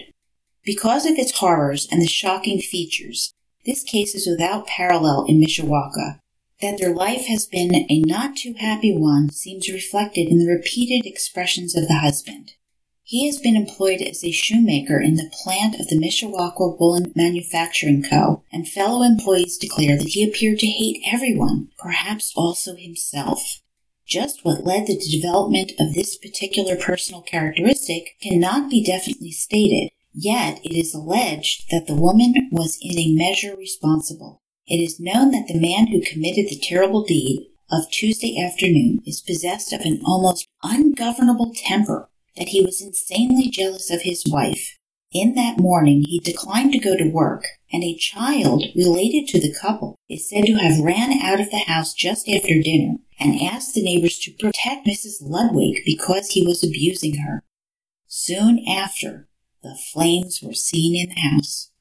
Because 0.63 1.05
of 1.05 1.17
its 1.17 1.37
horrors 1.37 1.87
and 1.91 2.01
the 2.01 2.07
shocking 2.07 2.59
features, 2.59 3.35
this 3.65 3.83
case 3.83 4.15
is 4.15 4.27
without 4.27 4.65
parallel 4.65 5.25
in 5.27 5.39
Mishawaka. 5.39 6.19
That 6.61 6.77
their 6.77 6.93
life 6.93 7.25
has 7.27 7.45
been 7.45 7.73
a 7.73 7.99
not 8.01 8.35
too 8.35 8.53
happy 8.57 8.95
one 8.95 9.29
seems 9.29 9.69
reflected 9.69 10.27
in 10.27 10.39
the 10.39 10.51
repeated 10.51 11.05
expressions 11.05 11.75
of 11.75 11.87
the 11.87 11.99
husband. 11.99 12.53
He 13.03 13.25
has 13.27 13.39
been 13.39 13.55
employed 13.55 14.01
as 14.01 14.23
a 14.23 14.31
shoemaker 14.31 15.01
in 15.01 15.15
the 15.15 15.31
plant 15.43 15.79
of 15.79 15.87
the 15.87 15.95
Mishawaka 15.95 16.77
Woolen 16.77 17.11
Manufacturing 17.15 18.03
Co., 18.03 18.43
and 18.51 18.67
fellow 18.67 19.03
employees 19.03 19.57
declare 19.57 19.97
that 19.97 20.09
he 20.09 20.23
appeared 20.23 20.59
to 20.59 20.67
hate 20.67 21.01
everyone, 21.11 21.69
perhaps 21.77 22.33
also 22.35 22.75
himself. 22.75 23.61
Just 24.05 24.43
what 24.43 24.65
led 24.65 24.87
to 24.87 24.93
the 24.95 25.17
development 25.17 25.71
of 25.79 25.93
this 25.93 26.17
particular 26.17 26.75
personal 26.75 27.21
characteristic 27.21 28.17
cannot 28.21 28.69
be 28.69 28.83
definitely 28.83 29.31
stated, 29.31 29.91
yet 30.13 30.59
it 30.63 30.75
is 30.75 30.93
alleged 30.93 31.65
that 31.71 31.87
the 31.87 31.95
woman 31.95 32.33
was 32.51 32.77
in 32.81 32.99
a 32.99 33.15
measure 33.15 33.55
responsible. 33.55 34.41
It 34.69 34.83
is 34.83 34.99
known 34.99 35.31
that 35.31 35.47
the 35.47 35.59
man 35.59 35.87
who 35.87 35.99
committed 35.99 36.47
the 36.47 36.61
terrible 36.61 37.03
deed 37.03 37.47
of 37.71 37.89
Tuesday 37.89 38.39
afternoon 38.39 38.99
is 39.03 39.19
possessed 39.19 39.73
of 39.73 39.81
an 39.81 39.99
almost 40.05 40.47
ungovernable 40.61 41.53
temper, 41.55 42.07
that 42.37 42.49
he 42.49 42.63
was 42.63 42.79
insanely 42.79 43.49
jealous 43.49 43.89
of 43.89 44.03
his 44.03 44.23
wife. 44.27 44.77
In 45.11 45.33
that 45.33 45.57
morning, 45.57 46.03
he 46.07 46.19
declined 46.19 46.71
to 46.73 46.79
go 46.79 46.95
to 46.95 47.09
work, 47.09 47.45
and 47.73 47.83
a 47.83 47.95
child 47.95 48.63
related 48.75 49.27
to 49.29 49.39
the 49.39 49.55
couple 49.59 49.95
is 50.07 50.29
said 50.29 50.45
to 50.45 50.53
have 50.53 50.85
ran 50.85 51.19
out 51.19 51.39
of 51.39 51.49
the 51.49 51.63
house 51.65 51.95
just 51.95 52.29
after 52.29 52.61
dinner 52.61 52.97
and 53.19 53.41
asked 53.41 53.73
the 53.73 53.83
neighbors 53.83 54.19
to 54.19 54.31
protect 54.39 54.85
Mrs. 54.85 55.15
Ludwig 55.19 55.81
because 55.83 56.29
he 56.29 56.45
was 56.45 56.63
abusing 56.63 57.15
her. 57.17 57.43
Soon 58.05 58.63
after, 58.67 59.27
the 59.63 59.75
flames 59.91 60.43
were 60.43 60.53
seen 60.53 60.95
in 60.95 61.09
the 61.09 61.21
house. 61.21 61.71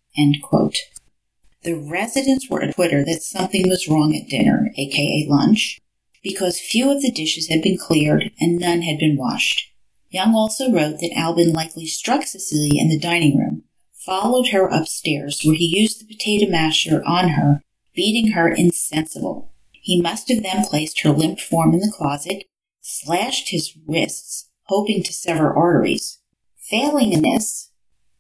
The 1.63 1.75
residents 1.75 2.49
were 2.49 2.63
on 2.63 2.73
Twitter 2.73 3.05
that 3.05 3.23
something 3.23 3.69
was 3.69 3.89
wrong 3.89 4.15
at 4.15 4.29
dinner, 4.29 4.73
aka 4.77 5.27
lunch, 5.29 5.81
because 6.23 6.61
few 6.61 6.91
of 6.91 7.03
the 7.03 7.11
dishes 7.11 7.49
had 7.49 7.63
been 7.63 7.77
cleared 7.77 8.31
and 8.41 8.59
none 8.59 8.83
had 8.83 8.99
been 8.99 9.17
washed. 9.17 9.73
Young 10.11 10.35
also 10.35 10.73
wrote 10.73 11.01
that 11.01 11.13
Albin 11.17 11.53
likely 11.53 11.87
struck 11.87 12.25
Cecilia 12.25 12.81
in 12.81 12.89
the 12.89 12.99
dining 12.99 13.37
room, 13.37 13.65
followed 13.93 14.49
her 14.49 14.67
upstairs 14.69 15.43
where 15.45 15.57
he 15.57 15.67
used 15.67 16.01
the 16.01 16.15
potato 16.15 16.51
masher 16.51 17.03
on 17.05 17.31
her, 17.31 17.63
beating 17.95 18.33
her 18.33 18.49
insensible. 18.49 19.53
He 19.73 20.01
must 20.01 20.29
have 20.29 20.43
then 20.43 20.65
placed 20.65 21.01
her 21.01 21.11
limp 21.11 21.41
form 21.41 21.75
in 21.75 21.81
the 21.81 21.93
closet, 21.95 22.45
slashed 22.81 23.51
his 23.51 23.77
wrists, 23.87 24.49
hoping 24.65 25.03
to 25.03 25.13
sever 25.13 25.53
arteries. 25.53 26.19
Failing 26.57 27.13
in 27.13 27.23
this, 27.23 27.71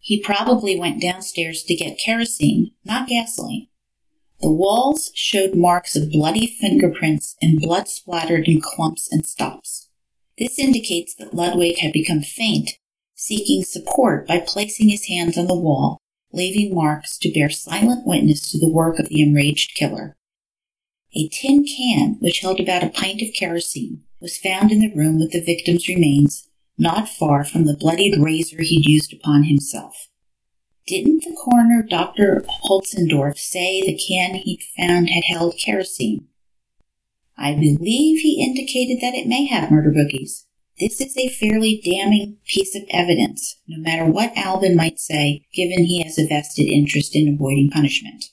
he 0.08 0.18
probably 0.18 0.74
went 0.74 1.02
downstairs 1.02 1.62
to 1.62 1.74
get 1.74 1.98
kerosene, 1.98 2.70
not 2.82 3.06
gasoline. 3.06 3.66
The 4.40 4.50
walls 4.50 5.10
showed 5.14 5.54
marks 5.54 5.96
of 5.96 6.10
bloody 6.10 6.46
fingerprints 6.46 7.36
and 7.42 7.60
blood 7.60 7.88
splattered 7.88 8.48
in 8.48 8.62
clumps 8.62 9.12
and 9.12 9.26
stops. 9.26 9.90
This 10.38 10.58
indicates 10.58 11.14
that 11.16 11.34
Ludwig 11.34 11.80
had 11.80 11.92
become 11.92 12.22
faint, 12.22 12.70
seeking 13.16 13.62
support 13.62 14.26
by 14.26 14.38
placing 14.40 14.88
his 14.88 15.08
hands 15.08 15.36
on 15.36 15.46
the 15.46 15.54
wall, 15.54 15.98
leaving 16.32 16.74
marks 16.74 17.18
to 17.18 17.30
bear 17.30 17.50
silent 17.50 18.06
witness 18.06 18.50
to 18.50 18.58
the 18.58 18.72
work 18.72 18.98
of 18.98 19.10
the 19.10 19.20
enraged 19.20 19.74
killer. 19.74 20.16
A 21.14 21.28
tin 21.28 21.66
can, 21.66 22.16
which 22.20 22.40
held 22.40 22.60
about 22.60 22.82
a 22.82 22.88
pint 22.88 23.20
of 23.20 23.34
kerosene, 23.34 24.04
was 24.22 24.38
found 24.38 24.72
in 24.72 24.80
the 24.80 24.94
room 24.94 25.20
with 25.20 25.32
the 25.32 25.44
victim's 25.44 25.86
remains 25.86 26.47
not 26.78 27.08
far 27.08 27.44
from 27.44 27.64
the 27.64 27.76
bloodied 27.76 28.20
razor 28.20 28.62
he'd 28.62 28.88
used 28.88 29.12
upon 29.12 29.44
himself. 29.44 30.08
Didn't 30.86 31.24
the 31.24 31.36
coroner, 31.36 31.82
Dr. 31.82 32.44
Holzendorf, 32.64 33.36
say 33.36 33.82
the 33.82 33.98
can 33.98 34.36
he'd 34.36 34.62
found 34.76 35.10
had 35.10 35.24
held 35.26 35.58
kerosene? 35.58 36.28
I 37.36 37.54
believe 37.54 38.20
he 38.20 38.42
indicated 38.42 39.00
that 39.02 39.14
it 39.14 39.26
may 39.28 39.46
have 39.46 39.70
murder 39.70 39.90
bookies. 39.90 40.46
This 40.80 41.00
is 41.00 41.16
a 41.16 41.28
fairly 41.28 41.80
damning 41.84 42.38
piece 42.46 42.74
of 42.74 42.84
evidence, 42.90 43.60
no 43.66 43.78
matter 43.80 44.06
what 44.06 44.36
Albin 44.36 44.76
might 44.76 44.98
say, 44.98 45.44
given 45.52 45.84
he 45.84 46.02
has 46.02 46.18
a 46.18 46.26
vested 46.26 46.68
interest 46.68 47.16
in 47.16 47.28
avoiding 47.34 47.68
punishment. 47.70 48.26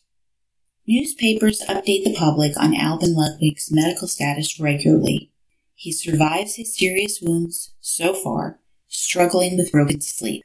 Newspapers 0.88 1.62
update 1.68 2.04
the 2.04 2.16
public 2.16 2.56
on 2.58 2.76
Albin 2.76 3.16
Ludwig's 3.16 3.70
medical 3.72 4.08
status 4.08 4.60
regularly, 4.60 5.32
he 5.76 5.92
survives 5.92 6.56
his 6.56 6.76
serious 6.76 7.22
wounds 7.22 7.74
so 7.82 8.14
far, 8.14 8.60
struggling 8.88 9.58
with 9.58 9.72
broken 9.72 10.02
sleep. 10.02 10.44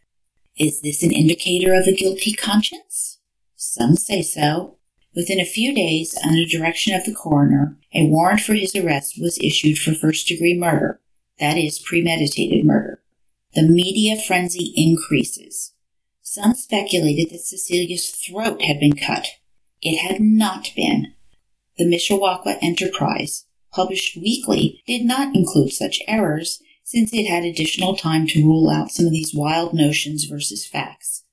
Is 0.59 0.83
this 0.83 1.03
an 1.03 1.13
indicator 1.13 1.73
of 1.73 1.87
a 1.87 1.95
guilty 1.95 2.35
conscience? 2.35 3.19
Some 3.57 3.97
say 3.97 4.23
so. 4.23 4.77
Within 5.15 5.41
a 5.41 5.45
few 5.45 5.75
days, 5.75 6.17
under 6.25 6.45
direction 6.45 6.95
of 6.95 7.05
the 7.05 7.15
coroner, 7.15 7.79
a 7.95 8.07
warrant 8.07 8.41
for 8.41 8.55
his 8.55 8.77
arrest 8.77 9.15
was 9.21 9.39
issued 9.43 9.79
for 9.79 9.95
first 9.95 10.29
degree 10.29 10.57
murder, 10.57 11.01
that 11.39 11.57
is, 11.57 11.79
premeditated 11.79 12.65
murder. 12.65 13.01
The 13.55 13.63
media 13.63 14.17
frenzy 14.21 14.73
increases. 14.77 15.73
Some 16.23 16.55
speculated 16.55 17.31
that 17.31 17.41
Cecilia's 17.41 18.11
throat 18.11 18.63
had 18.63 18.79
been 18.79 18.95
cut. 18.95 19.27
It 19.83 19.99
had 19.99 20.21
not 20.21 20.71
been. 20.77 21.15
The 21.77 21.87
Mishawaka 21.87 22.59
Enterprise, 22.63 23.47
published 23.73 24.17
weekly, 24.17 24.83
did 24.87 25.05
not 25.05 25.35
include 25.35 25.73
such 25.73 26.01
errors 26.07 26.63
since 26.85 27.13
it 27.13 27.27
had 27.27 27.45
additional 27.45 27.97
time 27.97 28.27
to 28.27 28.43
rule 28.43 28.69
out 28.69 28.91
some 28.91 29.07
of 29.07 29.13
these 29.13 29.35
wild 29.35 29.73
notions 29.73 30.25
versus 30.25 30.67
facts. 30.67 31.25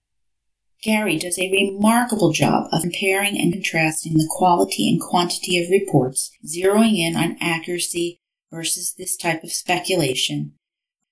Gary 0.83 1.17
does 1.17 1.39
a 1.39 1.51
remarkable 1.51 2.31
job 2.31 2.67
of 2.71 2.83
comparing 2.83 3.39
and 3.39 3.51
contrasting 3.51 4.13
the 4.13 4.29
quality 4.29 4.87
and 4.87 5.01
quantity 5.01 5.57
of 5.61 5.71
reports, 5.71 6.31
zeroing 6.45 6.97
in 6.97 7.15
on 7.15 7.35
accuracy 7.41 8.21
versus 8.51 8.93
this 8.97 9.17
type 9.17 9.43
of 9.43 9.51
speculation, 9.51 10.53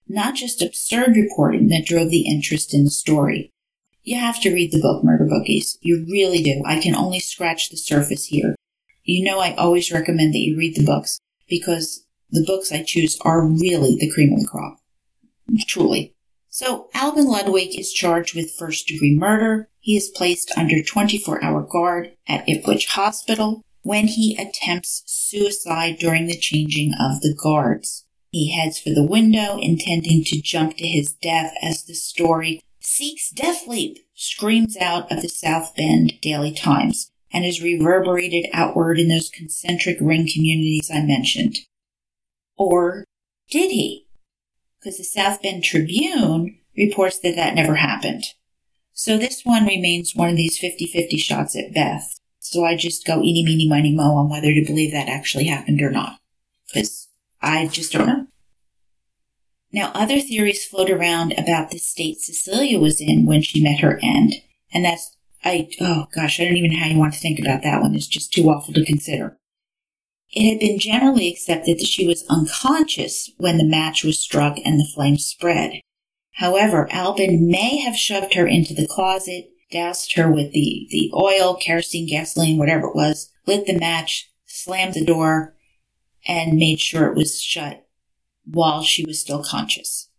not 0.07 0.35
just 0.35 0.61
absurd 0.61 1.15
reporting 1.15 1.67
that 1.69 1.85
drove 1.85 2.11
the 2.11 2.29
interest 2.29 2.73
in 2.73 2.85
the 2.85 2.91
story. 2.91 3.51
You 4.03 4.19
have 4.19 4.39
to 4.41 4.53
read 4.53 4.71
the 4.71 4.81
book, 4.81 5.03
Murder 5.03 5.25
Bookies. 5.25 5.79
You 5.81 6.05
really 6.07 6.43
do. 6.43 6.61
I 6.63 6.79
can 6.79 6.95
only 6.95 7.19
scratch 7.19 7.69
the 7.69 7.77
surface 7.77 8.25
here. 8.25 8.55
You 9.05 9.23
know, 9.23 9.39
I 9.39 9.53
always 9.55 9.91
recommend 9.91 10.33
that 10.33 10.39
you 10.39 10.57
read 10.57 10.75
the 10.75 10.85
books 10.85 11.19
because 11.47 12.05
the 12.31 12.43
books 12.45 12.71
I 12.71 12.83
choose 12.83 13.17
are 13.21 13.45
really 13.45 13.95
the 13.95 14.11
cream 14.11 14.33
of 14.33 14.39
the 14.39 14.47
crop. 14.47 14.79
Truly. 15.67 16.15
So, 16.49 16.89
Albin 16.93 17.25
Ludwig 17.25 17.77
is 17.77 17.93
charged 17.93 18.35
with 18.35 18.55
first 18.57 18.87
degree 18.87 19.15
murder. 19.15 19.69
He 19.79 19.95
is 19.95 20.09
placed 20.09 20.51
under 20.57 20.81
24 20.81 21.43
hour 21.43 21.61
guard 21.61 22.13
at 22.27 22.43
Epworth 22.47 22.85
Hospital 22.89 23.61
when 23.83 24.07
he 24.07 24.35
attempts 24.37 25.03
suicide 25.05 25.97
during 25.99 26.25
the 26.25 26.37
changing 26.37 26.93
of 26.93 27.21
the 27.21 27.35
guards. 27.41 28.05
He 28.31 28.51
heads 28.51 28.79
for 28.79 28.89
the 28.89 29.05
window, 29.05 29.59
intending 29.59 30.23
to 30.25 30.41
jump 30.41 30.77
to 30.77 30.87
his 30.87 31.13
death 31.13 31.53
as 31.61 31.83
the 31.83 31.93
story 31.93 32.61
Seeks 32.79 33.31
Death 33.31 33.67
Leap 33.67 33.97
screams 34.13 34.77
out 34.77 35.11
of 35.11 35.21
the 35.21 35.27
South 35.27 35.75
Bend 35.75 36.13
Daily 36.21 36.53
Times 36.53 37.11
and 37.35 37.43
is 37.43 37.61
reverberated 37.61 38.45
outward 38.53 38.97
in 38.97 39.09
those 39.09 39.29
concentric 39.29 39.97
ring 39.99 40.25
communities 40.33 40.89
I 40.91 41.01
mentioned. 41.01 41.57
Or 42.55 43.03
did 43.51 43.71
he? 43.71 44.07
Because 44.79 44.97
the 44.97 45.03
South 45.03 45.41
Bend 45.41 45.61
Tribune 45.65 46.57
reports 46.77 47.19
that 47.19 47.35
that 47.35 47.53
never 47.53 47.75
happened. 47.75 48.23
So 48.93 49.17
this 49.17 49.41
one 49.43 49.65
remains 49.65 50.15
one 50.15 50.29
of 50.29 50.37
these 50.37 50.57
50 50.57 50.85
50 50.85 51.17
shots 51.17 51.57
at 51.57 51.73
best. 51.73 52.21
So 52.39 52.63
I 52.63 52.77
just 52.77 53.05
go 53.05 53.21
eeny, 53.21 53.43
meeny, 53.43 53.67
miny, 53.67 53.93
mo 53.93 54.15
on 54.15 54.29
whether 54.29 54.53
to 54.53 54.63
believe 54.65 54.93
that 54.93 55.09
actually 55.09 55.47
happened 55.47 55.81
or 55.81 55.91
not. 55.91 56.17
Because 56.73 57.09
I 57.41 57.67
just 57.67 57.91
don't 57.91 58.07
know. 58.07 58.27
Now, 59.73 59.91
other 59.93 60.21
theories 60.21 60.63
float 60.63 60.89
around 60.89 61.33
about 61.37 61.71
the 61.71 61.79
state 61.79 62.21
Cecilia 62.21 62.79
was 62.79 63.01
in 63.01 63.25
when 63.25 63.41
she 63.41 63.61
met 63.61 63.81
her 63.81 63.99
end, 64.01 64.35
and 64.73 64.85
that's 64.85 65.14
I, 65.45 65.69
oh 65.79 66.07
gosh, 66.13 66.39
I 66.39 66.45
don't 66.45 66.57
even 66.57 66.71
know 66.71 66.79
how 66.79 66.89
you 66.89 66.97
want 66.97 67.13
to 67.13 67.19
think 67.19 67.39
about 67.39 67.61
that 67.61 67.81
one. 67.81 67.93
It's 67.93 68.07
just 68.07 68.33
too 68.33 68.49
awful 68.49 68.73
to 68.73 68.83
consider. 68.83 69.37
It 70.31 70.49
had 70.49 70.59
been 70.59 70.79
generally 70.79 71.29
accepted 71.29 71.77
that 71.77 71.85
she 71.85 72.07
was 72.07 72.25
unconscious 72.27 73.29
when 73.37 73.57
the 73.57 73.63
match 73.63 74.03
was 74.03 74.19
struck 74.19 74.57
and 74.65 74.79
the 74.79 74.89
flame 74.93 75.17
spread. 75.17 75.79
However, 76.33 76.91
Albin 76.91 77.47
may 77.47 77.77
have 77.77 77.95
shoved 77.95 78.33
her 78.33 78.47
into 78.47 78.73
the 78.73 78.87
closet, 78.87 79.51
doused 79.71 80.13
her 80.13 80.29
with 80.29 80.51
the, 80.51 80.87
the 80.89 81.11
oil, 81.13 81.55
kerosene, 81.55 82.09
gasoline, 82.09 82.57
whatever 82.57 82.87
it 82.87 82.95
was, 82.95 83.31
lit 83.45 83.67
the 83.67 83.77
match, 83.77 84.31
slammed 84.45 84.95
the 84.95 85.05
door, 85.05 85.55
and 86.27 86.57
made 86.57 86.79
sure 86.79 87.07
it 87.07 87.15
was 87.15 87.41
shut 87.41 87.85
while 88.45 88.81
she 88.81 89.05
was 89.05 89.21
still 89.21 89.43
conscious. 89.43 90.09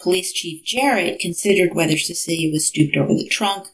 Police 0.00 0.32
Chief 0.32 0.64
Jarrett 0.64 1.20
considered 1.20 1.74
whether 1.74 1.96
Cecilia 1.96 2.50
was 2.50 2.66
stooped 2.66 2.96
over 2.96 3.14
the 3.14 3.28
trunk, 3.28 3.68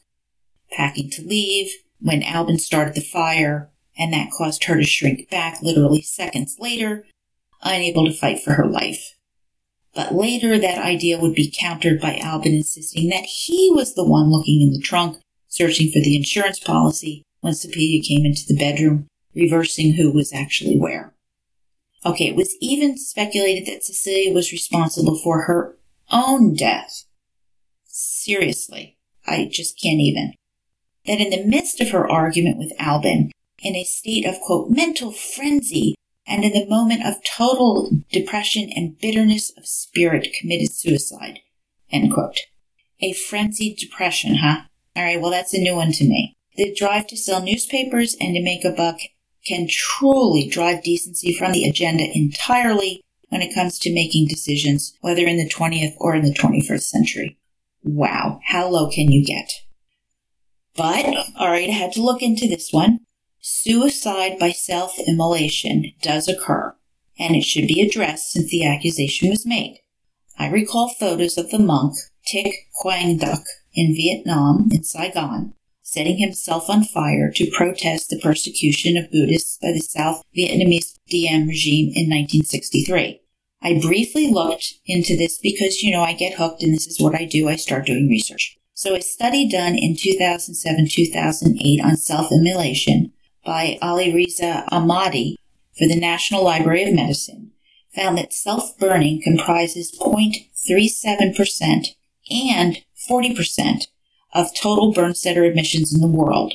packing 0.73 1.11
to 1.11 1.23
leave, 1.23 1.73
when 2.01 2.23
Albin 2.23 2.59
started 2.59 2.95
the 2.95 3.01
fire, 3.01 3.71
and 3.97 4.13
that 4.13 4.31
caused 4.37 4.65
her 4.65 4.77
to 4.77 4.85
shrink 4.85 5.31
back 5.31 5.63
literally 5.63 6.03
seconds 6.03 6.57
later, 6.59 7.05
unable 7.63 8.05
to 8.05 8.13
fight 8.13 8.41
for 8.41 8.55
her 8.55 8.67
life. 8.67 9.17
But 9.95 10.15
later, 10.15 10.59
that 10.59 10.83
idea 10.83 11.19
would 11.19 11.35
be 11.35 11.55
countered 11.55 12.01
by 12.01 12.17
Albin 12.17 12.55
insisting 12.55 13.11
that 13.11 13.25
he 13.25 13.71
was 13.75 13.95
the 13.95 14.05
one 14.05 14.31
looking 14.31 14.63
in 14.63 14.73
the 14.73 14.81
trunk, 14.81 15.19
searching 15.49 15.91
for 15.93 16.01
the 16.01 16.17
insurance 16.17 16.59
policy 16.59 17.23
when 17.41 17.53
Cecilia 17.53 18.03
came 18.03 18.25
into 18.25 18.43
the 18.49 18.57
bedroom, 18.57 19.07
reversing 19.35 19.95
who 19.95 20.11
was 20.11 20.33
actually 20.33 20.79
where. 20.79 21.15
Okay, 22.05 22.29
it 22.29 22.37
was 22.37 22.57
even 22.61 22.97
speculated 22.97 23.67
that 23.67 23.85
Cecilia 23.85 24.33
was 24.33 24.51
responsible 24.51 25.19
for 25.23 25.43
her 25.43 25.77
own 26.11 26.55
death. 26.55 27.05
Seriously, 27.85 28.97
I 29.27 29.49
just 29.51 29.81
can't 29.81 30.01
even. 30.01 30.33
That 31.07 31.21
in 31.21 31.31
the 31.31 31.45
midst 31.45 31.81
of 31.81 31.91
her 31.91 32.11
argument 32.11 32.59
with 32.59 32.73
Albin, 32.79 33.33
in 33.59 33.77
a 33.77 33.85
state 33.85 34.27
of 34.27 34.41
quote 34.41 34.71
mental 34.71 35.13
frenzy, 35.13 35.95
and 36.27 36.45
in 36.45 36.53
the 36.53 36.69
moment 36.69 37.05
of 37.05 37.23
total 37.25 37.91
depression 38.11 38.71
and 38.75 38.99
bitterness 38.99 39.51
of 39.57 39.67
spirit 39.67 40.35
committed 40.39 40.73
suicide. 40.73 41.41
End 41.91 42.13
quote. 42.13 42.39
A 43.01 43.13
frenzied 43.13 43.79
depression, 43.79 44.37
huh? 44.37 44.63
All 44.95 45.03
right, 45.03 45.21
well, 45.21 45.31
that's 45.31 45.55
a 45.55 45.59
new 45.59 45.75
one 45.75 45.93
to 45.93 46.05
me. 46.05 46.37
The 46.57 46.75
drive 46.75 47.07
to 47.09 47.17
sell 47.17 47.43
newspapers 47.43 48.15
and 48.21 48.35
to 48.35 48.43
make 48.43 48.65
a 48.65 48.71
buck 48.71 49.01
can 49.45 49.67
truly 49.69 50.49
drive 50.49 50.85
decency 50.85 51.35
from 51.35 51.53
the 51.53 51.65
agenda 51.65 52.05
entirely 52.15 53.03
when 53.29 53.43
it 53.43 53.55
comes 53.55 53.79
to 53.81 53.95
making 53.95 54.29
decisions, 54.29 54.97
whether 55.01 55.27
in 55.27 55.39
the 55.39 55.49
20th 55.49 55.95
or 55.99 56.15
in 56.15 56.23
the 56.23 56.35
21st 56.35 56.83
century. 56.83 57.39
Wow, 57.83 58.41
how 58.45 58.69
low 58.69 58.91
can 58.91 59.11
you 59.11 59.25
get? 59.25 59.51
But, 60.75 61.07
alright, 61.39 61.69
I 61.69 61.73
had 61.73 61.93
to 61.93 62.03
look 62.03 62.23
into 62.23 62.49
this 62.49 62.73
one. 62.73 63.01
Suicide 63.41 64.39
by 64.39 64.53
self 64.53 64.99
immolation 65.07 65.93
does 66.01 66.29
occur, 66.29 66.75
and 67.19 67.37
it 67.37 67.45
should 67.45 67.67
be 67.67 67.83
addressed 67.83 68.31
since 68.31 68.51
the 68.51 68.65
accusation 68.65 69.29
was 69.29 69.45
made. 69.45 69.81
I 70.39 70.49
recall 70.49 70.89
photos 70.89 71.37
of 71.37 71.51
the 71.51 71.59
monk 71.59 71.95
Thich 72.27 72.53
Quang 72.75 73.19
Duc 73.19 73.43
in 73.75 73.95
Vietnam, 73.95 74.69
in 74.73 74.83
Saigon, 74.83 75.55
setting 75.83 76.19
himself 76.19 76.71
on 76.71 76.85
fire 76.85 77.31
to 77.35 77.51
protest 77.51 78.09
the 78.09 78.21
persecution 78.21 78.97
of 78.97 79.11
Buddhists 79.11 79.59
by 79.61 79.73
the 79.73 79.81
South 79.81 80.23
Vietnamese 80.37 80.99
Diem 81.09 81.49
regime 81.49 81.93
in 81.95 82.09
1963. 82.09 83.21
I 83.61 83.79
briefly 83.79 84.29
looked 84.29 84.75
into 84.87 85.17
this 85.17 85.39
because, 85.39 85.83
you 85.83 85.93
know, 85.93 86.03
I 86.03 86.15
get 86.15 86.35
hooked 86.35 86.63
and 86.63 86.73
this 86.73 86.87
is 86.87 87.01
what 87.01 87.15
I 87.15 87.25
do. 87.25 87.49
I 87.49 87.57
start 87.57 87.87
doing 87.87 88.09
research. 88.09 88.57
So 88.75 88.95
a 88.95 89.03
study 89.03 89.49
done 89.49 89.77
in 89.77 89.95
2007-2008 89.95 91.85
on 91.85 91.97
self-immolation 91.97 93.13
by 93.45 93.79
Ali 93.83 94.15
Reza 94.15 94.65
Ahmadi 94.73 95.37
for 95.77 95.87
the 95.87 95.99
National 95.99 96.43
Library 96.45 96.85
of 96.85 96.95
Medicine 96.95 97.51
found 97.95 98.17
that 98.17 98.33
self-burning 98.33 99.21
comprises 99.23 99.95
0.37% 100.01 101.89
and 102.31 102.79
40% 103.11 103.87
of 104.33 104.55
total 104.55 104.93
burn 104.93 105.15
center 105.15 105.45
admissions 105.45 105.93
in 105.95 106.01
the 106.01 106.07
world. 106.07 106.55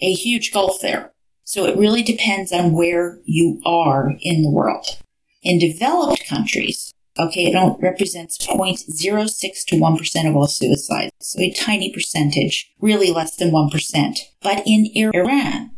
A 0.00 0.14
huge 0.14 0.52
gulf 0.52 0.80
there. 0.80 1.12
So 1.44 1.66
it 1.66 1.76
really 1.76 2.02
depends 2.02 2.52
on 2.52 2.72
where 2.72 3.18
you 3.24 3.60
are 3.66 4.14
in 4.20 4.42
the 4.42 4.50
world. 4.50 4.98
In 5.42 5.58
developed 5.58 6.26
countries, 6.26 6.94
okay, 7.18 7.52
it 7.52 7.82
represents 7.82 8.38
0.06 8.38 9.64
to 9.66 9.76
1% 9.76 10.28
of 10.28 10.36
all 10.36 10.46
suicides. 10.46 11.12
So 11.20 11.40
a 11.40 11.52
tiny 11.52 11.92
percentage, 11.92 12.72
really 12.80 13.10
less 13.10 13.36
than 13.36 13.50
1%. 13.50 14.18
But 14.42 14.62
in 14.66 14.90
Iran, 14.94 15.72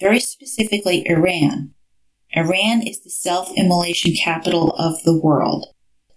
very 0.00 0.20
specifically 0.20 1.06
Iran. 1.06 1.74
Iran 2.32 2.86
is 2.86 3.02
the 3.02 3.10
self 3.10 3.52
immolation 3.56 4.14
capital 4.14 4.72
of 4.72 5.02
the 5.04 5.18
world. 5.18 5.66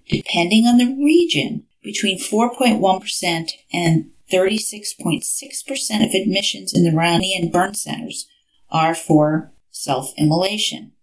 Depending 0.07 0.65
on 0.65 0.77
the 0.77 0.95
region, 1.03 1.65
between 1.83 2.19
4.1% 2.19 3.51
and 3.73 4.11
36.6% 4.31 6.05
of 6.05 6.13
admissions 6.13 6.73
in 6.73 6.83
the 6.83 6.89
Iranian 6.89 7.51
burn 7.51 7.75
centers 7.75 8.27
are 8.69 8.95
for 8.95 9.53
self 9.69 10.13
immolation. 10.17 10.93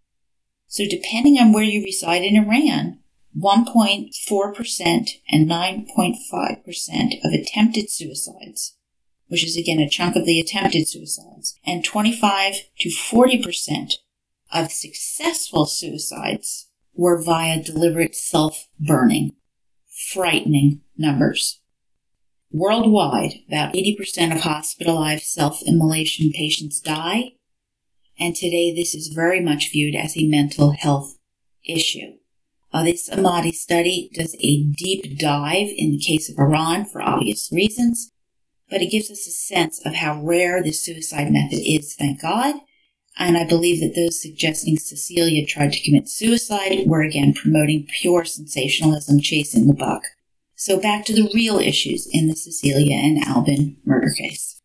So, 0.67 0.85
depending 0.89 1.39
on 1.39 1.53
where 1.53 1.63
you 1.63 1.85
reside 1.85 2.23
in 2.23 2.37
Iran, 2.37 2.99
1.4% 3.37 5.09
and 5.31 5.51
9.5% 5.51 7.25
of 7.25 7.33
attempted 7.33 7.91
suicides 7.91 8.77
which 9.33 9.47
is 9.47 9.57
again 9.57 9.79
a 9.79 9.89
chunk 9.89 10.15
of 10.15 10.27
the 10.27 10.39
attempted 10.39 10.87
suicides, 10.87 11.59
and 11.65 11.83
25 11.83 12.55
to 12.81 12.91
40% 12.91 13.95
of 14.53 14.71
successful 14.71 15.65
suicides 15.65 16.69
were 16.93 17.19
via 17.19 17.63
deliberate 17.63 18.15
self 18.15 18.69
burning. 18.79 19.33
Frightening 20.13 20.83
numbers. 20.99 21.63
Worldwide, 22.51 23.37
about 23.49 23.73
80% 23.73 24.35
of 24.35 24.43
hospitalized 24.43 25.25
self 25.25 25.63
immolation 25.63 26.31
patients 26.31 26.79
die, 26.79 27.33
and 28.19 28.37
today 28.37 28.75
this 28.75 28.95
is 28.95 29.15
very 29.15 29.41
much 29.41 29.73
viewed 29.73 29.95
as 29.95 30.15
a 30.15 30.29
mental 30.29 30.73
health 30.73 31.17
issue. 31.65 32.19
Uh, 32.73 32.85
this 32.85 33.11
Ahmadi 33.11 33.53
study 33.53 34.11
does 34.15 34.35
a 34.41 34.65
deep 34.65 35.19
dive 35.19 35.69
in 35.77 35.91
the 35.91 35.99
case 35.99 36.31
of 36.31 36.39
Iran 36.39 36.87
for 36.87 37.03
obvious 37.03 37.51
reasons, 37.53 38.13
but 38.71 38.81
it 38.81 38.91
gives 38.91 39.11
us 39.11 39.27
a 39.27 39.31
sense 39.31 39.85
of 39.85 39.97
how 39.97 40.23
rare 40.23 40.63
this 40.63 40.83
suicide 40.83 41.31
method 41.31 41.61
is, 41.63 41.95
thank 41.95 42.23
God. 42.23 42.57
And 43.19 43.37
I 43.37 43.47
believe 43.47 43.81
that 43.81 43.95
those 43.95 44.23
suggesting 44.23 44.79
Cecilia 44.79 45.45
tried 45.45 45.75
to 45.75 45.83
commit 45.85 46.09
suicide 46.09 46.87
were 46.87 47.03
again 47.03 47.35
promoting 47.35 47.87
pure 48.01 48.25
sensationalism, 48.25 49.21
chasing 49.21 49.67
the 49.67 49.75
buck. 49.75 50.05
So 50.55 50.81
back 50.81 51.05
to 51.07 51.13
the 51.13 51.31
real 51.35 51.59
issues 51.59 52.09
in 52.11 52.29
the 52.29 52.37
Cecilia 52.37 52.97
and 52.97 53.23
Albin 53.23 53.77
murder 53.85 54.13
case. 54.17 54.63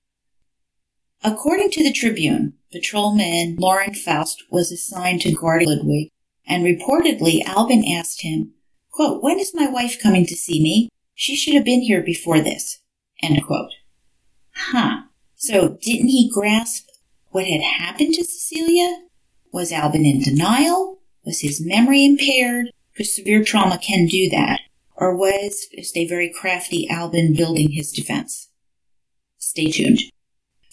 According 1.24 1.72
to 1.72 1.84
the 1.84 1.91
Tribune, 1.91 2.53
patrolman 2.72 3.58
Lauren 3.58 3.93
Faust 3.93 4.43
was 4.49 4.72
assigned 4.72 5.22
to 5.22 5.34
guard 5.34 5.64
Ludwig, 5.66 6.12
and 6.48 6.64
reportedly 6.64 7.43
Albin 7.45 7.84
asked 7.86 8.22
him, 8.22 8.54
quote, 8.91 9.22
When 9.22 9.39
is 9.39 9.54
my 9.54 9.68
wife 9.68 10.02
coming 10.02 10.26
to 10.26 10.36
see 10.36 10.62
me? 10.62 10.89
She 11.14 11.36
should 11.36 11.54
have 11.54 11.66
been 11.66 11.82
here 11.82 12.02
before 12.02 12.41
this. 12.41 12.80
End 13.22 13.41
quote. 13.43 13.72
Huh. 14.56 15.04
So 15.36 15.78
didn't 15.82 16.10
he 16.10 16.32
grasp 16.34 16.88
what 17.30 17.45
had 17.45 17.62
happened 17.62 18.14
to 18.14 18.24
Cecilia? 18.24 19.04
Was 19.52 19.72
Albin 19.72 20.06
in 20.06 20.22
denial? 20.22 21.00
Was 21.26 21.41
his 21.41 21.64
memory 21.64 22.06
impaired? 22.06 22.68
Because 22.93 23.16
severe 23.16 23.43
trauma 23.43 23.78
can 23.78 24.08
do 24.08 24.30
that. 24.30 24.62
Or 24.95 25.16
was, 25.16 25.68
a 25.95 26.08
very 26.08 26.34
crafty, 26.34 26.89
Albin 26.89 27.36
building 27.36 27.72
his 27.72 27.91
defense? 27.91 28.50
Stay 29.38 29.70
tuned. 29.70 30.00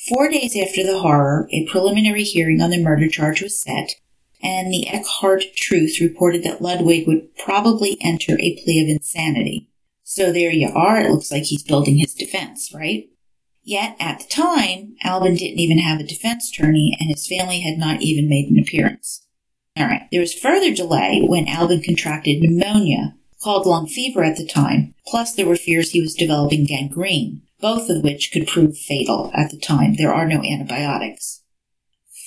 Four 0.09 0.31
days 0.31 0.57
after 0.57 0.83
the 0.83 0.99
horror, 0.99 1.49
a 1.53 1.66
preliminary 1.66 2.25
hearing 2.25 2.61
on 2.61 2.70
the 2.70 2.83
murder 2.83 3.09
charge 3.09 3.43
was 3.43 3.61
set, 3.61 3.97
and 4.45 4.70
the 4.70 4.86
Elkhart 4.88 5.42
Truth 5.57 6.01
reported 6.01 6.45
that 6.45 6.61
Ludwig 6.61 7.09
would 7.09 7.34
probably 7.36 7.97
enter 8.03 8.34
a 8.34 8.62
plea 8.62 8.82
of 8.82 8.88
insanity. 8.88 9.70
So 10.03 10.30
there 10.30 10.53
you 10.53 10.68
are. 10.68 11.01
It 11.01 11.11
looks 11.11 11.32
like 11.32 11.45
he's 11.45 11.62
building 11.62 11.97
his 11.97 12.14
defense, 12.14 12.70
right? 12.74 13.09
Yet 13.62 13.97
at 13.99 14.20
the 14.20 14.26
time, 14.26 14.97
Albin 15.03 15.36
didn't 15.36 15.59
even 15.59 15.78
have 15.78 15.99
a 15.99 16.05
defense 16.05 16.51
attorney 16.51 16.95
and 17.01 17.09
his 17.09 17.26
family 17.26 17.61
had 17.61 17.78
not 17.78 18.03
even 18.03 18.28
made 18.28 18.51
an 18.51 18.59
appearance. 18.59 19.26
Alright, 19.80 20.03
there 20.12 20.20
was 20.20 20.34
further 20.34 20.72
delay 20.72 21.22
when 21.26 21.49
Albin 21.49 21.82
contracted 21.82 22.42
pneumonia, 22.42 23.16
called 23.42 23.66
lung 23.66 23.86
fever 23.86 24.22
at 24.22 24.36
the 24.36 24.47
time, 24.47 24.95
plus 25.07 25.34
there 25.34 25.47
were 25.47 25.57
fears 25.57 25.90
he 25.90 26.01
was 26.01 26.14
developing 26.14 26.66
gangrene, 26.66 27.42
both 27.61 27.88
of 27.88 28.05
which 28.05 28.30
could 28.30 28.47
prove 28.47 28.76
fatal 28.76 29.30
at 29.34 29.51
the 29.51 29.59
time. 29.59 29.97
There 29.97 30.12
are 30.12 30.28
no 30.28 30.42
antibiotics. 30.45 31.42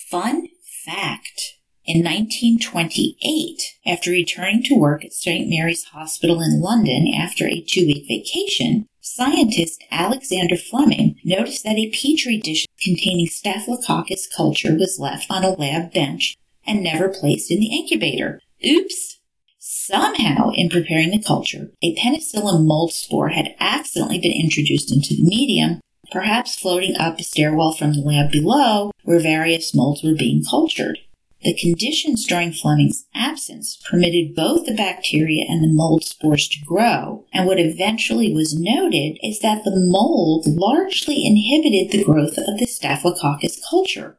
Fun 0.10 0.48
fact. 0.84 1.57
In 1.88 2.04
1928, 2.04 3.78
after 3.86 4.12
returning 4.12 4.62
to 4.64 4.76
work 4.76 5.06
at 5.06 5.14
St. 5.14 5.50
Mary's 5.50 5.86
Hospital 5.86 6.42
in 6.42 6.60
London 6.60 7.08
after 7.08 7.48
a 7.48 7.62
two 7.62 7.86
week 7.86 8.06
vacation, 8.10 8.88
Scientist 9.00 9.82
Alexander 9.90 10.58
Fleming 10.58 11.16
noticed 11.24 11.64
that 11.64 11.78
a 11.78 11.90
petri 11.92 12.40
dish 12.40 12.66
containing 12.84 13.28
Staphylococcus 13.28 14.28
culture 14.36 14.76
was 14.76 15.00
left 15.00 15.28
on 15.30 15.46
a 15.46 15.52
lab 15.52 15.94
bench 15.94 16.36
and 16.66 16.84
never 16.84 17.08
placed 17.08 17.50
in 17.50 17.62
the 17.62 17.74
incubator. 17.74 18.42
Oops! 18.66 19.20
Somehow, 19.58 20.50
in 20.56 20.68
preparing 20.68 21.12
the 21.12 21.24
culture, 21.24 21.72
a 21.82 21.96
penicillin 21.96 22.66
mold 22.66 22.92
spore 22.92 23.30
had 23.30 23.56
accidentally 23.62 24.20
been 24.20 24.34
introduced 24.34 24.92
into 24.92 25.16
the 25.16 25.24
medium, 25.24 25.80
perhaps 26.12 26.60
floating 26.60 26.98
up 26.98 27.18
a 27.18 27.24
stairwell 27.24 27.72
from 27.72 27.94
the 27.94 28.02
lab 28.02 28.30
below 28.30 28.92
where 29.04 29.22
various 29.22 29.74
molds 29.74 30.04
were 30.04 30.16
being 30.16 30.44
cultured. 30.44 31.00
The 31.44 31.54
conditions 31.54 32.26
during 32.26 32.52
Fleming's 32.52 33.06
absence 33.14 33.78
permitted 33.90 34.36
both 34.36 34.66
the 34.66 34.74
bacteria 34.74 35.46
and 35.48 35.64
the 35.64 35.72
mold 35.72 36.04
spores 36.04 36.48
to 36.50 36.66
grow, 36.66 37.26
and 37.32 37.46
what 37.46 37.60
eventually 37.60 38.34
was 38.34 38.60
noted 38.60 39.18
is 39.22 39.40
that 39.42 39.64
the 39.64 39.76
mold 39.76 40.48
largely 40.48 41.26
inhibited 41.26 41.92
the 41.92 42.04
growth 42.04 42.38
of 42.38 42.60
the 42.60 42.66
Staphylococcus 42.66 43.62
culture, 43.70 44.18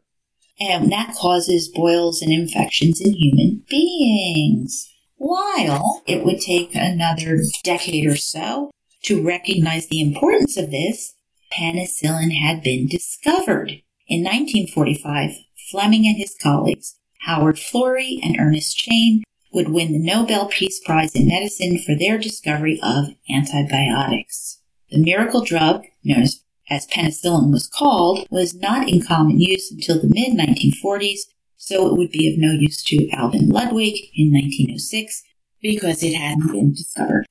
and 0.61 0.93
that 0.93 1.16
causes 1.16 1.69
boils 1.69 2.23
and 2.23 2.33
infections 2.33 3.01
in 3.01 3.12
human 3.12 3.64
beings. 3.69 4.89
While 5.16 6.03
it 6.07 6.25
would 6.25 6.41
take 6.41 6.75
another 6.75 7.41
decade 7.64 8.07
or 8.07 8.16
so 8.16 8.71
to 9.03 9.23
recognize 9.23 9.89
the 9.89 10.01
importance 10.01 10.57
of 10.57 10.71
this, 10.71 11.14
penicillin 11.53 12.31
had 12.31 12.62
been 12.62 12.87
discovered. 12.87 13.83
In 14.07 14.23
1945, 14.23 15.33
Fleming 15.71 16.07
and 16.07 16.16
his 16.16 16.35
colleagues 16.41 16.95
Howard 17.21 17.57
Florey 17.57 18.19
and 18.23 18.37
Ernest 18.39 18.77
Chain 18.77 19.23
would 19.53 19.69
win 19.69 19.93
the 19.93 19.99
Nobel 19.99 20.47
Peace 20.47 20.81
Prize 20.81 21.14
in 21.14 21.29
Medicine 21.29 21.79
for 21.79 21.95
their 21.95 22.19
discovery 22.19 22.79
of 22.83 23.14
antibiotics. 23.31 24.61
The 24.91 24.99
miracle 24.99 25.45
drug, 25.45 25.85
known 26.05 26.23
as, 26.23 26.43
as 26.71 26.87
penicillin 26.87 27.51
was 27.51 27.66
called, 27.66 28.27
was 28.31 28.55
not 28.55 28.89
in 28.89 29.03
common 29.03 29.41
use 29.41 29.71
until 29.71 30.01
the 30.01 30.09
mid 30.09 30.39
1940s, 30.39 31.21
so 31.57 31.89
it 31.89 31.97
would 31.97 32.11
be 32.11 32.33
of 32.33 32.39
no 32.39 32.53
use 32.53 32.83
to 32.85 33.11
Albin 33.11 33.49
Ludwig 33.49 33.97
in 34.14 34.33
1906 34.33 35.23
because 35.61 36.03
it 36.03 36.14
hadn't 36.14 36.53
been 36.53 36.73
discovered. 36.73 37.27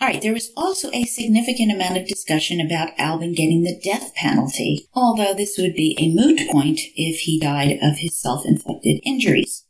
All 0.00 0.08
right, 0.08 0.20
there 0.20 0.32
was 0.32 0.50
also 0.56 0.90
a 0.92 1.04
significant 1.04 1.70
amount 1.70 1.96
of 1.96 2.08
discussion 2.08 2.60
about 2.60 2.98
Albin 2.98 3.34
getting 3.34 3.62
the 3.62 3.78
death 3.82 4.14
penalty, 4.14 4.88
although 4.94 5.34
this 5.34 5.56
would 5.58 5.74
be 5.74 5.96
a 6.00 6.12
moot 6.12 6.40
point 6.50 6.80
if 6.96 7.20
he 7.20 7.38
died 7.38 7.78
of 7.82 7.98
his 7.98 8.18
self 8.18 8.44
inflicted 8.44 9.00
injuries. 9.04 9.64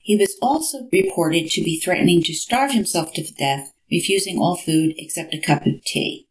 He 0.00 0.16
was 0.16 0.36
also 0.42 0.88
reported 0.92 1.48
to 1.50 1.62
be 1.62 1.80
threatening 1.80 2.22
to 2.24 2.34
starve 2.34 2.72
himself 2.72 3.12
to 3.14 3.34
death, 3.34 3.72
refusing 3.90 4.38
all 4.38 4.56
food 4.56 4.94
except 4.98 5.34
a 5.34 5.40
cup 5.40 5.64
of 5.66 5.82
tea. 5.84 6.28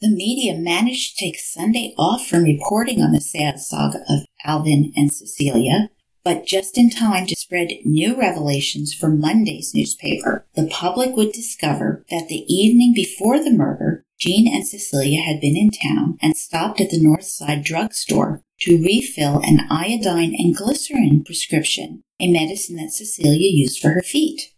The 0.00 0.10
media 0.10 0.54
managed 0.54 1.16
to 1.16 1.24
take 1.24 1.38
Sunday 1.38 1.94
off 1.96 2.26
from 2.26 2.42
reporting 2.42 3.00
on 3.00 3.12
the 3.12 3.20
sad 3.20 3.60
saga 3.60 4.00
of 4.08 4.26
Albin 4.44 4.92
and 4.96 5.12
Cecilia, 5.12 5.90
but 6.24 6.46
just 6.46 6.78
in 6.78 6.90
time 6.90 7.26
to 7.26 7.36
spread 7.36 7.68
new 7.84 8.18
revelations 8.18 8.94
for 8.94 9.08
Monday's 9.08 9.72
newspaper. 9.74 10.46
The 10.54 10.68
public 10.68 11.16
would 11.16 11.32
discover 11.32 12.04
that 12.10 12.28
the 12.28 12.44
evening 12.52 12.92
before 12.94 13.42
the 13.42 13.52
murder, 13.52 14.04
Jean 14.18 14.46
and 14.46 14.66
Cecilia 14.66 15.20
had 15.20 15.40
been 15.40 15.56
in 15.56 15.70
town 15.70 16.18
and 16.22 16.36
stopped 16.36 16.80
at 16.80 16.90
the 16.90 17.02
North 17.02 17.24
Side 17.24 17.64
drugstore 17.64 18.42
to 18.60 18.82
refill 18.82 19.40
an 19.42 19.66
iodine 19.68 20.34
and 20.38 20.54
glycerin 20.54 21.24
prescription, 21.24 22.02
a 22.20 22.30
medicine 22.30 22.76
that 22.76 22.92
Cecilia 22.92 23.50
used 23.50 23.80
for 23.80 23.90
her 23.90 24.02
feet. 24.02 24.52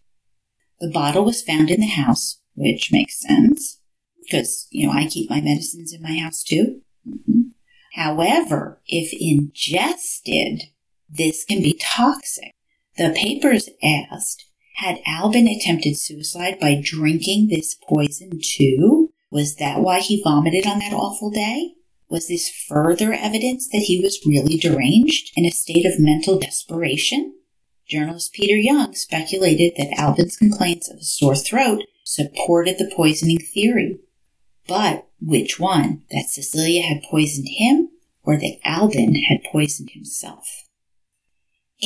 The 0.80 0.90
bottle 0.90 1.24
was 1.24 1.42
found 1.42 1.70
in 1.70 1.80
the 1.80 1.86
house, 1.86 2.40
which 2.54 2.92
makes 2.92 3.20
sense 3.20 3.80
because, 4.22 4.66
you 4.70 4.86
know, 4.86 4.92
I 4.92 5.06
keep 5.06 5.30
my 5.30 5.40
medicines 5.40 5.94
in 5.94 6.02
my 6.02 6.18
house 6.18 6.42
too. 6.42 6.80
Mm-hmm. 7.08 7.40
However, 7.94 8.82
if 8.86 9.14
ingested, 9.18 10.62
this 11.14 11.44
can 11.44 11.62
be 11.62 11.78
toxic. 11.80 12.52
The 12.96 13.14
papers 13.16 13.68
asked, 13.82 14.44
had 14.76 15.00
Albin 15.06 15.46
attempted 15.46 15.96
suicide 15.96 16.58
by 16.60 16.80
drinking 16.82 17.48
this 17.48 17.74
poison 17.74 18.40
too? 18.42 19.12
Was 19.30 19.56
that 19.56 19.80
why 19.80 20.00
he 20.00 20.22
vomited 20.22 20.66
on 20.66 20.80
that 20.80 20.92
awful 20.92 21.30
day? 21.30 21.74
Was 22.08 22.28
this 22.28 22.48
further 22.48 23.12
evidence 23.12 23.68
that 23.70 23.84
he 23.86 24.00
was 24.00 24.24
really 24.26 24.56
deranged 24.56 25.32
in 25.36 25.44
a 25.44 25.50
state 25.50 25.86
of 25.86 25.98
mental 25.98 26.38
desperation? 26.38 27.34
Journalist 27.88 28.32
Peter 28.32 28.56
Young 28.56 28.94
speculated 28.94 29.72
that 29.76 29.98
Albin's 29.98 30.36
complaints 30.36 30.90
of 30.90 30.98
a 30.98 31.04
sore 31.04 31.36
throat 31.36 31.82
supported 32.04 32.78
the 32.78 32.92
poisoning 32.94 33.38
theory. 33.38 33.98
But 34.66 35.06
which 35.20 35.60
one? 35.60 36.02
That 36.10 36.26
Cecilia 36.28 36.82
had 36.82 37.02
poisoned 37.02 37.48
him 37.48 37.90
or 38.22 38.36
that 38.36 38.58
Albin 38.64 39.14
had 39.14 39.44
poisoned 39.50 39.90
himself? 39.90 40.64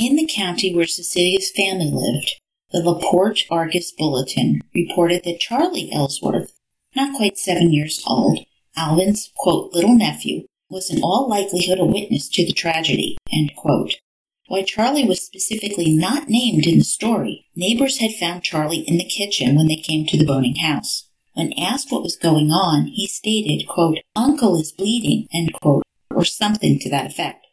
In 0.00 0.14
the 0.14 0.30
county 0.32 0.72
where 0.72 0.86
Cecilia's 0.86 1.50
family 1.50 1.90
lived, 1.92 2.36
the 2.70 2.78
LaPorte 2.78 3.42
Argus 3.50 3.90
Bulletin 3.90 4.60
reported 4.72 5.24
that 5.24 5.40
Charlie 5.40 5.90
Ellsworth, 5.92 6.52
not 6.94 7.16
quite 7.16 7.36
seven 7.36 7.72
years 7.72 8.00
old, 8.06 8.38
Albin's, 8.76 9.32
quote, 9.36 9.72
little 9.72 9.96
nephew, 9.96 10.44
was 10.70 10.88
in 10.88 11.02
all 11.02 11.28
likelihood 11.28 11.80
a 11.80 11.84
witness 11.84 12.28
to 12.28 12.46
the 12.46 12.52
tragedy, 12.52 13.18
end 13.32 13.56
quote. 13.56 13.96
While 14.46 14.62
Charlie 14.62 15.04
was 15.04 15.20
specifically 15.20 15.90
not 15.90 16.28
named 16.28 16.68
in 16.68 16.78
the 16.78 16.84
story, 16.84 17.46
neighbors 17.56 17.98
had 17.98 18.12
found 18.12 18.44
Charlie 18.44 18.84
in 18.86 18.98
the 18.98 19.04
kitchen 19.04 19.56
when 19.56 19.66
they 19.66 19.82
came 19.82 20.06
to 20.06 20.16
the 20.16 20.24
Boning 20.24 20.56
house. 20.62 21.08
When 21.32 21.52
asked 21.58 21.90
what 21.90 22.04
was 22.04 22.16
going 22.16 22.52
on, 22.52 22.86
he 22.86 23.08
stated, 23.08 23.66
quote, 23.66 23.98
Uncle 24.14 24.60
is 24.60 24.70
bleeding, 24.70 25.26
end 25.34 25.54
quote, 25.54 25.82
or 26.14 26.24
something 26.24 26.78
to 26.78 26.90
that 26.90 27.06
effect. 27.06 27.47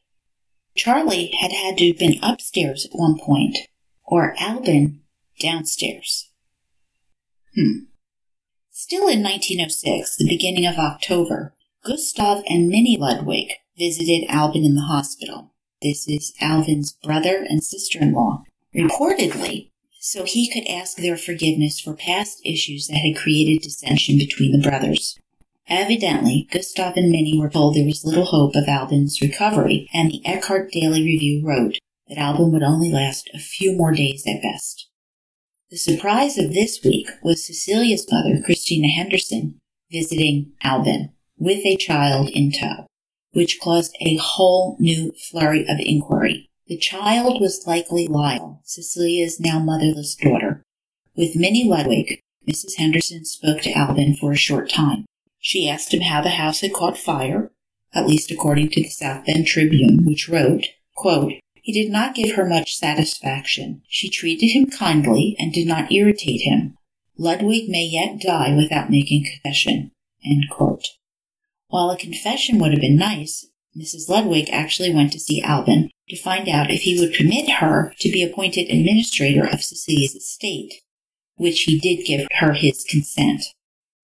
Charlie 0.75 1.31
had 1.39 1.51
had 1.51 1.77
to 1.77 1.87
have 1.87 1.97
been 1.97 2.19
upstairs 2.21 2.85
at 2.85 2.97
one 2.97 3.17
point, 3.17 3.57
or 4.03 4.35
Albin 4.37 5.01
downstairs. 5.39 6.31
Hmm. 7.55 7.85
Still 8.71 9.07
in 9.07 9.23
1906, 9.23 10.17
the 10.17 10.27
beginning 10.27 10.65
of 10.65 10.75
October, 10.75 11.53
Gustav 11.83 12.43
and 12.49 12.67
Minnie 12.67 12.97
Ludwig 12.99 13.53
visited 13.77 14.25
Albin 14.27 14.65
in 14.65 14.75
the 14.75 14.81
hospital. 14.81 15.53
This 15.81 16.07
is 16.07 16.33
Albin's 16.41 16.91
brother 16.91 17.37
and 17.47 17.63
sister 17.63 17.99
in 17.99 18.13
law, 18.13 18.43
reportedly, 18.75 19.71
so 19.99 20.23
he 20.25 20.51
could 20.51 20.67
ask 20.67 20.97
their 20.97 21.17
forgiveness 21.17 21.79
for 21.79 21.95
past 21.95 22.41
issues 22.43 22.87
that 22.87 22.97
had 22.97 23.15
created 23.15 23.63
dissension 23.63 24.17
between 24.17 24.51
the 24.51 24.67
brothers. 24.67 25.17
Evidently, 25.67 26.47
Gustav 26.51 26.95
and 26.95 27.11
Minnie 27.11 27.39
were 27.39 27.49
told 27.49 27.75
there 27.75 27.85
was 27.85 28.05
little 28.05 28.25
hope 28.25 28.55
of 28.55 28.67
Albin's 28.67 29.19
recovery, 29.21 29.89
and 29.93 30.11
the 30.11 30.21
Elkhart 30.25 30.71
Daily 30.71 31.03
Review 31.03 31.45
wrote 31.45 31.77
that 32.07 32.19
Albin 32.19 32.51
would 32.51 32.61
only 32.61 32.91
last 32.91 33.29
a 33.33 33.39
few 33.39 33.75
more 33.75 33.91
days 33.91 34.23
at 34.27 34.43
best. 34.43 34.89
The 35.71 35.77
surprise 35.77 36.37
of 36.37 36.53
this 36.53 36.83
week 36.83 37.09
was 37.23 37.45
Cecilia's 37.45 38.05
mother, 38.11 38.41
Christina 38.43 38.87
Henderson, 38.87 39.59
visiting 39.91 40.51
Albin 40.63 41.11
with 41.37 41.65
a 41.65 41.75
child 41.77 42.29
in 42.29 42.51
tow, 42.51 42.85
which 43.31 43.59
caused 43.59 43.95
a 44.01 44.17
whole 44.17 44.77
new 44.79 45.11
flurry 45.29 45.65
of 45.67 45.79
inquiry. 45.79 46.47
The 46.67 46.77
child 46.77 47.41
was 47.41 47.65
likely 47.65 48.07
Lyle, 48.07 48.61
Cecilia's 48.63 49.39
now 49.39 49.59
motherless 49.59 50.15
daughter. 50.15 50.63
With 51.15 51.35
Minnie 51.35 51.67
Ludwig, 51.67 52.19
Mrs. 52.47 52.77
Henderson 52.77 53.25
spoke 53.25 53.61
to 53.61 53.71
Albin 53.71 54.15
for 54.15 54.31
a 54.31 54.37
short 54.37 54.69
time. 54.69 55.04
She 55.47 55.69
asked 55.69 55.93
him 55.93 56.01
how 56.01 56.23
the 56.23 56.41
house 56.41 56.61
had 56.61 56.73
caught 56.73 56.97
fire, 56.97 57.51
at 57.93 58.07
least 58.07 58.31
according 58.31 58.69
to 58.69 58.81
the 58.81 58.89
South 58.89 59.27
Bend 59.27 59.45
Tribune, 59.45 60.03
which 60.03 60.27
wrote, 60.27 60.69
quote, 60.95 61.33
He 61.61 61.71
did 61.71 61.91
not 61.91 62.15
give 62.15 62.35
her 62.35 62.47
much 62.47 62.75
satisfaction. 62.75 63.83
She 63.87 64.09
treated 64.09 64.47
him 64.47 64.71
kindly 64.71 65.35
and 65.37 65.53
did 65.53 65.67
not 65.67 65.91
irritate 65.91 66.41
him. 66.41 66.79
Ludwig 67.15 67.69
may 67.69 67.83
yet 67.83 68.19
die 68.19 68.55
without 68.55 68.89
making 68.89 69.25
confession. 69.25 69.91
While 71.67 71.91
a 71.91 71.97
confession 71.97 72.57
would 72.57 72.71
have 72.71 72.81
been 72.81 72.97
nice, 72.97 73.45
Mrs. 73.77 74.09
Ludwig 74.09 74.49
actually 74.49 74.95
went 74.95 75.11
to 75.11 75.19
see 75.19 75.43
Albin 75.43 75.91
to 76.09 76.17
find 76.17 76.49
out 76.49 76.71
if 76.71 76.81
he 76.81 76.99
would 76.99 77.13
permit 77.13 77.47
her 77.59 77.93
to 77.99 78.11
be 78.11 78.23
appointed 78.23 78.71
administrator 78.71 79.45
of 79.45 79.61
Cecilia's 79.61 80.15
estate, 80.15 80.73
which 81.35 81.65
he 81.65 81.79
did 81.79 82.03
give 82.03 82.27
her 82.39 82.53
his 82.53 82.83
consent. 82.83 83.43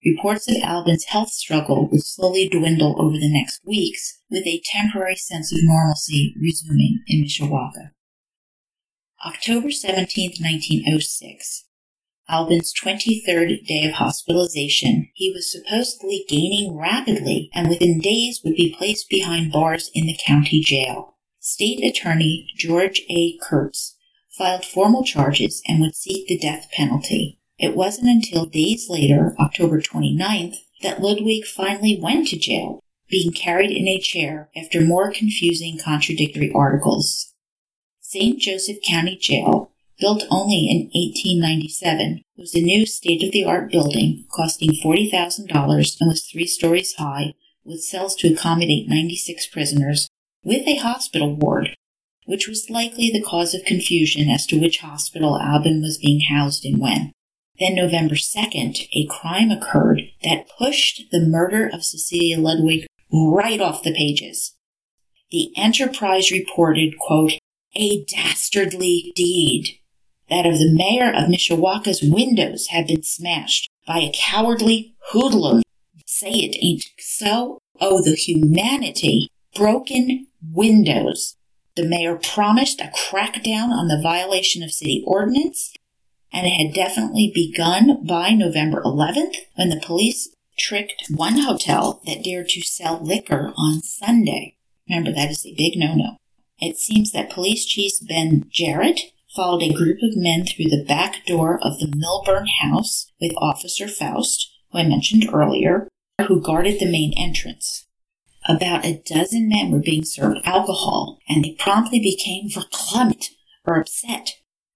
Reports 0.04 0.49
of 0.49 0.58
Albin's 0.64 1.06
health 1.06 1.30
struggle 1.30 1.88
would 1.91 2.04
slowly 2.04 2.49
dwindle 2.49 2.99
over 2.99 3.14
the 3.14 3.32
next 3.32 3.62
weeks, 3.64 4.20
with 4.32 4.47
a 4.47 4.62
temporary 4.66 5.16
sense 5.16 5.52
of 5.52 5.60
normalcy 5.62 6.34
resuming 6.41 7.04
in 7.08 7.24
Mishawaka. 7.24 7.91
October 9.24 9.70
17, 9.70 10.32
1906. 10.39 11.66
Albin's 12.28 12.74
23rd 12.74 13.66
day 13.68 13.86
of 13.86 13.93
hospitalization, 13.93 15.10
he 15.14 15.32
was 15.32 15.52
supposedly 15.52 16.26
gaining 16.28 16.76
rapidly 16.76 17.49
and 17.54 17.68
within 17.68 17.99
days 17.99 18.41
would 18.43 18.56
be 18.56 18.74
placed 18.76 19.08
behind 19.10 19.52
bars 19.52 19.91
in 19.93 20.08
the 20.08 20.18
county 20.26 20.62
jail. 20.62 21.18
State 21.39 21.84
Attorney 21.84 22.47
George 22.58 23.02
A. 23.10 23.38
Kurtz 23.41 23.97
filed 24.30 24.66
formal 24.66 25.04
charges 25.04 25.62
and 25.68 25.82
would 25.82 25.95
seek 25.95 26.28
the 26.28 26.39
death 26.39 26.70
penalty. 26.72 27.40
It 27.62 27.76
wasn't 27.76 28.07
until 28.07 28.47
days 28.47 28.89
later, 28.89 29.36
October 29.39 29.80
29th, 29.80 30.55
that 30.82 30.99
Ludwig 30.99 31.45
finally 31.45 31.95
went 32.01 32.28
to 32.30 32.39
jail, 32.39 32.80
being 33.07 33.32
carried 33.32 33.70
in 33.70 33.88
a 33.88 33.99
chair 33.99 34.49
after 34.55 34.82
more 34.82 35.12
confusing 35.12 35.78
contradictory 35.78 36.51
articles. 36.55 37.36
St. 37.99 38.39
Joseph 38.39 38.78
County 38.82 39.16
Jail, 39.16 39.72
built 39.99 40.24
only 40.32 40.72
in 40.72 40.89
1897, 40.91 42.24
was 42.36 42.55
a 42.55 42.62
new 42.62 42.84
state 42.88 43.24
of 43.24 43.32
the 43.32 43.45
art 43.45 43.72
building 43.72 44.26
costing 44.36 44.72
$40,000 44.72 45.47
and 45.51 46.09
was 46.09 46.26
three 46.26 46.47
stories 46.47 46.95
high, 46.95 47.36
with 47.64 47.84
cells 47.84 48.16
to 48.16 48.34
accommodate 48.34 48.89
96 48.89 49.45
prisoners, 49.49 50.09
with 50.43 50.68
a 50.68 50.78
hospital 50.78 51.36
ward, 51.36 51.76
which 52.26 52.47
was 52.47 52.72
likely 52.72 53.12
the 53.12 53.22
cause 53.22 53.53
of 53.53 53.66
confusion 53.66 54.32
as 54.32 54.47
to 54.47 54.59
which 54.59 54.80
hospital 54.80 55.39
Albin 55.39 55.84
was 55.84 55.99
being 55.99 56.22
housed 56.28 56.66
and 56.66 56.82
when. 56.82 57.12
Then, 57.62 57.76
November 57.76 58.16
2nd, 58.16 58.88
a 58.91 59.05
crime 59.05 59.51
occurred 59.51 60.01
that 60.24 60.49
pushed 60.57 61.03
the 61.12 61.20
murder 61.20 61.70
of 61.72 61.86
Cecilia 61.86 62.39
Ludwig 62.39 62.88
right 63.14 63.62
off 63.62 63.84
the 63.84 63.93
pages. 63.93 64.55
The 65.30 65.51
Enterprise 65.55 66.32
reported, 66.32 66.97
quote, 66.97 67.34
a 67.76 68.03
dastardly 68.05 69.14
deed. 69.16 69.78
That 70.28 70.47
of 70.47 70.57
the 70.57 70.74
mayor 70.74 71.12
of 71.14 71.30
Mishawaka's 71.30 72.01
windows 72.01 72.68
had 72.72 72.88
been 72.88 73.03
smashed 73.03 73.70
by 73.86 73.99
a 73.99 74.12
cowardly 74.12 74.95
hoodlum. 75.12 75.62
Say 76.07 76.32
it 76.32 76.57
ain't 76.64 76.86
so? 76.97 77.59
Oh, 77.80 78.01
the 78.03 78.16
humanity. 78.16 79.28
Broken 79.53 80.26
windows. 80.51 81.36
The 81.76 81.88
mayor 81.88 82.16
promised 82.16 82.82
a 82.82 82.91
crackdown 82.91 83.70
on 83.70 83.88
the 83.88 84.01
violation 84.01 84.64
of 84.64 84.72
city 84.72 85.03
ordinance, 85.05 85.74
and 86.34 86.47
it 86.47 86.51
had 86.51 86.73
definitely 86.73 87.32
begun 87.34 88.05
by 88.05 88.32
November 88.32 88.82
11th 88.84 89.36
when 89.55 89.69
the 89.69 89.82
police 89.84 90.29
tricked 90.57 91.05
one 91.09 91.39
hotel 91.39 92.01
that 92.05 92.23
dared 92.23 92.49
to 92.49 92.61
sell 92.61 93.03
liquor 93.03 93.53
on 93.57 93.82
Sunday. 93.82 94.55
Remember, 94.88 95.11
that 95.11 95.32
is 95.32 95.45
a 95.45 95.55
big 95.57 95.77
no 95.77 95.95
no. 95.95 96.17
It 96.59 96.77
seems 96.77 97.11
that 97.11 97.32
Police 97.32 97.65
Chief 97.65 97.93
Ben 98.07 98.45
Jarrett 98.51 98.99
followed 99.36 99.63
a 99.63 99.73
group 99.73 99.97
of 100.03 100.15
men 100.15 100.45
through 100.45 100.65
the 100.65 100.86
back 100.88 101.25
door 101.25 101.59
of 101.63 101.79
the 101.79 101.91
Milburn 101.95 102.47
house 102.61 103.11
with 103.19 103.32
Officer 103.38 103.88
Faust, 103.88 104.51
who 104.71 104.79
I 104.79 104.84
mentioned 104.84 105.27
earlier, 105.34 105.88
who 106.27 106.41
guarded 106.41 106.79
the 106.79 106.91
main 106.91 107.13
entrance. 107.17 107.88
About 108.47 108.86
a 108.86 109.01
dozen 109.05 109.49
men 109.49 109.71
were 109.71 109.79
being 109.79 110.03
served 110.03 110.41
alcohol, 110.43 111.19
and 111.27 111.43
they 111.43 111.55
promptly 111.57 111.99
became 111.99 112.49
verklempt, 112.49 113.29
or 113.65 113.79
upset. 113.79 114.34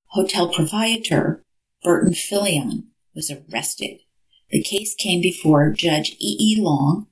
Hotel 0.07 0.47
proprietor 0.51 1.43
Burton 1.85 2.13
Fillion 2.13 2.85
was 3.13 3.31
arrested. 3.31 3.99
The 4.49 4.63
case 4.63 4.95
came 4.95 5.21
before 5.21 5.71
Judge 5.71 6.15
E. 6.19 6.35
E. 6.39 6.59
Long, 6.59 7.05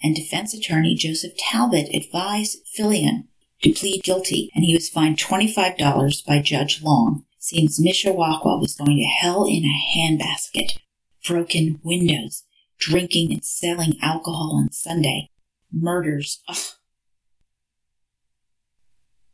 and 0.00 0.14
defense 0.14 0.54
attorney 0.54 0.94
Joseph 0.94 1.32
Talbot 1.36 1.92
advised 1.92 2.58
Fillion 2.78 3.24
to 3.62 3.72
plead 3.72 4.04
guilty, 4.04 4.52
and 4.54 4.64
he 4.64 4.74
was 4.74 4.88
fined 4.88 5.18
$25 5.18 6.24
by 6.24 6.40
Judge 6.40 6.80
Long. 6.82 7.24
Seems 7.38 7.80
Mishawaka 7.80 8.60
was 8.60 8.76
going 8.76 8.96
to 8.98 9.26
hell 9.26 9.44
in 9.44 9.64
a 9.64 9.98
handbasket. 9.98 10.78
Broken 11.26 11.80
windows, 11.82 12.44
drinking 12.78 13.32
and 13.32 13.44
selling 13.44 13.98
alcohol 14.00 14.54
on 14.54 14.70
Sunday, 14.70 15.30
murders. 15.72 16.42
Ugh. 16.48 16.56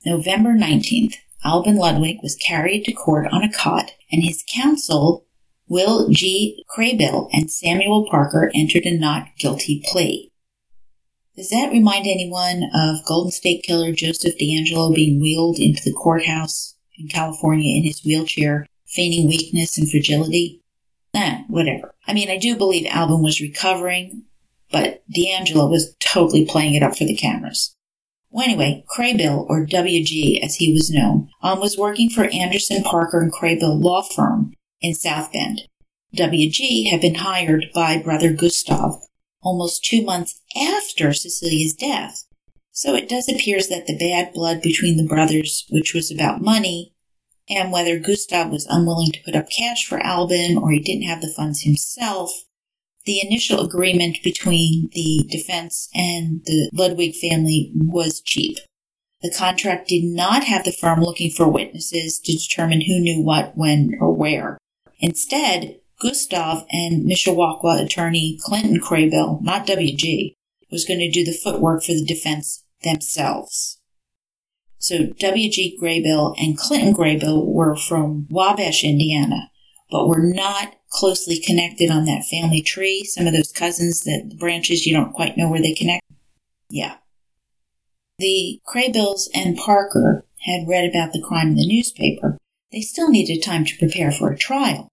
November 0.07 0.55
19th, 0.55 1.17
Albin 1.45 1.77
Ludwig 1.77 2.19
was 2.23 2.35
carried 2.37 2.85
to 2.85 2.93
court 2.93 3.29
on 3.33 3.43
a 3.43 3.53
cot, 3.53 3.93
and 4.11 4.25
his 4.25 4.45
counsel, 4.53 5.27
Will 5.69 6.09
G. 6.11 6.65
Graybill 6.77 7.29
and 7.33 7.51
Samuel 7.51 8.09
Parker, 8.11 8.51
entered 8.55 8.87
a 8.87 8.99
not 8.99 9.29
guilty 9.39 9.83
plea. 9.87 10.33
Does 11.37 11.51
that 11.51 11.71
remind 11.71 12.07
anyone 12.07 12.65
of 12.75 13.05
Golden 13.07 13.31
State 13.31 13.63
Killer 13.63 13.93
Joseph 13.93 14.35
DeAngelo 14.41 14.93
being 14.93 15.21
wheeled 15.21 15.59
into 15.59 15.83
the 15.85 15.93
courthouse 15.93 16.75
in 16.99 17.07
California 17.07 17.77
in 17.77 17.85
his 17.85 18.03
wheelchair, 18.05 18.67
feigning 18.87 19.29
weakness 19.29 19.79
and 19.79 19.89
fragility? 19.89 20.63
Eh, 21.15 21.43
whatever. 21.47 21.95
I 22.09 22.13
mean, 22.13 22.29
I 22.29 22.39
do 22.39 22.57
believe 22.57 22.87
Albin 22.87 23.23
was 23.23 23.41
recovering, 23.41 24.25
but 24.73 25.05
DeAngelo 25.17 25.71
was 25.71 25.95
totally 26.01 26.45
playing 26.45 26.75
it 26.75 26.83
up 26.83 26.97
for 26.97 27.05
the 27.05 27.17
cameras. 27.17 27.77
Well, 28.31 28.45
anyway, 28.45 28.85
Graybill, 28.97 29.47
or 29.49 29.67
WG 29.67 30.43
as 30.45 30.57
he 30.57 30.73
was 30.73 30.91
known, 30.91 31.31
um, 31.43 31.61
was 31.61 31.79
working 31.79 32.11
for 32.11 32.25
Anderson 32.25 32.83
Parker 32.83 33.21
and 33.21 33.33
Graybill 33.33 33.83
law 33.83 34.03
firm 34.03 34.55
in 34.81 34.95
South 34.95 35.33
Bend. 35.33 35.63
WG 36.15 36.91
had 36.91 37.01
been 37.01 37.17
hired 37.17 37.67
by 37.75 37.99
brother 37.99 38.33
Gustav 38.33 39.01
almost 39.43 39.85
two 39.85 40.03
months 40.03 40.41
after 40.57 41.13
Cecilia's 41.13 41.75
death. 41.75 42.25
So 42.73 42.95
it 42.95 43.09
does 43.09 43.29
appear 43.29 43.59
that 43.71 43.87
the 43.87 43.99
bad 43.99 44.33
blood 44.33 44.63
between 44.63 44.97
the 44.97 45.07
brothers, 45.07 45.67
which 45.71 45.95
was 45.95 46.11
about 46.11 46.41
money, 46.41 46.95
and 47.49 47.73
whether 47.73 47.99
Gustav 47.99 48.51
was 48.51 48.67
unwilling 48.67 49.11
to 49.13 49.23
put 49.25 49.35
up 49.35 49.49
cash 49.51 49.87
for 49.87 49.99
Albin 49.99 50.59
or 50.59 50.71
he 50.71 50.81
didn't 50.81 51.09
have 51.09 51.21
the 51.21 51.33
funds 51.35 51.63
himself, 51.63 52.45
the 53.09 53.27
initial 53.27 53.65
agreement 53.65 54.19
between 54.23 54.91
the 54.93 55.27
defense 55.31 55.89
and 55.95 56.43
the 56.45 56.69
Ludwig 56.75 57.15
family 57.15 57.73
was 57.75 58.21
cheap. 58.21 58.59
The 59.23 59.33
contract 59.33 59.89
did 59.89 60.05
not 60.05 60.45
have 60.45 60.65
the 60.65 60.73
firm 60.73 61.01
looking 61.01 61.31
for 61.31 61.49
witnesses 61.49 62.21
to 62.21 62.37
determine 62.37 62.83
who 62.83 63.01
knew 63.01 63.23
what, 63.23 63.57
when, 63.57 63.97
or 63.99 64.13
where. 64.13 64.59
Instead, 65.01 65.81
Gustav 65.99 66.67
and 66.71 67.09
Mishawaka 67.09 67.83
attorney 67.83 68.39
Clinton 68.43 68.79
Graybill, 68.79 69.41
not 69.41 69.67
WG, 69.67 70.35
was 70.71 70.85
going 70.85 71.01
to 71.01 71.11
do 71.11 71.25
the 71.25 71.33
footwork 71.33 71.83
for 71.83 71.93
the 71.93 72.05
defense 72.05 72.63
themselves. 72.83 73.81
So 74.77 75.07
W.G. 75.19 75.79
Graybill 75.83 76.35
and 76.39 76.59
Clinton 76.59 76.93
Graybill 76.93 77.47
were 77.47 77.75
from 77.75 78.27
Wabash, 78.29 78.85
Indiana, 78.85 79.51
but 79.91 80.07
we're 80.07 80.33
not 80.33 80.75
closely 80.91 81.39
connected 81.39 81.91
on 81.91 82.05
that 82.05 82.25
family 82.25 82.63
tree. 82.63 83.05
Some 83.05 83.27
of 83.27 83.33
those 83.33 83.53
cousins 83.53 84.03
that 84.03 84.37
branches 84.39 84.87
you 84.87 84.93
don't 84.93 85.13
quite 85.13 85.37
know 85.37 85.49
where 85.49 85.63
they 85.63 85.75
connect. 85.75 86.05
Yeah. 86.71 86.97
The 88.19 88.61
Graybills 88.67 89.29
and 89.35 89.57
Parker 89.57 90.25
had 90.41 90.69
read 90.69 90.89
about 90.89 91.13
the 91.13 91.23
crime 91.23 91.49
in 91.49 91.57
the 91.57 91.67
newspaper. 91.67 92.39
They 92.73 92.81
still 92.81 93.11
needed 93.11 93.43
time 93.43 93.65
to 93.65 93.79
prepare 93.79 94.13
for 94.13 94.31
a 94.31 94.39
trial. 94.39 94.89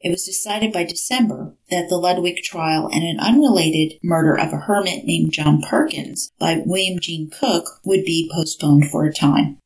It 0.00 0.10
was 0.10 0.24
decided 0.24 0.72
by 0.72 0.82
December 0.82 1.54
that 1.70 1.88
the 1.88 1.96
Ludwig 1.96 2.42
trial 2.42 2.88
and 2.92 3.04
an 3.04 3.20
unrelated 3.20 4.00
murder 4.02 4.36
of 4.36 4.52
a 4.52 4.56
hermit 4.56 5.04
named 5.04 5.32
John 5.32 5.62
Perkins 5.62 6.32
by 6.40 6.62
William 6.66 6.98
Gene 6.98 7.30
Cook 7.30 7.78
would 7.84 8.04
be 8.04 8.28
postponed 8.34 8.90
for 8.90 9.04
a 9.04 9.12
time. 9.12 9.58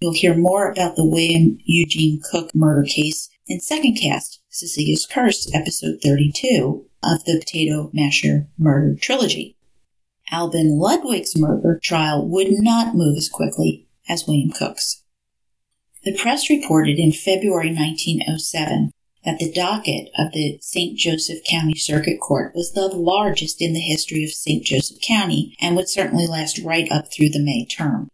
You'll 0.00 0.12
hear 0.12 0.36
more 0.36 0.70
about 0.70 0.96
the 0.96 1.06
William 1.06 1.58
Eugene 1.64 2.20
Cook 2.30 2.54
murder 2.54 2.84
case 2.84 3.30
in 3.48 3.60
Second 3.60 3.96
Cast, 3.96 4.42
Cecilia's 4.50 5.06
Curse, 5.10 5.50
episode 5.54 6.00
32 6.02 6.84
of 7.02 7.24
the 7.24 7.38
Potato 7.38 7.90
Masher 7.94 8.46
Murder 8.58 8.94
Trilogy. 8.94 9.56
Albin 10.30 10.78
Ludwig's 10.78 11.34
murder 11.34 11.80
trial 11.82 12.28
would 12.28 12.48
not 12.50 12.94
move 12.94 13.16
as 13.16 13.30
quickly 13.30 13.88
as 14.06 14.26
William 14.26 14.50
Cook's. 14.50 15.02
The 16.04 16.14
press 16.14 16.50
reported 16.50 16.98
in 16.98 17.10
February 17.12 17.68
1907 17.68 18.90
that 19.24 19.38
the 19.38 19.50
docket 19.50 20.10
of 20.18 20.32
the 20.32 20.58
St. 20.60 20.98
Joseph 20.98 21.38
County 21.48 21.74
Circuit 21.78 22.20
Court 22.20 22.52
was 22.54 22.72
the 22.72 22.88
largest 22.88 23.62
in 23.62 23.72
the 23.72 23.80
history 23.80 24.24
of 24.24 24.30
St. 24.30 24.62
Joseph 24.62 24.98
County 25.00 25.56
and 25.60 25.74
would 25.74 25.88
certainly 25.88 26.26
last 26.26 26.58
right 26.58 26.90
up 26.92 27.06
through 27.10 27.30
the 27.30 27.42
May 27.42 27.64
term. 27.64 28.08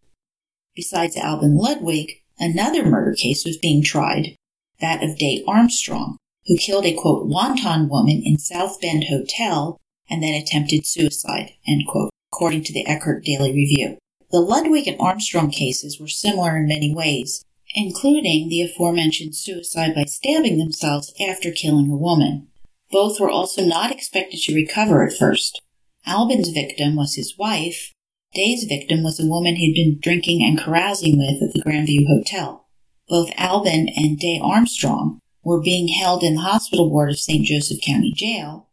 Besides 0.76 1.16
Albin 1.16 1.56
Ludwig, 1.56 2.22
another 2.38 2.84
murder 2.84 3.14
case 3.14 3.44
was 3.44 3.58
being 3.58 3.82
tried, 3.82 4.36
that 4.84 5.02
of 5.02 5.18
Day 5.18 5.42
Armstrong, 5.48 6.18
who 6.46 6.56
killed 6.56 6.84
a 6.84 6.94
quote 6.94 7.26
wanton 7.26 7.88
woman 7.88 8.22
in 8.24 8.38
South 8.38 8.80
Bend 8.80 9.04
Hotel 9.08 9.80
and 10.10 10.22
then 10.22 10.34
attempted 10.34 10.86
suicide, 10.86 11.52
end 11.66 11.86
quote, 11.88 12.10
according 12.32 12.64
to 12.64 12.72
the 12.72 12.86
Elkhart 12.86 13.24
Daily 13.24 13.52
Review. 13.52 13.96
The 14.30 14.40
Ludwig 14.40 14.86
and 14.86 15.00
Armstrong 15.00 15.50
cases 15.50 15.98
were 15.98 16.08
similar 16.08 16.56
in 16.56 16.68
many 16.68 16.94
ways, 16.94 17.44
including 17.74 18.48
the 18.48 18.62
aforementioned 18.62 19.34
suicide 19.34 19.94
by 19.94 20.04
stabbing 20.04 20.58
themselves 20.58 21.12
after 21.20 21.50
killing 21.50 21.90
a 21.90 21.96
woman. 21.96 22.48
Both 22.90 23.18
were 23.18 23.30
also 23.30 23.64
not 23.64 23.90
expected 23.90 24.40
to 24.40 24.54
recover 24.54 25.06
at 25.06 25.16
first. 25.16 25.62
Albin's 26.06 26.50
victim 26.50 26.96
was 26.96 27.14
his 27.14 27.38
wife. 27.38 27.92
Day's 28.34 28.64
victim 28.64 29.02
was 29.02 29.18
a 29.18 29.26
woman 29.26 29.56
he'd 29.56 29.74
been 29.74 29.98
drinking 30.00 30.44
and 30.44 30.58
carousing 30.58 31.16
with 31.16 31.42
at 31.42 31.54
the 31.54 31.62
Grandview 31.62 32.06
Hotel. 32.06 32.63
Both 33.08 33.30
Albin 33.36 33.88
and 33.96 34.18
Day 34.18 34.40
Armstrong 34.42 35.20
were 35.42 35.60
being 35.60 35.88
held 35.88 36.22
in 36.22 36.36
the 36.36 36.40
hospital 36.40 36.90
ward 36.90 37.10
of 37.10 37.18
St. 37.18 37.44
Joseph 37.44 37.80
County 37.84 38.12
Jail. 38.14 38.68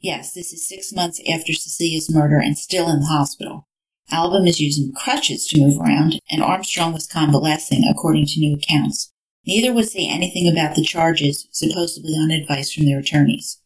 Yes, 0.00 0.32
this 0.32 0.52
is 0.52 0.68
six 0.68 0.92
months 0.92 1.20
after 1.28 1.52
Cecilia's 1.52 2.12
murder 2.12 2.38
and 2.38 2.56
still 2.56 2.88
in 2.88 3.00
the 3.00 3.06
hospital. 3.06 3.66
Albin 4.10 4.46
is 4.46 4.60
using 4.60 4.92
crutches 4.94 5.46
to 5.48 5.60
move 5.60 5.78
around, 5.78 6.20
and 6.30 6.42
Armstrong 6.42 6.92
was 6.92 7.06
convalescing, 7.06 7.82
according 7.90 8.26
to 8.26 8.40
new 8.40 8.54
accounts. 8.54 9.12
Neither 9.44 9.72
would 9.72 9.88
say 9.88 10.06
anything 10.08 10.48
about 10.48 10.76
the 10.76 10.84
charges, 10.84 11.48
supposedly 11.50 12.12
on 12.12 12.30
advice 12.30 12.72
from 12.72 12.86
their 12.86 13.00
attorneys. 13.00 13.60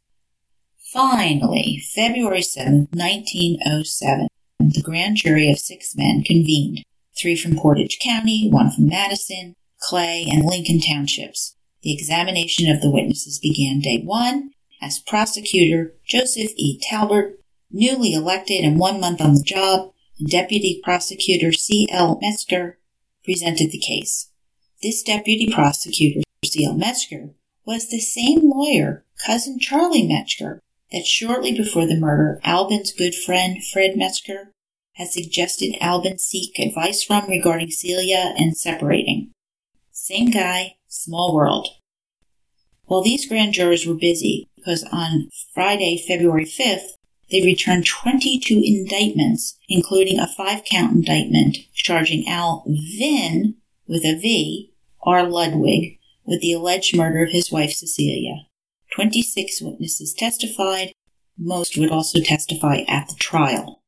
Finally, 0.92 1.82
February 1.94 2.42
7, 2.42 2.88
1907, 2.92 4.28
the 4.58 4.82
grand 4.82 5.16
jury 5.16 5.50
of 5.50 5.58
six 5.58 5.94
men 5.96 6.22
convened, 6.24 6.82
three 7.16 7.36
from 7.36 7.56
Portage 7.56 7.98
County, 8.00 8.48
one 8.50 8.70
from 8.70 8.88
Madison, 8.88 9.54
Clay, 9.82 10.26
and 10.30 10.44
Lincoln 10.44 10.80
Townships. 10.80 11.56
The 11.82 11.92
examination 11.92 12.70
of 12.70 12.80
the 12.80 12.90
witnesses 12.90 13.38
began 13.38 13.80
day 13.80 14.00
one 14.02 14.52
as 14.80 15.00
prosecutor 15.00 15.94
Joseph 16.06 16.52
E. 16.56 16.80
Talbot, 16.88 17.40
newly 17.70 18.14
elected 18.14 18.64
and 18.64 18.78
one 18.78 19.00
month 19.00 19.20
on 19.20 19.34
the 19.34 19.42
job, 19.42 19.92
and 20.18 20.28
Deputy 20.28 20.80
Prosecutor 20.82 21.52
C. 21.52 21.88
L. 21.90 22.18
Metzger 22.20 22.78
presented 23.24 23.70
the 23.70 23.78
case. 23.78 24.30
This 24.82 25.02
Deputy 25.02 25.52
Prosecutor 25.52 26.20
C. 26.44 26.64
L. 26.64 26.74
Metzger 26.74 27.30
was 27.64 27.88
the 27.88 28.00
same 28.00 28.40
lawyer, 28.42 29.04
cousin 29.24 29.58
Charlie 29.58 30.06
Metzger, 30.06 30.60
that 30.92 31.06
shortly 31.06 31.52
before 31.56 31.86
the 31.86 31.98
murder, 31.98 32.40
Albin's 32.44 32.92
good 32.92 33.14
friend 33.14 33.64
Fred 33.64 33.96
Metzger 33.96 34.52
had 34.94 35.08
suggested 35.08 35.74
Albin 35.80 36.18
seek 36.18 36.58
advice 36.58 37.02
from 37.02 37.26
regarding 37.28 37.70
Celia 37.70 38.34
and 38.36 38.56
separating. 38.56 39.31
Same 40.04 40.32
guy, 40.32 40.78
small 40.88 41.32
world. 41.32 41.68
While 42.86 43.04
these 43.04 43.28
grand 43.28 43.52
jurors 43.52 43.86
were 43.86 43.94
busy, 43.94 44.48
because 44.56 44.82
on 44.90 45.28
Friday, 45.54 45.96
February 45.96 46.44
5th, 46.44 46.96
they 47.30 47.40
returned 47.40 47.86
22 47.86 48.60
indictments, 48.64 49.56
including 49.68 50.18
a 50.18 50.26
five 50.26 50.64
count 50.64 50.92
indictment 50.92 51.58
charging 51.72 52.26
Al 52.26 52.64
Vin 52.66 53.54
with 53.86 54.04
a 54.04 54.18
V, 54.18 54.72
R. 55.04 55.22
Ludwig, 55.22 56.00
with 56.24 56.40
the 56.40 56.52
alleged 56.52 56.96
murder 56.96 57.22
of 57.22 57.30
his 57.30 57.52
wife 57.52 57.72
Cecilia. 57.72 58.48
26 58.96 59.62
witnesses 59.62 60.12
testified. 60.12 60.90
Most 61.38 61.78
would 61.78 61.92
also 61.92 62.18
testify 62.18 62.78
at 62.88 63.08
the 63.08 63.14
trial. 63.20 63.81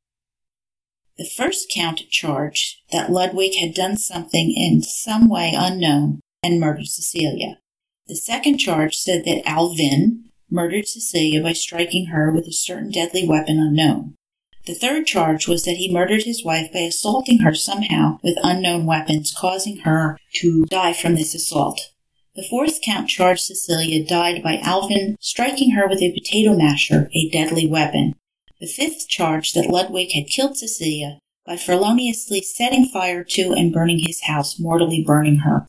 The 1.17 1.25
first 1.37 1.71
count 1.73 2.03
charged 2.11 2.81
that 2.91 3.11
Ludwig 3.11 3.55
had 3.61 3.75
done 3.75 3.97
something 3.97 4.53
in 4.57 4.83
some 4.83 5.29
way 5.29 5.53
unknown 5.57 6.21
and 6.43 6.59
murdered 6.59 6.89
Cecilia. 6.89 7.59
The 8.07 8.17
second 8.17 8.59
charge 8.59 8.97
said 8.97 9.25
that 9.25 9.49
Alvin 9.49 10.31
murdered 10.51 10.89
Cecilia 10.89 11.43
by 11.43 11.53
striking 11.53 12.07
her 12.07 12.33
with 12.33 12.47
a 12.47 12.53
certain 12.53 12.91
deadly 12.91 13.27
weapon 13.27 13.59
unknown. 13.59 14.15
The 14.67 14.75
third 14.75 15.07
charge 15.07 15.47
was 15.47 15.65
that 15.65 15.77
he 15.77 15.93
murdered 15.93 16.25
his 16.25 16.45
wife 16.45 16.73
by 16.73 16.81
assaulting 16.81 17.39
her 17.41 17.55
somehow 17.55 18.19
with 18.23 18.39
unknown 18.43 18.87
weapons, 18.87 19.35
causing 19.37 19.79
her 19.79 20.19
to 20.35 20.65
die 20.67 20.95
from 20.95 21.15
this 21.15 21.35
assault. 21.35 21.93
The 22.35 22.47
fourth 22.49 22.81
count 22.83 23.09
charged 23.09 23.43
Cecilia 23.43 24.05
died 24.05 24.43
by 24.43 24.59
Alvin 24.59 25.17
striking 25.21 25.73
her 25.73 25.87
with 25.87 26.03
a 26.03 26.13
potato 26.13 26.57
masher, 26.57 27.09
a 27.15 27.29
deadly 27.31 27.67
weapon. 27.67 28.15
The 28.65 28.71
fifth 28.71 29.09
charge 29.09 29.53
that 29.53 29.69
Ludwig 29.69 30.13
had 30.13 30.27
killed 30.27 30.57
Cecilia 30.57 31.19
by 31.45 31.59
feloniously 31.59 32.41
setting 32.41 32.87
fire 32.87 33.23
to 33.23 33.53
and 33.53 33.71
burning 33.71 33.99
his 33.99 34.23
house, 34.23 34.59
mortally 34.59 35.05
burning 35.07 35.41
her. 35.41 35.67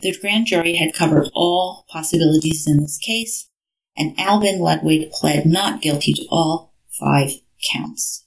The 0.00 0.16
grand 0.18 0.46
jury 0.46 0.76
had 0.76 0.94
covered 0.94 1.28
all 1.34 1.84
possibilities 1.90 2.66
in 2.66 2.78
this 2.78 2.96
case, 2.96 3.50
and 3.98 4.18
Alvin 4.18 4.60
Ludwig 4.60 5.10
pled 5.10 5.44
not 5.44 5.82
guilty 5.82 6.14
to 6.14 6.26
all 6.30 6.72
five 6.88 7.32
counts. 7.70 8.24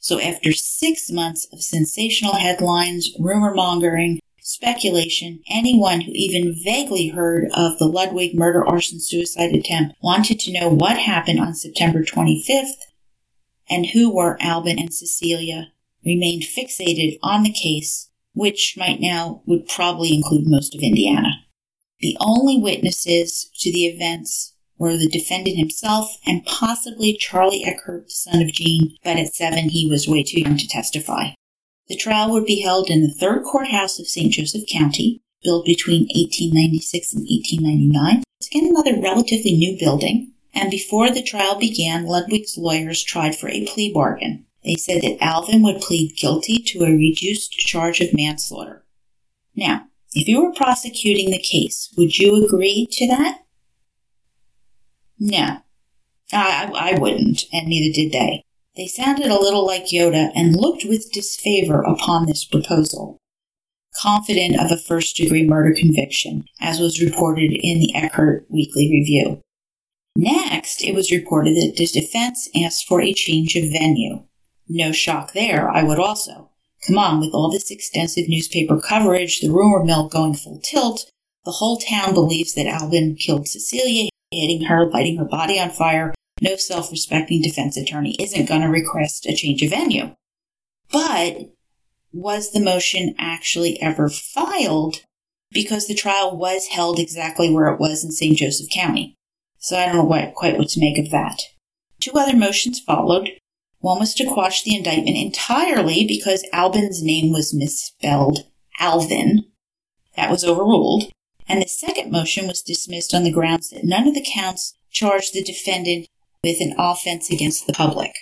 So 0.00 0.20
after 0.20 0.50
six 0.52 1.08
months 1.08 1.46
of 1.52 1.62
sensational 1.62 2.34
headlines, 2.34 3.08
rumor 3.20 3.54
mongering, 3.54 4.18
speculation, 4.40 5.44
anyone 5.48 6.00
who 6.00 6.10
even 6.12 6.56
vaguely 6.64 7.10
heard 7.10 7.44
of 7.54 7.78
the 7.78 7.86
Ludwig 7.86 8.34
murder 8.34 8.66
arson 8.66 8.98
suicide 8.98 9.54
attempt 9.54 9.94
wanted 10.02 10.40
to 10.40 10.52
know 10.52 10.68
what 10.68 10.98
happened 10.98 11.38
on 11.38 11.54
September 11.54 12.02
25th 12.02 12.72
and 13.68 13.86
who 13.86 14.14
were 14.14 14.36
Albin 14.40 14.78
and 14.78 14.92
Cecilia 14.92 15.72
remained 16.04 16.42
fixated 16.42 17.18
on 17.22 17.42
the 17.42 17.52
case, 17.52 18.10
which 18.32 18.74
might 18.76 19.00
now 19.00 19.42
would 19.46 19.68
probably 19.68 20.14
include 20.14 20.46
most 20.46 20.74
of 20.74 20.82
Indiana. 20.82 21.44
The 22.00 22.16
only 22.20 22.58
witnesses 22.58 23.50
to 23.58 23.72
the 23.72 23.86
events 23.86 24.54
were 24.78 24.96
the 24.96 25.08
defendant 25.08 25.56
himself 25.56 26.18
and 26.24 26.44
possibly 26.46 27.16
Charlie 27.18 27.64
Eckert, 27.64 28.10
son 28.10 28.40
of 28.40 28.52
Jean, 28.52 28.96
but 29.02 29.16
at 29.16 29.34
seven 29.34 29.70
he 29.70 29.88
was 29.90 30.08
way 30.08 30.22
too 30.22 30.40
young 30.40 30.56
to 30.56 30.68
testify. 30.68 31.30
The 31.88 31.96
trial 31.96 32.30
would 32.32 32.44
be 32.44 32.60
held 32.60 32.90
in 32.90 33.02
the 33.02 33.12
third 33.12 33.42
courthouse 33.44 33.98
of 33.98 34.06
St. 34.06 34.32
Joseph 34.32 34.68
County, 34.70 35.20
built 35.42 35.66
between 35.66 36.02
1896 36.14 37.14
and 37.14 37.22
1899. 37.22 38.22
It's 38.38 38.48
again 38.48 38.68
another 38.70 39.00
relatively 39.00 39.52
new 39.56 39.76
building. 39.78 40.32
And 40.54 40.70
before 40.70 41.10
the 41.10 41.22
trial 41.22 41.58
began, 41.58 42.06
Ludwig's 42.06 42.56
lawyers 42.56 43.02
tried 43.02 43.36
for 43.36 43.48
a 43.48 43.66
plea 43.66 43.92
bargain. 43.92 44.46
They 44.64 44.74
said 44.74 45.02
that 45.02 45.18
Albin 45.20 45.62
would 45.62 45.80
plead 45.80 46.16
guilty 46.16 46.58
to 46.58 46.84
a 46.84 46.96
reduced 46.96 47.52
charge 47.52 48.00
of 48.00 48.14
manslaughter. 48.14 48.84
Now, 49.54 49.86
if 50.14 50.26
you 50.26 50.42
were 50.42 50.52
prosecuting 50.52 51.30
the 51.30 51.38
case, 51.38 51.92
would 51.96 52.18
you 52.18 52.44
agree 52.44 52.88
to 52.90 53.06
that? 53.08 53.40
No, 55.18 55.58
I, 56.32 56.70
I 56.74 56.98
wouldn't, 56.98 57.44
and 57.52 57.68
neither 57.68 57.94
did 57.94 58.12
they. 58.12 58.44
They 58.76 58.86
sounded 58.86 59.26
a 59.26 59.40
little 59.40 59.66
like 59.66 59.86
Yoda 59.86 60.30
and 60.34 60.56
looked 60.56 60.84
with 60.84 61.12
disfavor 61.12 61.82
upon 61.82 62.26
this 62.26 62.44
proposal, 62.44 63.18
confident 64.00 64.58
of 64.58 64.70
a 64.70 64.76
first 64.76 65.16
degree 65.16 65.44
murder 65.44 65.74
conviction, 65.76 66.44
as 66.60 66.78
was 66.78 67.02
reported 67.02 67.50
in 67.52 67.80
the 67.80 67.92
Elkhart 67.94 68.46
Weekly 68.48 68.88
Review. 68.90 69.40
Next, 70.20 70.82
it 70.82 70.96
was 70.96 71.12
reported 71.12 71.54
that 71.54 71.74
the 71.76 71.86
defense 71.86 72.48
asked 72.60 72.88
for 72.88 73.00
a 73.00 73.12
change 73.12 73.54
of 73.54 73.70
venue. 73.70 74.24
No 74.68 74.90
shock 74.90 75.32
there, 75.32 75.70
I 75.70 75.84
would 75.84 76.00
also. 76.00 76.50
Come 76.84 76.98
on, 76.98 77.20
with 77.20 77.32
all 77.32 77.52
this 77.52 77.70
extensive 77.70 78.28
newspaper 78.28 78.80
coverage, 78.80 79.38
the 79.38 79.48
rumor 79.48 79.84
mill 79.84 80.08
going 80.08 80.34
full 80.34 80.58
tilt, 80.58 81.08
the 81.44 81.52
whole 81.52 81.78
town 81.78 82.14
believes 82.14 82.54
that 82.54 82.66
Albin 82.66 83.14
killed 83.14 83.46
Cecilia, 83.46 84.08
hitting 84.32 84.64
her, 84.64 84.90
lighting 84.90 85.18
her 85.18 85.24
body 85.24 85.60
on 85.60 85.70
fire, 85.70 86.12
no 86.40 86.56
self 86.56 86.90
respecting 86.90 87.40
defense 87.40 87.76
attorney 87.76 88.16
isn't 88.18 88.48
going 88.48 88.62
to 88.62 88.68
request 88.68 89.24
a 89.24 89.36
change 89.36 89.62
of 89.62 89.70
venue. 89.70 90.16
But 90.90 91.52
was 92.12 92.50
the 92.50 92.60
motion 92.60 93.14
actually 93.20 93.80
ever 93.80 94.08
filed? 94.08 94.96
Because 95.52 95.86
the 95.86 95.94
trial 95.94 96.36
was 96.36 96.66
held 96.66 96.98
exactly 96.98 97.52
where 97.52 97.68
it 97.68 97.78
was 97.78 98.02
in 98.02 98.10
St. 98.10 98.36
Joseph 98.36 98.68
County. 98.74 99.14
So 99.58 99.76
I 99.76 99.86
don't 99.86 99.96
know 99.96 100.04
what, 100.04 100.34
quite 100.34 100.56
what 100.56 100.68
to 100.70 100.80
make 100.80 100.98
of 100.98 101.10
that. 101.10 101.42
Two 102.00 102.12
other 102.14 102.36
motions 102.36 102.80
followed. 102.80 103.30
One 103.80 104.00
was 104.00 104.14
to 104.14 104.26
quash 104.26 104.62
the 104.62 104.76
indictment 104.76 105.16
entirely 105.16 106.06
because 106.06 106.46
Albin's 106.52 107.02
name 107.02 107.32
was 107.32 107.54
misspelled 107.54 108.44
Alvin. 108.80 109.44
That 110.16 110.30
was 110.30 110.44
overruled. 110.44 111.10
And 111.48 111.62
the 111.62 111.68
second 111.68 112.10
motion 112.10 112.46
was 112.46 112.62
dismissed 112.62 113.14
on 113.14 113.24
the 113.24 113.32
grounds 113.32 113.70
that 113.70 113.84
none 113.84 114.06
of 114.06 114.14
the 114.14 114.26
counts 114.34 114.74
charged 114.90 115.32
the 115.32 115.42
defendant 115.42 116.06
with 116.42 116.60
an 116.60 116.74
offense 116.78 117.30
against 117.30 117.66
the 117.66 117.72
public. 117.72 118.12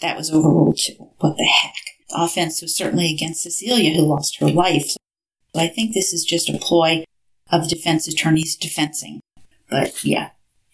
That 0.00 0.16
was 0.16 0.32
overruled 0.32 0.78
too. 0.78 1.10
What 1.18 1.36
the 1.36 1.44
heck? 1.44 1.74
The 2.08 2.22
offense 2.22 2.60
was 2.62 2.74
certainly 2.74 3.12
against 3.12 3.42
Cecilia, 3.42 3.94
who 3.94 4.02
lost 4.02 4.38
her 4.40 4.50
life. 4.50 4.96
So 5.54 5.60
I 5.60 5.68
think 5.68 5.94
this 5.94 6.12
is 6.12 6.24
just 6.24 6.48
a 6.48 6.58
ploy 6.58 7.04
of 7.50 7.68
defense 7.68 8.08
attorneys 8.08 8.56
defensing. 8.56 9.20
But 9.68 10.04
yeah, 10.04 10.30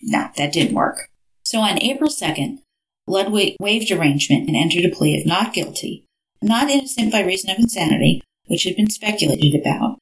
no, 0.06 0.30
that 0.36 0.52
didn't 0.52 0.74
work. 0.74 1.10
So 1.42 1.58
on 1.58 1.82
April 1.82 2.08
2nd, 2.08 2.58
Ludwig 3.06 3.56
waived 3.60 3.90
arraignment 3.90 4.48
and 4.48 4.56
entered 4.56 4.84
a 4.84 4.94
plea 4.94 5.20
of 5.20 5.26
not 5.26 5.52
guilty, 5.52 6.06
not 6.40 6.70
innocent 6.70 7.12
by 7.12 7.22
reason 7.22 7.50
of 7.50 7.58
insanity, 7.58 8.22
which 8.46 8.64
had 8.64 8.76
been 8.76 8.88
speculated 8.90 9.54
about. 9.60 9.98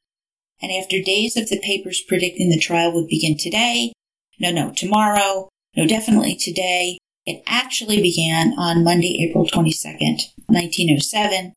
And 0.62 0.70
after 0.72 1.02
days 1.02 1.36
of 1.36 1.48
the 1.48 1.60
papers 1.60 2.02
predicting 2.06 2.50
the 2.50 2.58
trial 2.58 2.92
would 2.94 3.08
begin 3.08 3.36
today, 3.36 3.92
no, 4.38 4.50
no, 4.52 4.72
tomorrow, 4.72 5.48
no, 5.76 5.86
definitely 5.86 6.36
today. 6.36 6.98
It 7.26 7.42
actually 7.46 8.02
began 8.02 8.52
on 8.58 8.84
Monday, 8.84 9.26
April 9.28 9.46
22nd, 9.46 10.20
1907, 10.46 11.54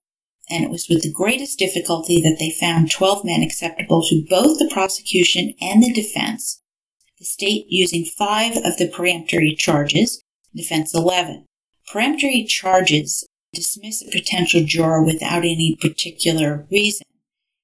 and 0.50 0.64
it 0.64 0.70
was 0.70 0.88
with 0.90 1.04
the 1.04 1.12
greatest 1.12 1.60
difficulty 1.60 2.22
that 2.22 2.38
they 2.40 2.52
found 2.52 2.90
12 2.90 3.26
men 3.26 3.42
acceptable 3.42 4.02
to 4.04 4.26
both 4.30 4.60
the 4.60 4.70
prosecution 4.72 5.54
and 5.60 5.84
the 5.84 5.94
defense, 5.94 6.62
the 7.20 7.26
state 7.26 7.66
using 7.70 8.06
five 8.06 8.58
of 8.58 8.78
the 8.78 8.88
peremptory 8.88 9.56
charges, 9.56 10.22
defense 10.56 10.94
11. 10.94 11.46
Peremptory 11.92 12.44
charges 12.44 13.26
dismiss 13.54 14.02
a 14.02 14.12
potential 14.12 14.64
juror 14.64 15.04
without 15.04 15.40
any 15.40 15.78
particular 15.82 16.68
reason, 16.70 17.08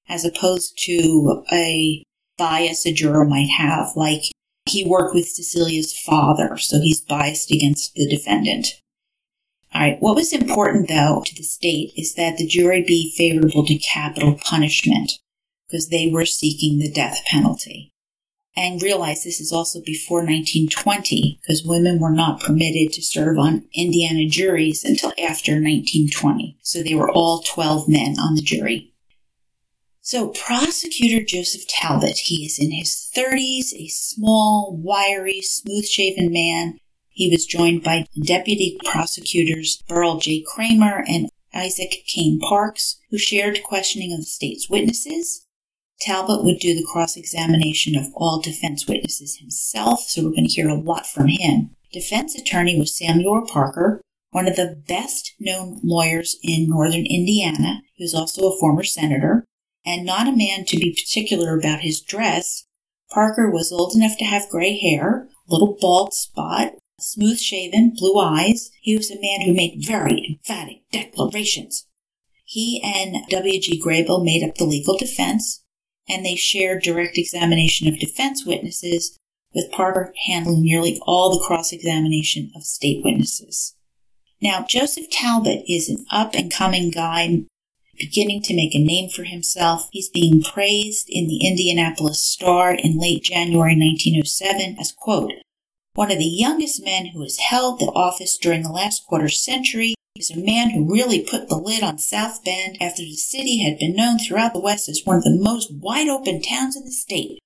as 0.08 0.24
opposed 0.24 0.78
to 0.84 1.44
a 1.52 2.02
bias 2.36 2.84
a 2.86 2.92
juror 2.92 3.24
might 3.24 3.50
have, 3.50 3.90
like 3.94 4.22
he 4.66 4.84
worked 4.84 5.14
with 5.14 5.28
Cecilia's 5.28 5.96
father, 5.96 6.56
so 6.56 6.80
he's 6.80 7.00
biased 7.00 7.52
against 7.52 7.94
the 7.94 8.08
defendant. 8.08 8.80
All 9.72 9.80
right, 9.82 9.96
what 10.00 10.16
was 10.16 10.32
important 10.32 10.88
though 10.88 11.22
to 11.26 11.34
the 11.34 11.42
state 11.42 11.92
is 11.96 12.14
that 12.14 12.38
the 12.38 12.46
jury 12.46 12.82
be 12.82 13.14
favorable 13.16 13.66
to 13.66 13.76
capital 13.76 14.38
punishment 14.42 15.12
because 15.68 15.88
they 15.88 16.08
were 16.08 16.24
seeking 16.24 16.78
the 16.78 16.90
death 16.90 17.20
penalty. 17.26 17.92
And 18.56 18.80
realize 18.80 19.24
this 19.24 19.40
is 19.40 19.52
also 19.52 19.80
before 19.84 20.18
1920 20.18 21.40
because 21.42 21.64
women 21.64 21.98
were 21.98 22.12
not 22.12 22.40
permitted 22.40 22.92
to 22.92 23.02
serve 23.02 23.36
on 23.36 23.66
Indiana 23.74 24.28
juries 24.28 24.84
until 24.84 25.10
after 25.10 25.52
1920. 25.52 26.56
So 26.62 26.82
they 26.82 26.94
were 26.94 27.10
all 27.10 27.42
12 27.42 27.88
men 27.88 28.16
on 28.18 28.36
the 28.36 28.42
jury. 28.42 28.94
So, 30.06 30.28
prosecutor 30.28 31.24
Joseph 31.24 31.66
Talbot, 31.66 32.18
he 32.18 32.44
is 32.44 32.58
in 32.58 32.72
his 32.72 33.10
30s, 33.16 33.72
a 33.72 33.88
small, 33.88 34.76
wiry, 34.76 35.40
smooth 35.40 35.86
shaven 35.86 36.30
man. 36.30 36.78
He 37.08 37.30
was 37.30 37.46
joined 37.46 37.82
by 37.82 38.06
deputy 38.22 38.78
prosecutors 38.84 39.82
Burl 39.88 40.18
J. 40.18 40.44
Kramer 40.46 41.04
and 41.08 41.30
Isaac 41.54 42.04
Kane 42.06 42.38
Parks, 42.38 43.00
who 43.10 43.16
shared 43.16 43.62
questioning 43.62 44.12
of 44.12 44.18
the 44.18 44.24
state's 44.24 44.68
witnesses. 44.68 45.46
Talbot 46.00 46.44
would 46.44 46.58
do 46.58 46.74
the 46.74 46.86
cross 46.90 47.16
examination 47.16 47.96
of 47.96 48.12
all 48.14 48.40
defense 48.40 48.86
witnesses 48.86 49.38
himself, 49.38 50.00
so 50.00 50.22
we're 50.22 50.30
going 50.30 50.46
to 50.46 50.52
hear 50.52 50.68
a 50.68 50.74
lot 50.74 51.06
from 51.06 51.28
him. 51.28 51.70
Defense 51.92 52.34
attorney 52.34 52.78
was 52.78 52.96
Samuel 52.96 53.46
Parker, 53.46 54.00
one 54.30 54.48
of 54.48 54.56
the 54.56 54.82
best 54.86 55.34
known 55.38 55.80
lawyers 55.84 56.36
in 56.42 56.68
northern 56.68 57.06
Indiana. 57.06 57.82
Was 58.00 58.14
also 58.14 58.48
a 58.48 58.58
former 58.58 58.82
senator 58.82 59.44
and 59.86 60.04
not 60.04 60.26
a 60.26 60.36
man 60.36 60.64
to 60.66 60.76
be 60.76 60.92
particular 60.92 61.56
about 61.56 61.80
his 61.80 62.00
dress. 62.00 62.66
Parker 63.10 63.50
was 63.50 63.70
old 63.70 63.94
enough 63.94 64.18
to 64.18 64.24
have 64.24 64.48
gray 64.48 64.76
hair, 64.76 65.28
a 65.48 65.52
little 65.52 65.76
bald 65.80 66.12
spot, 66.12 66.72
smooth 66.98 67.38
shaven, 67.38 67.94
blue 67.96 68.18
eyes. 68.18 68.70
He 68.80 68.96
was 68.96 69.10
a 69.10 69.20
man 69.20 69.42
who 69.42 69.54
made 69.54 69.84
very 69.86 70.26
emphatic 70.28 70.82
declarations. 70.90 71.86
He 72.44 72.82
and 72.82 73.28
W.G. 73.30 73.80
Graybill 73.80 74.24
made 74.24 74.42
up 74.46 74.56
the 74.56 74.64
legal 74.64 74.96
defense, 74.98 75.63
and 76.08 76.24
they 76.24 76.36
shared 76.36 76.82
direct 76.82 77.16
examination 77.16 77.88
of 77.88 77.98
defense 77.98 78.44
witnesses, 78.44 79.18
with 79.54 79.70
Parker 79.70 80.12
handling 80.26 80.62
nearly 80.62 80.98
all 81.02 81.30
the 81.30 81.44
cross 81.44 81.72
examination 81.72 82.50
of 82.56 82.64
state 82.64 83.04
witnesses. 83.04 83.76
Now, 84.42 84.66
Joseph 84.68 85.08
Talbot 85.10 85.64
is 85.68 85.88
an 85.88 86.04
up 86.10 86.34
and 86.34 86.52
coming 86.52 86.90
guy 86.90 87.44
beginning 87.96 88.42
to 88.42 88.56
make 88.56 88.74
a 88.74 88.84
name 88.84 89.08
for 89.08 89.24
himself. 89.24 89.88
He's 89.92 90.08
being 90.08 90.42
praised 90.42 91.06
in 91.08 91.28
the 91.28 91.46
Indianapolis 91.46 92.20
Star 92.20 92.74
in 92.74 92.98
late 92.98 93.22
January 93.22 93.76
1907 93.76 94.76
as, 94.78 94.92
quote, 94.92 95.32
one 95.94 96.10
of 96.10 96.18
the 96.18 96.24
youngest 96.24 96.84
men 96.84 97.06
who 97.06 97.22
has 97.22 97.38
held 97.38 97.78
the 97.78 97.86
office 97.86 98.36
during 98.36 98.62
the 98.62 98.72
last 98.72 99.06
quarter 99.06 99.28
century. 99.28 99.93
He's 100.14 100.30
a 100.30 100.38
man 100.38 100.70
who 100.70 100.92
really 100.92 101.26
put 101.28 101.48
the 101.48 101.56
lid 101.56 101.82
on 101.82 101.98
South 101.98 102.44
Bend 102.44 102.76
after 102.80 103.02
the 103.02 103.16
city 103.16 103.64
had 103.64 103.80
been 103.80 103.96
known 103.96 104.18
throughout 104.18 104.52
the 104.52 104.60
West 104.60 104.88
as 104.88 105.02
one 105.04 105.16
of 105.16 105.24
the 105.24 105.36
most 105.36 105.72
wide 105.74 106.08
open 106.08 106.40
towns 106.40 106.76
in 106.76 106.84
the 106.84 106.92
state. 106.92 107.40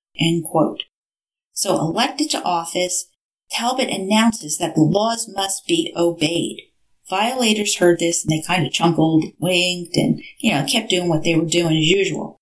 So 1.53 1.79
elected 1.79 2.29
to 2.29 2.43
office, 2.43 3.07
Talbot 3.51 3.89
announces 3.89 4.59
that 4.59 4.75
the 4.75 4.81
laws 4.81 5.27
must 5.27 5.65
be 5.65 5.91
obeyed. 5.95 6.61
Violators 7.09 7.77
heard 7.77 7.97
this 7.97 8.23
and 8.23 8.31
they 8.31 8.43
kind 8.45 8.67
of 8.67 8.71
chuckled, 8.71 9.25
winked, 9.39 9.97
and, 9.97 10.21
you 10.37 10.51
know, 10.51 10.63
kept 10.63 10.91
doing 10.91 11.09
what 11.09 11.23
they 11.23 11.35
were 11.35 11.45
doing 11.45 11.75
as 11.75 11.89
usual. 11.89 12.37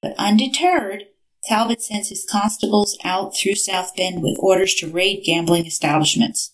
But 0.00 0.14
undeterred, 0.16 1.06
Talbot 1.42 1.82
sends 1.82 2.10
his 2.10 2.24
constables 2.30 2.96
out 3.02 3.36
through 3.36 3.56
South 3.56 3.96
Bend 3.96 4.22
with 4.22 4.38
orders 4.38 4.74
to 4.76 4.88
raid 4.88 5.24
gambling 5.24 5.66
establishments. 5.66 6.52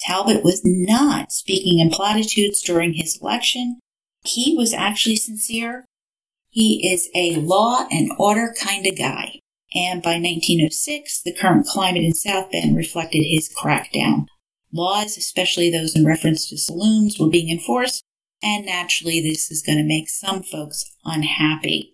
Talbot 0.00 0.44
was 0.44 0.62
not 0.64 1.32
speaking 1.32 1.78
in 1.78 1.90
platitudes 1.90 2.62
during 2.62 2.94
his 2.94 3.18
election. 3.20 3.80
He 4.24 4.54
was 4.56 4.74
actually 4.74 5.16
sincere. 5.16 5.84
He 6.50 6.90
is 6.92 7.08
a 7.14 7.36
law 7.36 7.86
and 7.90 8.10
order 8.18 8.54
kind 8.60 8.86
of 8.86 8.98
guy. 8.98 9.40
And 9.74 10.02
by 10.02 10.14
1906, 10.14 11.22
the 11.22 11.34
current 11.34 11.66
climate 11.66 12.04
in 12.04 12.14
South 12.14 12.50
Bend 12.50 12.76
reflected 12.76 13.22
his 13.22 13.52
crackdown 13.52 14.26
Laws, 14.72 15.16
especially 15.16 15.70
those 15.70 15.96
in 15.96 16.04
reference 16.04 16.48
to 16.48 16.58
saloons, 16.58 17.18
were 17.18 17.30
being 17.30 17.50
enforced, 17.50 18.04
and 18.42 18.66
naturally, 18.66 19.20
this 19.20 19.50
is 19.50 19.62
going 19.62 19.78
to 19.78 19.84
make 19.84 20.08
some 20.08 20.42
folks 20.42 20.84
unhappy. 21.04 21.92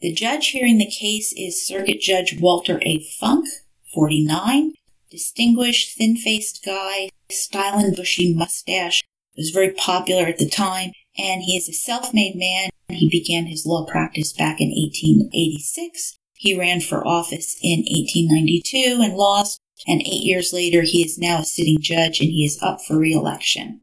The 0.00 0.12
judge 0.12 0.48
hearing 0.48 0.78
the 0.78 0.90
case 0.90 1.34
is 1.36 1.66
Circuit 1.66 2.00
Judge 2.00 2.38
Walter 2.40 2.80
A. 2.82 3.00
Funk, 3.18 3.46
49, 3.92 4.72
distinguished, 5.10 5.96
thin 5.96 6.16
faced 6.16 6.64
guy, 6.64 7.10
styling 7.30 7.94
bushy 7.94 8.34
mustache, 8.34 9.02
was 9.36 9.50
very 9.50 9.72
popular 9.72 10.24
at 10.24 10.38
the 10.38 10.48
time, 10.48 10.92
and 11.18 11.42
he 11.42 11.56
is 11.56 11.68
a 11.68 11.72
self 11.72 12.12
made 12.14 12.36
man. 12.36 12.70
He 12.88 13.08
began 13.08 13.46
his 13.46 13.66
law 13.66 13.86
practice 13.86 14.32
back 14.32 14.60
in 14.60 14.68
1886. 14.68 16.18
He 16.34 16.58
ran 16.58 16.80
for 16.80 17.06
office 17.06 17.58
in 17.62 17.80
1892 17.80 19.02
and 19.02 19.14
lost, 19.14 19.60
and 19.86 20.00
eight 20.00 20.24
years 20.24 20.52
later, 20.52 20.82
he 20.82 21.04
is 21.04 21.18
now 21.18 21.40
a 21.40 21.44
sitting 21.44 21.78
judge 21.80 22.20
and 22.20 22.30
he 22.30 22.44
is 22.44 22.58
up 22.62 22.80
for 22.80 22.98
re-election. 22.98 23.82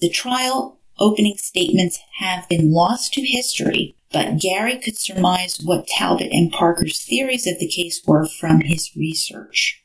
The 0.00 0.10
trial 0.10 0.80
opening 0.98 1.36
statements 1.36 1.98
have 2.18 2.48
been 2.48 2.72
lost 2.72 3.14
to 3.14 3.22
history, 3.22 3.96
but 4.12 4.38
Gary 4.38 4.78
could 4.78 4.98
surmise 4.98 5.60
what 5.62 5.86
Talbot 5.86 6.30
and 6.32 6.52
Parker's 6.52 7.02
theories 7.02 7.46
of 7.46 7.58
the 7.58 7.68
case 7.68 8.02
were 8.06 8.26
from 8.26 8.60
his 8.60 8.94
research. 8.96 9.82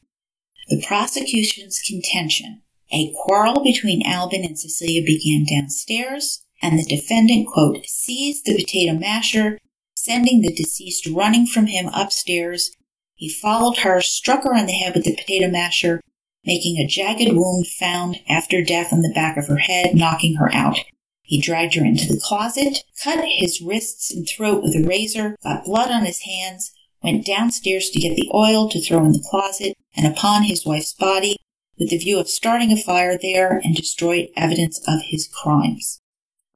The 0.74 0.82
prosecution's 0.82 1.80
contention 1.88 2.64
a 2.92 3.14
quarrel 3.16 3.64
between 3.64 4.08
Albin 4.08 4.44
and 4.44 4.58
Cecilia 4.58 5.04
began 5.04 5.46
downstairs, 5.46 6.48
and 6.64 6.80
the 6.80 6.84
defendant, 6.84 7.46
quote, 7.46 7.86
seized 7.86 8.46
the 8.46 8.58
potato 8.58 8.94
masher, 8.94 9.60
sending 9.94 10.42
the 10.42 10.52
deceased 10.52 11.06
running 11.06 11.46
from 11.46 11.68
him 11.68 11.92
upstairs 11.94 12.76
he 13.14 13.30
followed 13.30 13.78
her, 13.80 14.02
struck 14.02 14.46
her 14.46 14.56
on 14.56 14.66
the 14.66 14.74
head 14.74 14.96
with 14.96 15.04
the 15.04 15.16
potato 15.16 15.48
masher, 15.48 16.02
making 16.44 16.80
a 16.80 16.88
jagged 16.88 17.36
wound 17.36 17.68
found 17.68 18.20
after 18.28 18.64
death 18.64 18.92
on 18.92 19.04
the 19.04 19.14
back 19.14 19.38
of 19.38 19.46
her 19.46 19.58
head, 19.58 19.94
knocking 19.94 20.38
her 20.38 20.52
out. 20.56 20.80
He 21.22 21.40
dragged 21.40 21.76
her 21.76 21.86
into 21.86 22.08
the 22.08 22.20
closet, 22.20 22.80
cut 23.04 23.24
his 23.28 23.62
wrists 23.62 24.12
and 24.12 24.28
throat 24.28 24.64
with 24.64 24.76
a 24.76 24.84
razor, 24.84 25.36
got 25.44 25.66
blood 25.66 25.92
on 25.92 26.04
his 26.04 26.22
hands, 26.22 26.72
went 27.04 27.28
downstairs 27.28 27.92
to 27.92 28.00
get 28.00 28.16
the 28.16 28.32
oil 28.34 28.68
to 28.72 28.82
throw 28.82 29.06
in 29.06 29.12
the 29.12 29.24
closet 29.30 29.78
and 29.96 30.06
upon 30.06 30.44
his 30.44 30.66
wife's 30.66 30.94
body 30.94 31.38
with 31.78 31.90
the 31.90 31.98
view 31.98 32.20
of 32.20 32.30
starting 32.30 32.72
a 32.72 32.78
fire 32.78 33.18
there 33.22 33.60
and 33.64 33.76
destroy 33.76 34.30
evidence 34.36 34.80
of 34.88 35.00
his 35.06 35.28
crimes. 35.28 36.00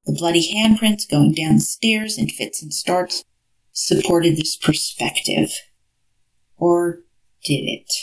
The 0.06 0.14
bloody 0.14 0.54
handprints 0.54 1.10
going 1.10 1.34
down 1.34 1.56
the 1.56 1.62
stairs 1.62 2.18
in 2.18 2.30
fits 2.30 2.62
and 2.62 2.74
starts 2.74 3.24
supported 3.74 4.38
this 4.38 4.56
perspective. 4.56 5.54
Or 6.56 7.00
did 7.44 7.64
it? 7.64 7.94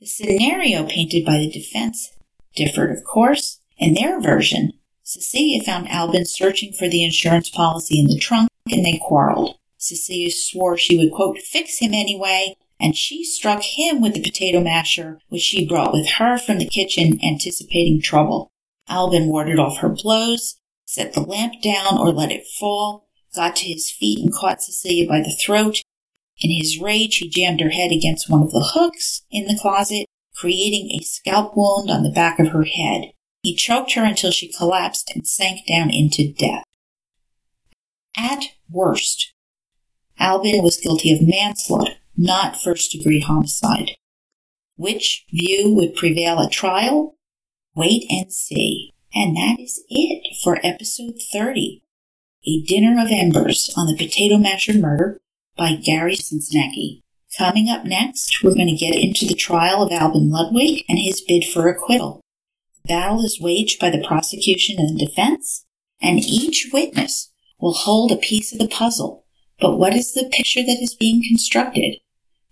The 0.00 0.06
scenario 0.06 0.86
painted 0.86 1.24
by 1.24 1.38
the 1.38 1.50
defense 1.50 2.12
differed, 2.54 2.90
of 2.90 3.04
course. 3.04 3.60
In 3.78 3.94
their 3.94 4.20
version, 4.20 4.72
Cecilia 5.02 5.62
found 5.62 5.88
Albin 5.88 6.24
searching 6.24 6.72
for 6.72 6.88
the 6.88 7.04
insurance 7.04 7.50
policy 7.50 8.00
in 8.00 8.06
the 8.06 8.18
trunk 8.18 8.48
and 8.70 8.84
they 8.84 8.98
quarreled. 9.00 9.56
Cecilia 9.76 10.30
swore 10.30 10.76
she 10.76 10.96
would, 10.96 11.12
quote, 11.12 11.38
fix 11.38 11.78
him 11.78 11.92
anyway, 11.92 12.56
and 12.80 12.96
she 12.96 13.24
struck 13.24 13.62
him 13.62 14.00
with 14.00 14.14
the 14.14 14.22
potato 14.22 14.60
masher, 14.60 15.20
which 15.28 15.42
she 15.42 15.66
brought 15.66 15.92
with 15.92 16.08
her 16.18 16.38
from 16.38 16.58
the 16.58 16.68
kitchen, 16.68 17.18
anticipating 17.24 18.00
trouble. 18.00 18.50
Albin 18.88 19.28
warded 19.28 19.58
off 19.58 19.78
her 19.78 19.88
blows, 19.88 20.56
set 20.84 21.12
the 21.12 21.20
lamp 21.20 21.54
down 21.62 21.98
or 21.98 22.12
let 22.12 22.30
it 22.30 22.46
fall, 22.46 23.08
got 23.34 23.56
to 23.56 23.66
his 23.66 23.90
feet 23.90 24.18
and 24.18 24.32
caught 24.32 24.62
Cecilia 24.62 25.08
by 25.08 25.20
the 25.20 25.36
throat, 25.44 25.78
in 26.38 26.50
his 26.50 26.78
rage, 26.80 27.16
he 27.16 27.28
jammed 27.28 27.60
her 27.60 27.70
head 27.70 27.92
against 27.92 28.28
one 28.28 28.42
of 28.42 28.50
the 28.50 28.72
hooks 28.74 29.22
in 29.30 29.46
the 29.46 29.58
closet, 29.60 30.06
creating 30.34 30.90
a 30.90 31.02
scalp 31.02 31.56
wound 31.56 31.90
on 31.90 32.02
the 32.02 32.10
back 32.10 32.38
of 32.38 32.48
her 32.48 32.64
head. 32.64 33.12
He 33.42 33.56
choked 33.56 33.92
her 33.94 34.04
until 34.04 34.30
she 34.30 34.52
collapsed 34.52 35.12
and 35.14 35.26
sank 35.26 35.66
down 35.66 35.90
into 35.90 36.32
death. 36.32 36.64
At 38.16 38.44
worst, 38.70 39.32
Albin 40.18 40.62
was 40.62 40.78
guilty 40.78 41.12
of 41.12 41.26
manslaughter, 41.26 41.95
not 42.16 42.60
first 42.60 42.92
degree 42.92 43.20
homicide. 43.20 43.92
Which 44.76 45.24
view 45.30 45.74
would 45.74 45.94
prevail 45.94 46.40
at 46.40 46.52
trial? 46.52 47.16
Wait 47.74 48.04
and 48.10 48.32
see. 48.32 48.92
And 49.14 49.36
that 49.36 49.56
is 49.58 49.82
it 49.88 50.36
for 50.42 50.58
episode 50.62 51.14
30 51.32 51.82
A 52.46 52.62
Dinner 52.62 53.00
of 53.02 53.10
Embers 53.10 53.72
on 53.76 53.86
the 53.86 53.96
Potato 53.96 54.36
Masher 54.36 54.74
Murder 54.74 55.18
by 55.56 55.74
Gary 55.74 56.16
Sosniecki. 56.16 57.02
Coming 57.36 57.68
up 57.68 57.84
next, 57.84 58.42
we're 58.42 58.54
going 58.54 58.68
to 58.68 58.76
get 58.76 58.94
into 58.94 59.26
the 59.26 59.34
trial 59.34 59.82
of 59.82 59.92
Albin 59.92 60.30
Ludwig 60.30 60.84
and 60.88 60.98
his 60.98 61.20
bid 61.20 61.44
for 61.44 61.68
acquittal. 61.68 62.20
The 62.82 62.88
battle 62.88 63.24
is 63.24 63.40
waged 63.40 63.78
by 63.78 63.90
the 63.90 64.04
prosecution 64.06 64.76
and 64.78 64.98
the 64.98 65.06
defense, 65.06 65.66
and 66.00 66.18
each 66.18 66.70
witness 66.72 67.30
will 67.60 67.74
hold 67.74 68.12
a 68.12 68.16
piece 68.16 68.52
of 68.52 68.58
the 68.58 68.68
puzzle. 68.68 69.26
But 69.60 69.78
what 69.78 69.94
is 69.94 70.12
the 70.12 70.30
picture 70.30 70.62
that 70.62 70.78
is 70.80 70.94
being 70.94 71.22
constructed? 71.26 71.98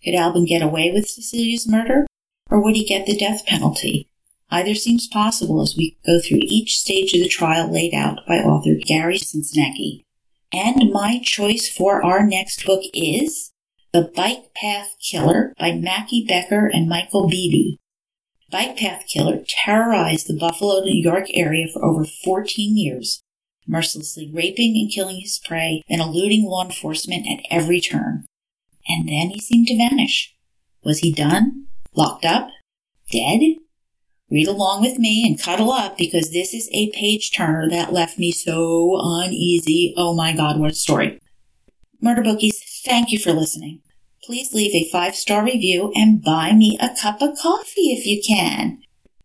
Could 0.04 0.14
Albin 0.14 0.44
get 0.44 0.62
away 0.62 0.92
with 0.92 1.08
Cecilia's 1.08 1.66
murder, 1.66 2.06
or 2.50 2.62
would 2.62 2.76
he 2.76 2.84
get 2.84 3.06
the 3.06 3.16
death 3.16 3.46
penalty? 3.46 4.08
Either 4.50 4.74
seems 4.74 5.08
possible 5.08 5.62
as 5.62 5.74
we 5.76 5.96
go 6.06 6.20
through 6.20 6.40
each 6.42 6.78
stage 6.78 7.14
of 7.14 7.20
the 7.20 7.28
trial 7.28 7.72
laid 7.72 7.94
out 7.94 8.20
by 8.28 8.34
author 8.34 8.74
Gary 8.74 9.16
Sosniecki. 9.16 10.02
And 10.52 10.92
my 10.92 11.18
choice 11.22 11.68
for 11.68 12.04
our 12.04 12.24
next 12.24 12.64
book 12.64 12.82
is 12.92 13.50
The 13.92 14.12
Bike 14.14 14.54
Path 14.54 14.94
Killer 15.00 15.52
by 15.58 15.70
Maki 15.72 16.28
Becker 16.28 16.70
and 16.72 16.88
Michael 16.88 17.28
Beebe. 17.28 17.78
Bike 18.52 18.76
Path 18.76 19.06
Killer 19.12 19.42
terrorized 19.48 20.28
the 20.28 20.38
Buffalo, 20.38 20.80
New 20.80 21.02
York 21.02 21.26
area 21.34 21.66
for 21.72 21.84
over 21.84 22.04
14 22.04 22.76
years. 22.76 23.22
mercilessly 23.66 24.30
raping 24.32 24.76
and 24.76 24.92
killing 24.92 25.20
his 25.20 25.40
prey 25.44 25.82
and 25.88 26.00
eluding 26.00 26.44
law 26.44 26.62
enforcement 26.62 27.26
at 27.26 27.44
every 27.50 27.80
turn. 27.80 28.26
And 28.86 29.08
then 29.08 29.30
he 29.30 29.40
seemed 29.40 29.66
to 29.68 29.76
vanish. 29.76 30.34
Was 30.82 30.98
he 30.98 31.12
done? 31.12 31.66
Locked 31.94 32.24
up? 32.24 32.48
Dead? 33.10 33.40
Read 34.30 34.48
along 34.48 34.82
with 34.82 34.98
me 34.98 35.24
and 35.26 35.40
cuddle 35.40 35.70
up 35.70 35.96
because 35.96 36.32
this 36.32 36.54
is 36.54 36.68
a 36.72 36.90
page 36.92 37.32
turner 37.34 37.68
that 37.70 37.92
left 37.92 38.18
me 38.18 38.32
so 38.32 38.98
uneasy. 38.98 39.94
Oh 39.96 40.14
my 40.14 40.34
god, 40.34 40.58
what 40.58 40.72
a 40.72 40.74
story. 40.74 41.20
Murder 42.00 42.22
Bookies, 42.22 42.60
thank 42.84 43.12
you 43.12 43.18
for 43.18 43.32
listening. 43.32 43.80
Please 44.22 44.54
leave 44.54 44.74
a 44.74 44.90
five 44.90 45.14
star 45.14 45.44
review 45.44 45.92
and 45.94 46.22
buy 46.22 46.52
me 46.52 46.78
a 46.80 46.94
cup 47.00 47.20
of 47.20 47.38
coffee 47.38 47.92
if 47.92 48.06
you 48.06 48.22
can. 48.26 48.80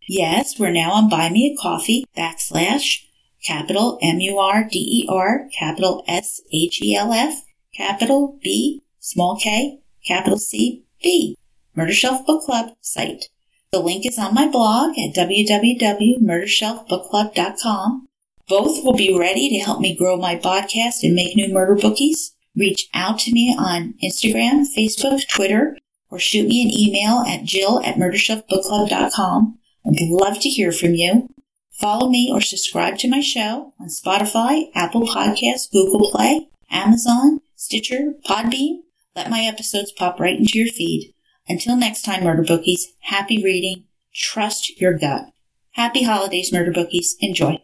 Yes, 0.08 0.60
we're 0.60 0.72
now 0.72 0.92
on 0.92 1.08
Buy 1.08 1.30
Me 1.30 1.56
a 1.56 1.62
Coffee 1.62 2.06
backslash 2.18 3.04
capital 3.46 4.00
M 4.02 4.20
U 4.20 4.38
R 4.38 4.64
D 4.64 4.80
E 4.80 5.08
R 5.10 5.48
capital 5.58 6.04
S 6.08 6.42
H 6.52 6.82
E 6.82 6.96
L 6.96 7.14
F 7.14 7.46
capital 7.76 8.38
B 8.44 8.82
small 9.12 9.38
k 9.38 9.80
capital 10.06 10.38
C 10.38 10.84
B 11.02 11.38
Murder 11.76 11.94
Shelf 11.94 12.26
Book 12.26 12.44
Club 12.44 12.74
site. 12.82 13.30
The 13.72 13.80
link 13.80 14.06
is 14.06 14.18
on 14.18 14.34
my 14.34 14.48
blog 14.48 14.98
at 14.98 15.14
www.murdershelfbookclub.com. 15.16 18.08
Both 18.48 18.84
will 18.84 18.96
be 18.96 19.16
ready 19.16 19.48
to 19.50 19.60
help 19.64 19.80
me 19.80 19.96
grow 19.96 20.18
my 20.18 20.36
podcast 20.36 21.04
and 21.04 21.14
make 21.14 21.36
new 21.36 21.54
murder 21.54 21.76
bookies. 21.76 22.34
Reach 22.56 22.90
out 22.94 23.20
to 23.20 23.32
me 23.32 23.56
on 23.58 23.94
Instagram, 24.04 24.66
Facebook, 24.76 25.28
Twitter, 25.28 25.78
or 26.10 26.18
shoot 26.18 26.48
me 26.48 26.64
an 26.64 26.72
email 26.72 27.24
at 27.28 27.44
jill 27.44 27.80
at 27.84 27.94
murdershelfbookclub.com. 27.96 29.60
I'd 29.86 30.02
love 30.02 30.40
to 30.40 30.50
hear 30.50 30.72
from 30.72 30.96
you. 30.96 31.30
Follow 31.72 32.10
me 32.10 32.32
or 32.34 32.42
subscribe 32.42 32.98
to 32.98 33.08
my 33.08 33.22
show 33.22 33.74
on 33.80 33.88
Spotify, 33.88 34.72
Apple 34.76 35.08
Podcasts, 35.08 35.72
Google 35.72 36.10
Play, 36.12 36.50
Amazon, 36.70 37.40
Stitcher, 37.56 38.16
Podbean. 38.28 38.82
Let 39.20 39.30
my 39.30 39.42
episodes 39.42 39.92
pop 39.92 40.18
right 40.18 40.40
into 40.40 40.58
your 40.58 40.70
feed. 40.70 41.14
Until 41.46 41.76
next 41.76 42.04
time, 42.04 42.24
Murder 42.24 42.42
Bookies, 42.42 42.94
happy 43.02 43.44
reading. 43.44 43.84
Trust 44.16 44.80
your 44.80 44.98
gut. 44.98 45.26
Happy 45.72 46.04
holidays, 46.04 46.54
Murder 46.54 46.72
Bookies. 46.72 47.18
Enjoy. 47.20 47.62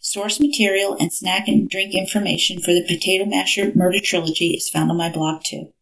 Source 0.00 0.40
material 0.40 0.96
and 0.98 1.12
snack 1.12 1.46
and 1.46 1.68
drink 1.68 1.94
information 1.94 2.58
for 2.58 2.72
the 2.72 2.86
Potato 2.88 3.26
Masher 3.26 3.70
Murder 3.74 3.98
Trilogy 4.02 4.54
is 4.54 4.70
found 4.70 4.90
on 4.90 4.96
my 4.96 5.12
blog 5.12 5.42
too. 5.44 5.74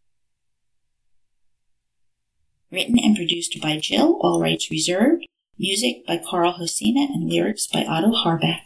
Written 2.72 2.98
and 2.98 3.14
produced 3.14 3.62
by 3.62 3.76
Jill, 3.76 4.18
all 4.22 4.40
rights 4.40 4.72
reserved. 4.72 5.24
Music 5.56 6.04
by 6.04 6.18
Karl 6.18 6.54
Hoschna 6.54 7.06
and 7.14 7.30
lyrics 7.30 7.68
by 7.68 7.84
Otto 7.84 8.10
Harbach. 8.10 8.62